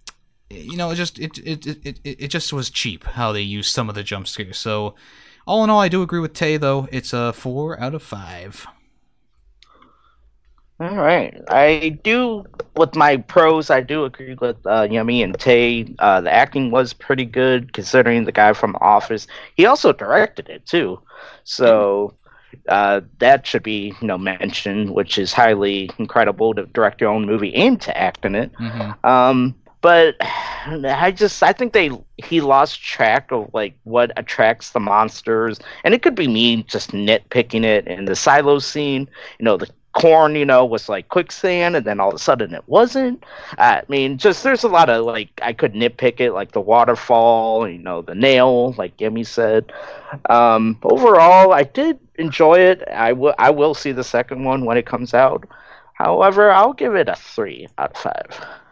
you 0.56 0.76
know, 0.76 0.90
it 0.90 0.96
just 0.96 1.18
it, 1.18 1.38
it 1.38 1.66
it 1.66 2.00
it 2.04 2.20
it 2.24 2.28
just 2.28 2.52
was 2.52 2.70
cheap 2.70 3.04
how 3.04 3.32
they 3.32 3.42
used 3.42 3.72
some 3.72 3.88
of 3.88 3.94
the 3.94 4.02
jump 4.02 4.26
scares. 4.28 4.58
So, 4.58 4.94
all 5.46 5.64
in 5.64 5.70
all, 5.70 5.80
I 5.80 5.88
do 5.88 6.02
agree 6.02 6.20
with 6.20 6.34
Tay 6.34 6.56
though. 6.56 6.88
It's 6.92 7.12
a 7.12 7.32
four 7.32 7.78
out 7.80 7.94
of 7.94 8.02
five. 8.02 8.66
All 10.80 10.96
right. 10.96 11.40
I 11.48 12.00
do, 12.02 12.44
with 12.76 12.96
my 12.96 13.18
pros, 13.18 13.70
I 13.70 13.80
do 13.80 14.04
agree 14.04 14.34
with 14.34 14.56
uh, 14.66 14.88
Yemi 14.88 15.22
and 15.22 15.38
Tay. 15.38 15.94
Uh, 16.00 16.20
the 16.20 16.32
acting 16.32 16.72
was 16.72 16.92
pretty 16.92 17.24
good 17.24 17.72
considering 17.72 18.24
the 18.24 18.32
guy 18.32 18.52
from 18.52 18.76
Office. 18.80 19.28
He 19.56 19.66
also 19.66 19.92
directed 19.92 20.48
it 20.48 20.66
too. 20.66 21.00
So 21.44 22.14
uh, 22.68 23.02
that 23.18 23.46
should 23.46 23.62
be 23.62 23.94
you 24.00 24.06
know, 24.08 24.18
mentioned, 24.18 24.90
which 24.90 25.16
is 25.16 25.32
highly 25.32 25.90
incredible 25.98 26.54
to 26.54 26.66
direct 26.66 27.00
your 27.00 27.10
own 27.10 27.24
movie 27.24 27.54
and 27.54 27.80
to 27.82 27.96
act 27.96 28.24
in 28.24 28.34
it. 28.34 28.50
hmm 28.58 28.90
Um, 29.04 29.54
but 29.84 30.16
I 30.22 31.12
just 31.14 31.42
I 31.42 31.52
think 31.52 31.74
they 31.74 31.90
he 32.16 32.40
lost 32.40 32.82
track 32.82 33.30
of 33.30 33.52
like 33.52 33.74
what 33.84 34.12
attracts 34.16 34.70
the 34.70 34.80
monsters, 34.80 35.60
and 35.84 35.92
it 35.92 36.00
could 36.00 36.14
be 36.14 36.26
me 36.26 36.62
just 36.62 36.92
nitpicking 36.92 37.64
it. 37.64 37.86
In 37.86 38.06
the 38.06 38.16
silo 38.16 38.60
scene, 38.60 39.10
you 39.38 39.44
know, 39.44 39.58
the 39.58 39.68
corn, 39.92 40.36
you 40.36 40.46
know, 40.46 40.64
was 40.64 40.88
like 40.88 41.10
quicksand, 41.10 41.76
and 41.76 41.84
then 41.84 42.00
all 42.00 42.08
of 42.08 42.14
a 42.14 42.18
sudden 42.18 42.54
it 42.54 42.66
wasn't. 42.66 43.22
I 43.58 43.82
mean, 43.88 44.16
just 44.16 44.42
there's 44.42 44.64
a 44.64 44.68
lot 44.68 44.88
of 44.88 45.04
like 45.04 45.28
I 45.42 45.52
could 45.52 45.74
nitpick 45.74 46.18
it, 46.18 46.32
like 46.32 46.52
the 46.52 46.62
waterfall, 46.62 47.68
you 47.68 47.76
know, 47.76 48.00
the 48.00 48.14
nail, 48.14 48.72
like 48.78 48.96
Gimme 48.96 49.22
said. 49.24 49.70
Um, 50.30 50.78
overall, 50.82 51.52
I 51.52 51.64
did 51.64 51.98
enjoy 52.14 52.54
it. 52.54 52.82
I 52.88 53.12
will 53.12 53.34
I 53.38 53.50
will 53.50 53.74
see 53.74 53.92
the 53.92 54.02
second 54.02 54.44
one 54.44 54.64
when 54.64 54.78
it 54.78 54.86
comes 54.86 55.12
out. 55.12 55.46
However, 55.92 56.50
I'll 56.50 56.72
give 56.72 56.94
it 56.94 57.10
a 57.10 57.16
three 57.16 57.68
out 57.76 57.90
of 57.90 57.98
five. 57.98 58.63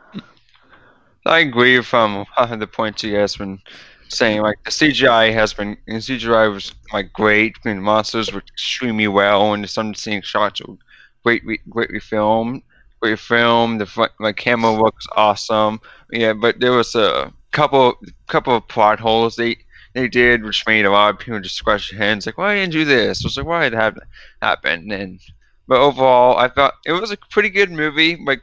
I 1.27 1.39
agree 1.41 1.81
from 1.83 2.27
the 2.59 2.66
points 2.66 3.03
you 3.03 3.12
guys 3.16 3.37
been 3.37 3.61
saying. 4.09 4.43
Like 4.43 4.62
the 4.64 4.70
CGI 4.70 5.33
has 5.33 5.53
been, 5.55 5.77
and 5.87 6.03
CGI 6.03 6.53
was 6.53 6.75
like 6.93 7.12
great. 7.12 7.57
The 7.62 7.75
monsters 7.75 8.33
were 8.33 8.41
extremely 8.41 9.09
well, 9.09 9.53
and 9.53 9.68
some 9.68 9.95
scene 9.95 10.23
shots 10.23 10.61
were 10.62 10.77
great, 11.25 11.45
re- 11.45 11.61
greatly 11.70 12.01
filmed. 12.01 12.62
Great 13.01 13.18
film. 13.18 13.79
The 13.79 14.11
like 14.20 14.37
camera 14.37 14.73
work 14.73 14.95
was 14.95 15.09
awesome. 15.16 15.81
Yeah, 16.11 16.33
but 16.35 16.61
there 16.61 16.73
was 16.73 16.95
a 16.95 17.33
couple, 17.53 17.95
couple 18.29 18.57
of 18.57 18.68
plot 18.68 19.01
holes 19.01 19.37
they 19.37 19.57
they 19.95 20.09
did, 20.09 20.43
which 20.45 20.66
made 20.66 20.87
a 20.87 20.91
lot 20.91 21.11
of 21.14 21.18
people 21.20 21.41
just 21.41 21.57
scratch 21.57 21.91
their 21.91 21.99
hands, 22.01 22.25
like, 22.27 22.39
why 22.39 22.55
didn't 22.55 22.73
you 22.75 22.81
do 22.81 22.85
this? 22.87 23.25
I 23.25 23.27
was 23.27 23.37
like, 23.37 23.47
why 23.47 23.68
did 23.68 23.79
that 23.79 23.95
happen? 24.41 24.91
And 24.91 25.20
but 25.68 25.81
overall, 25.81 26.39
I 26.39 26.49
thought 26.49 26.75
it 26.87 26.93
was 26.93 27.11
a 27.12 27.16
pretty 27.31 27.51
good 27.51 27.70
movie. 27.70 28.16
Like 28.25 28.43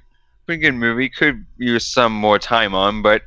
pretty 0.49 0.61
good 0.63 0.73
movie. 0.73 1.09
Could 1.09 1.45
use 1.57 1.85
some 1.85 2.11
more 2.11 2.39
time 2.39 2.73
on, 2.73 3.03
but 3.03 3.21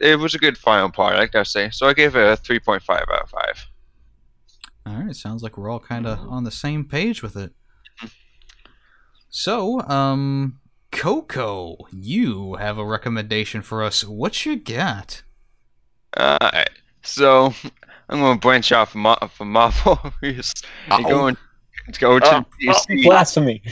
it 0.00 0.18
was 0.18 0.34
a 0.34 0.38
good 0.38 0.58
final 0.58 0.90
part, 0.90 1.14
like 1.14 1.36
I 1.36 1.44
say. 1.44 1.70
So 1.70 1.86
I 1.86 1.92
gave 1.92 2.16
it 2.16 2.20
a 2.20 2.36
3.5 2.36 2.90
out 2.90 3.22
of 3.22 3.30
5. 3.30 3.66
All 4.86 4.94
right, 4.96 5.14
sounds 5.14 5.44
like 5.44 5.56
we're 5.56 5.70
all 5.70 5.78
kind 5.78 6.04
of 6.04 6.18
on 6.18 6.42
the 6.42 6.50
same 6.50 6.84
page 6.84 7.22
with 7.22 7.36
it. 7.36 7.52
So, 9.28 9.82
um, 9.82 10.58
Coco, 10.90 11.76
you 11.92 12.54
have 12.54 12.76
a 12.76 12.84
recommendation 12.84 13.62
for 13.62 13.84
us. 13.84 14.02
What 14.02 14.44
you 14.44 14.56
got? 14.56 15.22
Alright, 16.18 16.70
so 17.02 17.54
I'm 18.08 18.18
gonna 18.18 18.40
branch 18.40 18.72
off 18.72 18.90
from, 18.90 19.02
Mar- 19.02 19.30
from 19.32 19.52
Marvel 19.52 20.00
movies 20.22 20.52
and 20.90 21.04
go, 21.04 21.28
in, 21.28 21.36
go 21.96 22.18
to 22.18 22.26
Oh, 22.36 22.44
DC. 22.60 23.04
Blasphemy. 23.04 23.62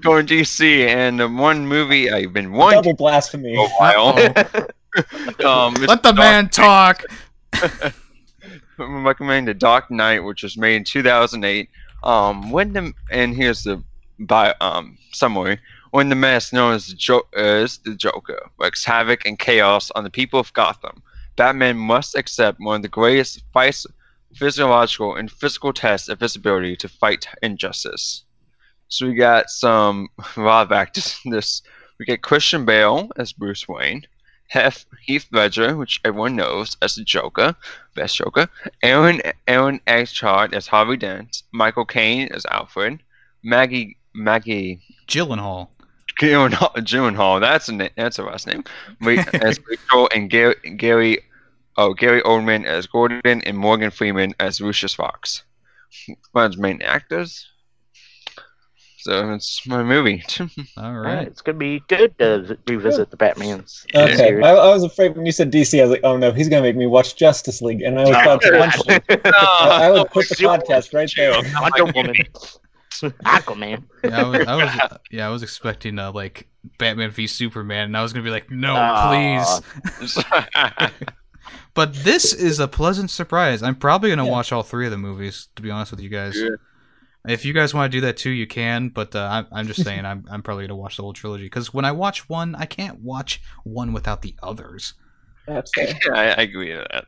Going 0.00 0.20
in 0.20 0.26
DC, 0.26 0.86
and 0.86 1.18
the 1.18 1.28
one 1.28 1.66
movie 1.66 2.10
I've 2.10 2.32
been 2.32 2.52
wanting 2.52 2.82
Double 2.82 2.94
blasphemy. 2.94 3.56
for 3.56 3.66
a 3.66 3.68
while. 3.70 4.18
Uh-oh. 4.18 4.66
um, 5.44 5.74
it's 5.76 5.88
Let 5.88 6.02
the 6.04 6.12
Dark- 6.12 6.16
man 6.16 6.48
talk. 6.50 7.02
I'm 8.78 9.04
recommending 9.06 9.46
The 9.46 9.54
Dark 9.54 9.90
Knight, 9.90 10.20
which 10.22 10.42
was 10.42 10.56
made 10.56 10.76
in 10.76 10.84
2008. 10.84 11.68
Um, 12.02 12.50
when 12.50 12.72
the 12.72 12.92
and 13.10 13.34
here's 13.34 13.62
the 13.64 13.82
by 14.20 14.54
um 14.60 14.96
summary. 15.12 15.58
When 15.90 16.08
the 16.08 16.16
mask 16.16 16.52
known 16.52 16.74
as 16.74 16.88
the, 16.88 16.94
jo- 16.96 17.26
as 17.36 17.78
the 17.78 17.94
Joker 17.94 18.40
wreaks 18.58 18.84
havoc 18.84 19.24
and 19.26 19.38
chaos 19.38 19.92
on 19.94 20.02
the 20.02 20.10
people 20.10 20.40
of 20.40 20.52
Gotham, 20.52 21.00
Batman 21.36 21.76
must 21.76 22.16
accept 22.16 22.58
one 22.58 22.76
of 22.76 22.82
the 22.82 22.88
greatest 22.88 23.42
phys- 23.54 23.86
physiological 24.34 25.16
and 25.16 25.30
physical 25.30 25.72
tests 25.72 26.08
of 26.08 26.20
his 26.20 26.36
ability 26.36 26.76
to 26.76 26.88
fight 26.88 27.26
injustice. 27.42 28.24
So 28.88 29.06
we 29.06 29.14
got 29.14 29.50
some 29.50 30.08
of 30.36 30.72
actors 30.72 31.18
in 31.24 31.30
this. 31.30 31.62
We 31.98 32.04
get 32.04 32.22
Christian 32.22 32.64
Bale 32.64 33.10
as 33.16 33.32
Bruce 33.32 33.68
Wayne, 33.68 34.06
Hef, 34.48 34.84
Heath 35.02 35.26
Ledger, 35.32 35.76
which 35.76 36.00
everyone 36.04 36.36
knows 36.36 36.76
as 36.82 36.96
the 36.96 37.04
Joker, 37.04 37.54
best 37.94 38.16
Joker, 38.16 38.48
Aaron 38.82 39.20
Aaron 39.46 39.80
Eckhart 39.86 40.54
as 40.54 40.66
Harvey 40.66 40.96
Dent, 40.96 41.42
Michael 41.52 41.84
Caine 41.84 42.28
as 42.32 42.44
Alfred, 42.46 43.00
Maggie 43.42 43.96
Maggie 44.12 44.80
Gyllenhaal. 45.06 45.68
Gyllenhaal, 46.20 46.72
Gyllenhaal 46.76 47.40
that's 47.40 47.68
a 47.68 47.90
that's 47.96 48.18
a 48.18 48.22
last 48.22 48.46
name. 48.46 48.64
Wait, 49.00 49.18
as 49.34 49.60
Rachel 49.66 50.08
and 50.14 50.30
Gary, 50.30 50.54
Gary 50.76 51.18
oh 51.76 51.94
Gary 51.94 52.22
Oldman 52.22 52.64
as 52.64 52.86
Gordon 52.86 53.40
and 53.42 53.56
Morgan 53.56 53.90
Freeman 53.90 54.34
as 54.40 54.60
Lucius 54.60 54.94
Fox. 54.94 55.44
One 56.32 56.46
of 56.46 56.56
the 56.56 56.62
main 56.62 56.82
actors. 56.82 57.46
So 59.04 59.34
it's 59.34 59.66
my 59.66 59.82
movie. 59.82 60.24
Alright, 60.78 61.28
it's 61.28 61.42
gonna 61.42 61.58
be 61.58 61.82
good 61.88 62.18
to 62.18 62.58
revisit 62.66 63.10
the 63.10 63.18
Batman's. 63.18 63.86
Okay. 63.94 64.40
I, 64.40 64.48
I 64.48 64.72
was 64.72 64.82
afraid 64.82 65.14
when 65.14 65.26
you 65.26 65.32
said 65.32 65.52
DC, 65.52 65.78
I 65.78 65.82
was 65.82 65.90
like, 65.90 66.00
oh 66.04 66.16
no, 66.16 66.32
he's 66.32 66.48
gonna 66.48 66.62
make 66.62 66.74
me 66.74 66.86
watch 66.86 67.14
Justice 67.14 67.60
League, 67.60 67.82
and 67.82 67.98
I 67.98 68.02
was 68.04 68.10
about 68.10 68.40
to 68.40 68.50
punch 68.50 68.76
him. 68.86 69.20
I, 69.26 69.78
I 69.82 69.90
would 69.90 70.08
quit 70.08 70.30
the 70.30 70.36
podcast 70.36 70.94
right 70.94 71.12
there. 71.16 71.32
Wonder 71.60 71.84
Woman, 71.92 72.14
Aquaman. 73.26 73.84
Yeah, 74.02 74.22
I 74.22 74.26
was, 74.26 74.46
I 74.46 74.56
was 74.56 74.98
yeah, 75.10 75.26
I 75.26 75.30
was 75.30 75.42
expecting 75.42 75.98
uh, 75.98 76.10
like 76.10 76.48
Batman 76.78 77.10
v 77.10 77.26
Superman, 77.26 77.84
and 77.84 77.96
I 77.98 78.02
was 78.02 78.14
gonna 78.14 78.24
be 78.24 78.30
like, 78.30 78.50
no, 78.50 78.74
Aw. 78.74 79.60
please. 80.00 80.24
But 81.74 81.94
this 81.94 82.32
is 82.32 82.60
a 82.60 82.68
pleasant 82.68 83.10
surprise. 83.10 83.62
I'm 83.62 83.74
probably 83.76 84.10
gonna 84.10 84.24
Yeah. 84.24 84.30
watch 84.30 84.52
all 84.52 84.62
three 84.62 84.84
of 84.86 84.90
the 84.90 84.98
movies. 84.98 85.48
To 85.56 85.62
be 85.62 85.70
honest 85.70 85.90
with 85.90 86.00
you 86.00 86.08
guys, 86.08 86.36
Yeah. 86.36 86.50
if 87.28 87.44
you 87.44 87.52
guys 87.52 87.74
want 87.74 87.90
to 87.90 87.96
do 87.96 88.00
that 88.02 88.16
too, 88.16 88.30
you 88.30 88.46
can. 88.46 88.88
But 88.88 89.14
uh, 89.16 89.28
I'm, 89.30 89.46
I'm 89.52 89.66
just 89.66 89.82
saying, 89.82 90.04
I'm, 90.06 90.24
I'm 90.30 90.42
probably 90.42 90.64
gonna 90.66 90.76
watch 90.76 90.96
the 90.96 91.02
whole 91.02 91.12
trilogy 91.12 91.44
because 91.44 91.74
when 91.74 91.84
I 91.84 91.92
watch 91.92 92.28
one, 92.28 92.54
I 92.54 92.66
can't 92.66 93.00
watch 93.00 93.42
one 93.64 93.92
without 93.92 94.22
the 94.22 94.34
others. 94.42 94.94
That's 95.46 95.70
fair. 95.74 95.94
I, 96.14 96.28
I 96.30 96.42
agree 96.42 96.76
with 96.76 96.86
that. 96.92 97.06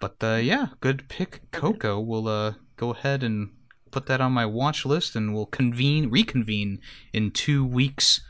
But 0.00 0.16
uh, 0.22 0.36
yeah, 0.36 0.68
good 0.80 1.08
pick, 1.08 1.50
Coco. 1.52 2.00
We'll 2.00 2.26
uh, 2.28 2.54
go 2.76 2.90
ahead 2.90 3.22
and 3.22 3.50
put 3.90 4.06
that 4.06 4.20
on 4.20 4.32
my 4.32 4.46
watch 4.46 4.84
list, 4.86 5.14
and 5.14 5.34
we'll 5.34 5.46
convene, 5.46 6.10
reconvene 6.10 6.80
in 7.12 7.30
two 7.30 7.64
weeks 7.64 8.20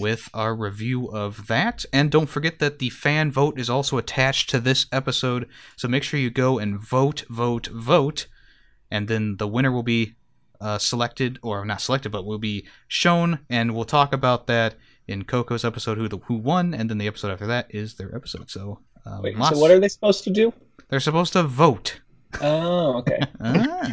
with 0.00 0.28
our 0.34 0.54
review 0.54 1.06
of 1.06 1.46
that. 1.48 1.84
And 1.92 2.10
don't 2.10 2.28
forget 2.28 2.58
that 2.58 2.78
the 2.78 2.90
fan 2.90 3.30
vote 3.30 3.58
is 3.58 3.68
also 3.70 3.98
attached 3.98 4.50
to 4.50 4.60
this 4.60 4.86
episode, 4.92 5.48
so 5.76 5.88
make 5.88 6.02
sure 6.02 6.20
you 6.20 6.30
go 6.30 6.58
and 6.58 6.78
vote, 6.78 7.24
vote, 7.28 7.66
vote, 7.68 8.26
and 8.90 9.08
then 9.08 9.36
the 9.36 9.48
winner 9.48 9.70
will 9.72 9.82
be 9.82 10.14
uh, 10.60 10.78
selected, 10.78 11.38
or 11.42 11.64
not 11.64 11.80
selected, 11.80 12.10
but 12.10 12.24
will 12.24 12.38
be 12.38 12.66
shown, 12.88 13.40
and 13.48 13.74
we'll 13.74 13.84
talk 13.84 14.12
about 14.12 14.46
that 14.48 14.74
in 15.06 15.24
Coco's 15.24 15.64
episode, 15.64 15.98
who 15.98 16.08
the 16.08 16.18
who 16.18 16.34
won, 16.34 16.74
and 16.74 16.90
then 16.90 16.98
the 16.98 17.06
episode 17.06 17.30
after 17.30 17.46
that 17.46 17.66
is 17.70 17.94
their 17.94 18.14
episode. 18.14 18.50
So. 18.50 18.80
Um, 19.06 19.22
Wait, 19.22 19.36
so 19.36 19.56
what 19.58 19.70
are 19.70 19.80
they 19.80 19.88
supposed 19.88 20.24
to 20.24 20.30
do? 20.30 20.52
they're 20.88 21.00
supposed 21.00 21.32
to 21.34 21.42
vote. 21.42 22.00
Oh, 22.40 22.98
okay. 22.98 23.20
Ah. 23.40 23.90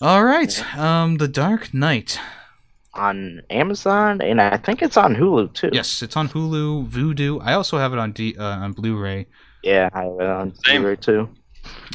All 0.00 0.24
right. 0.24 0.76
Um, 0.76 1.16
The 1.16 1.26
Dark 1.28 1.74
Knight. 1.74 2.20
On 2.98 3.42
Amazon, 3.50 4.20
and 4.20 4.40
I 4.40 4.56
think 4.56 4.82
it's 4.82 4.96
on 4.96 5.14
Hulu 5.14 5.54
too. 5.54 5.70
Yes, 5.72 6.02
it's 6.02 6.16
on 6.16 6.28
Hulu, 6.28 6.88
Vudu. 6.88 7.40
I 7.42 7.54
also 7.54 7.78
have 7.78 7.92
it 7.92 7.98
on 7.98 8.12
D 8.12 8.36
uh, 8.38 8.44
on 8.44 8.72
Blu-ray. 8.72 9.26
Yeah, 9.62 9.88
I 9.92 10.04
have 10.04 10.20
it 10.20 10.26
on 10.26 10.54
Same. 10.64 10.82
Blu-ray 10.82 10.96
too. 10.96 11.28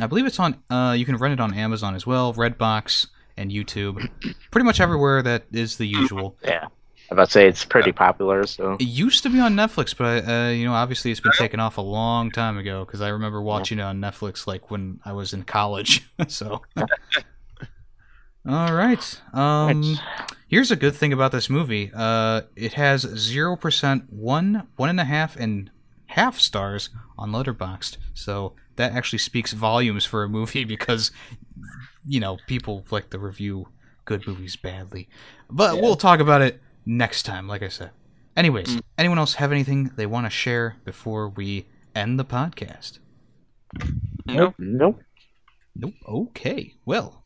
I 0.02 0.08
believe 0.08 0.26
it's 0.26 0.40
on. 0.40 0.58
Uh, 0.70 0.96
you 0.98 1.06
can 1.06 1.18
rent 1.18 1.34
it 1.34 1.40
on 1.40 1.54
Amazon 1.54 1.96
as 1.96 2.06
well, 2.06 2.34
Redbox 2.34 3.08
and 3.38 3.52
YouTube. 3.52 4.10
Pretty 4.52 4.66
much 4.66 4.80
everywhere 4.80 5.22
that 5.22 5.46
is 5.52 5.78
the 5.78 5.86
usual. 5.88 6.38
Yeah, 6.44 6.68
I'm 7.10 7.18
about 7.18 7.26
to 7.26 7.32
say 7.32 7.48
it's 7.48 7.66
pretty 7.66 7.92
popular. 7.92 8.46
So 8.46 8.74
It 8.74 8.84
used 8.84 9.24
to 9.24 9.30
be 9.30 9.40
on 9.40 9.56
Netflix, 9.56 9.96
but 9.96 10.28
uh, 10.28 10.50
you 10.50 10.66
know, 10.66 10.74
obviously 10.74 11.12
it's 11.12 11.20
been 11.20 11.32
taken 11.38 11.60
off 11.60 11.78
a 11.78 11.82
long 11.82 12.32
time 12.32 12.58
ago 12.58 12.86
because 12.86 13.02
I 13.02 13.10
remember 13.10 13.42
watching 13.42 13.80
it 13.80 13.84
on 13.84 14.00
Netflix 14.00 14.48
like 14.48 14.72
when 14.72 15.00
I 15.06 15.14
was 15.14 15.34
in 15.34 15.44
college. 15.44 16.08
so, 16.28 16.62
all 18.48 18.74
right. 18.74 19.22
Um, 19.34 19.98
here's 20.48 20.72
a 20.72 20.76
good 20.76 20.96
thing 20.96 21.14
about 21.14 21.32
this 21.32 21.50
movie. 21.50 21.92
Uh, 21.94 22.42
it 22.56 22.74
has 22.74 23.02
zero 23.02 23.56
percent, 23.56 24.12
one, 24.12 24.68
one 24.76 24.90
and 24.90 25.00
a 25.00 25.06
half, 25.06 25.36
and 25.36 25.70
half 26.08 26.40
stars 26.40 26.90
on 27.18 27.32
Letterboxd. 27.32 27.98
So 28.14 28.54
that 28.76 28.92
actually 28.94 29.20
speaks 29.20 29.54
volumes 29.54 30.06
for 30.06 30.24
a 30.24 30.30
movie 30.30 30.64
because 30.66 31.12
you 32.06 32.20
know 32.20 32.38
people 32.48 32.84
like 32.92 33.10
to 33.12 33.20
review 33.20 33.68
good 34.06 34.28
movies 34.28 34.56
badly. 34.56 35.08
But 35.50 35.76
Yeah. 35.76 35.82
we'll 35.82 35.96
talk 35.96 36.20
about 36.20 36.42
it 36.42 36.62
next 36.86 37.24
time, 37.24 37.48
like 37.48 37.64
I 37.64 37.70
said. 37.70 37.92
Anyways, 38.36 38.82
anyone 38.98 39.20
else 39.20 39.36
have 39.36 39.52
anything 39.52 39.92
they 39.96 40.08
want 40.08 40.26
to 40.26 40.30
share 40.32 40.76
before 40.84 41.30
we 41.30 41.68
end 41.96 42.20
the 42.20 42.26
podcast? 42.26 42.98
Nope. 44.26 44.56
nope. 44.58 45.00
Nope. 45.76 45.94
Okay. 46.08 46.74
Well, 46.86 47.24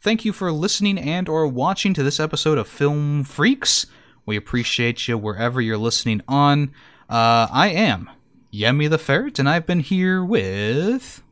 thank 0.00 0.24
you 0.24 0.32
for 0.32 0.52
listening 0.52 0.98
and 0.98 1.28
or 1.28 1.46
watching 1.46 1.94
to 1.94 2.02
this 2.02 2.20
episode 2.20 2.58
of 2.58 2.68
Film 2.68 3.24
Freaks. 3.24 3.86
We 4.24 4.36
appreciate 4.36 5.06
you 5.08 5.16
wherever 5.18 5.60
you're 5.60 5.76
listening 5.78 6.20
on. 6.28 6.72
Uh, 7.08 7.46
I 7.50 7.68
am 7.68 8.10
Yemi 8.52 8.88
the 8.90 8.98
Ferret, 8.98 9.38
and 9.38 9.48
I've 9.48 9.66
been 9.66 9.80
here 9.80 10.24
with, 10.24 11.22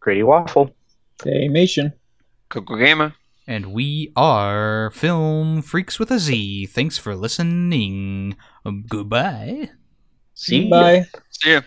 Gritty 0.00 0.22
waffle. 0.22 0.74
Nation. 1.24 1.92
Coco 2.48 2.76
Gamer. 2.76 3.14
and 3.46 3.72
we 3.72 4.12
are 4.16 4.90
Film 4.90 5.62
Freaks 5.62 5.98
with 5.98 6.10
a 6.10 6.18
Z. 6.18 6.66
Thanks 6.66 6.98
for 6.98 7.14
listening. 7.14 8.36
Um, 8.64 8.84
goodbye. 8.88 9.70
See 10.34 10.64
ya. 10.64 10.70
Bye. 10.70 11.06
See 11.30 11.52
ya. 11.52 11.60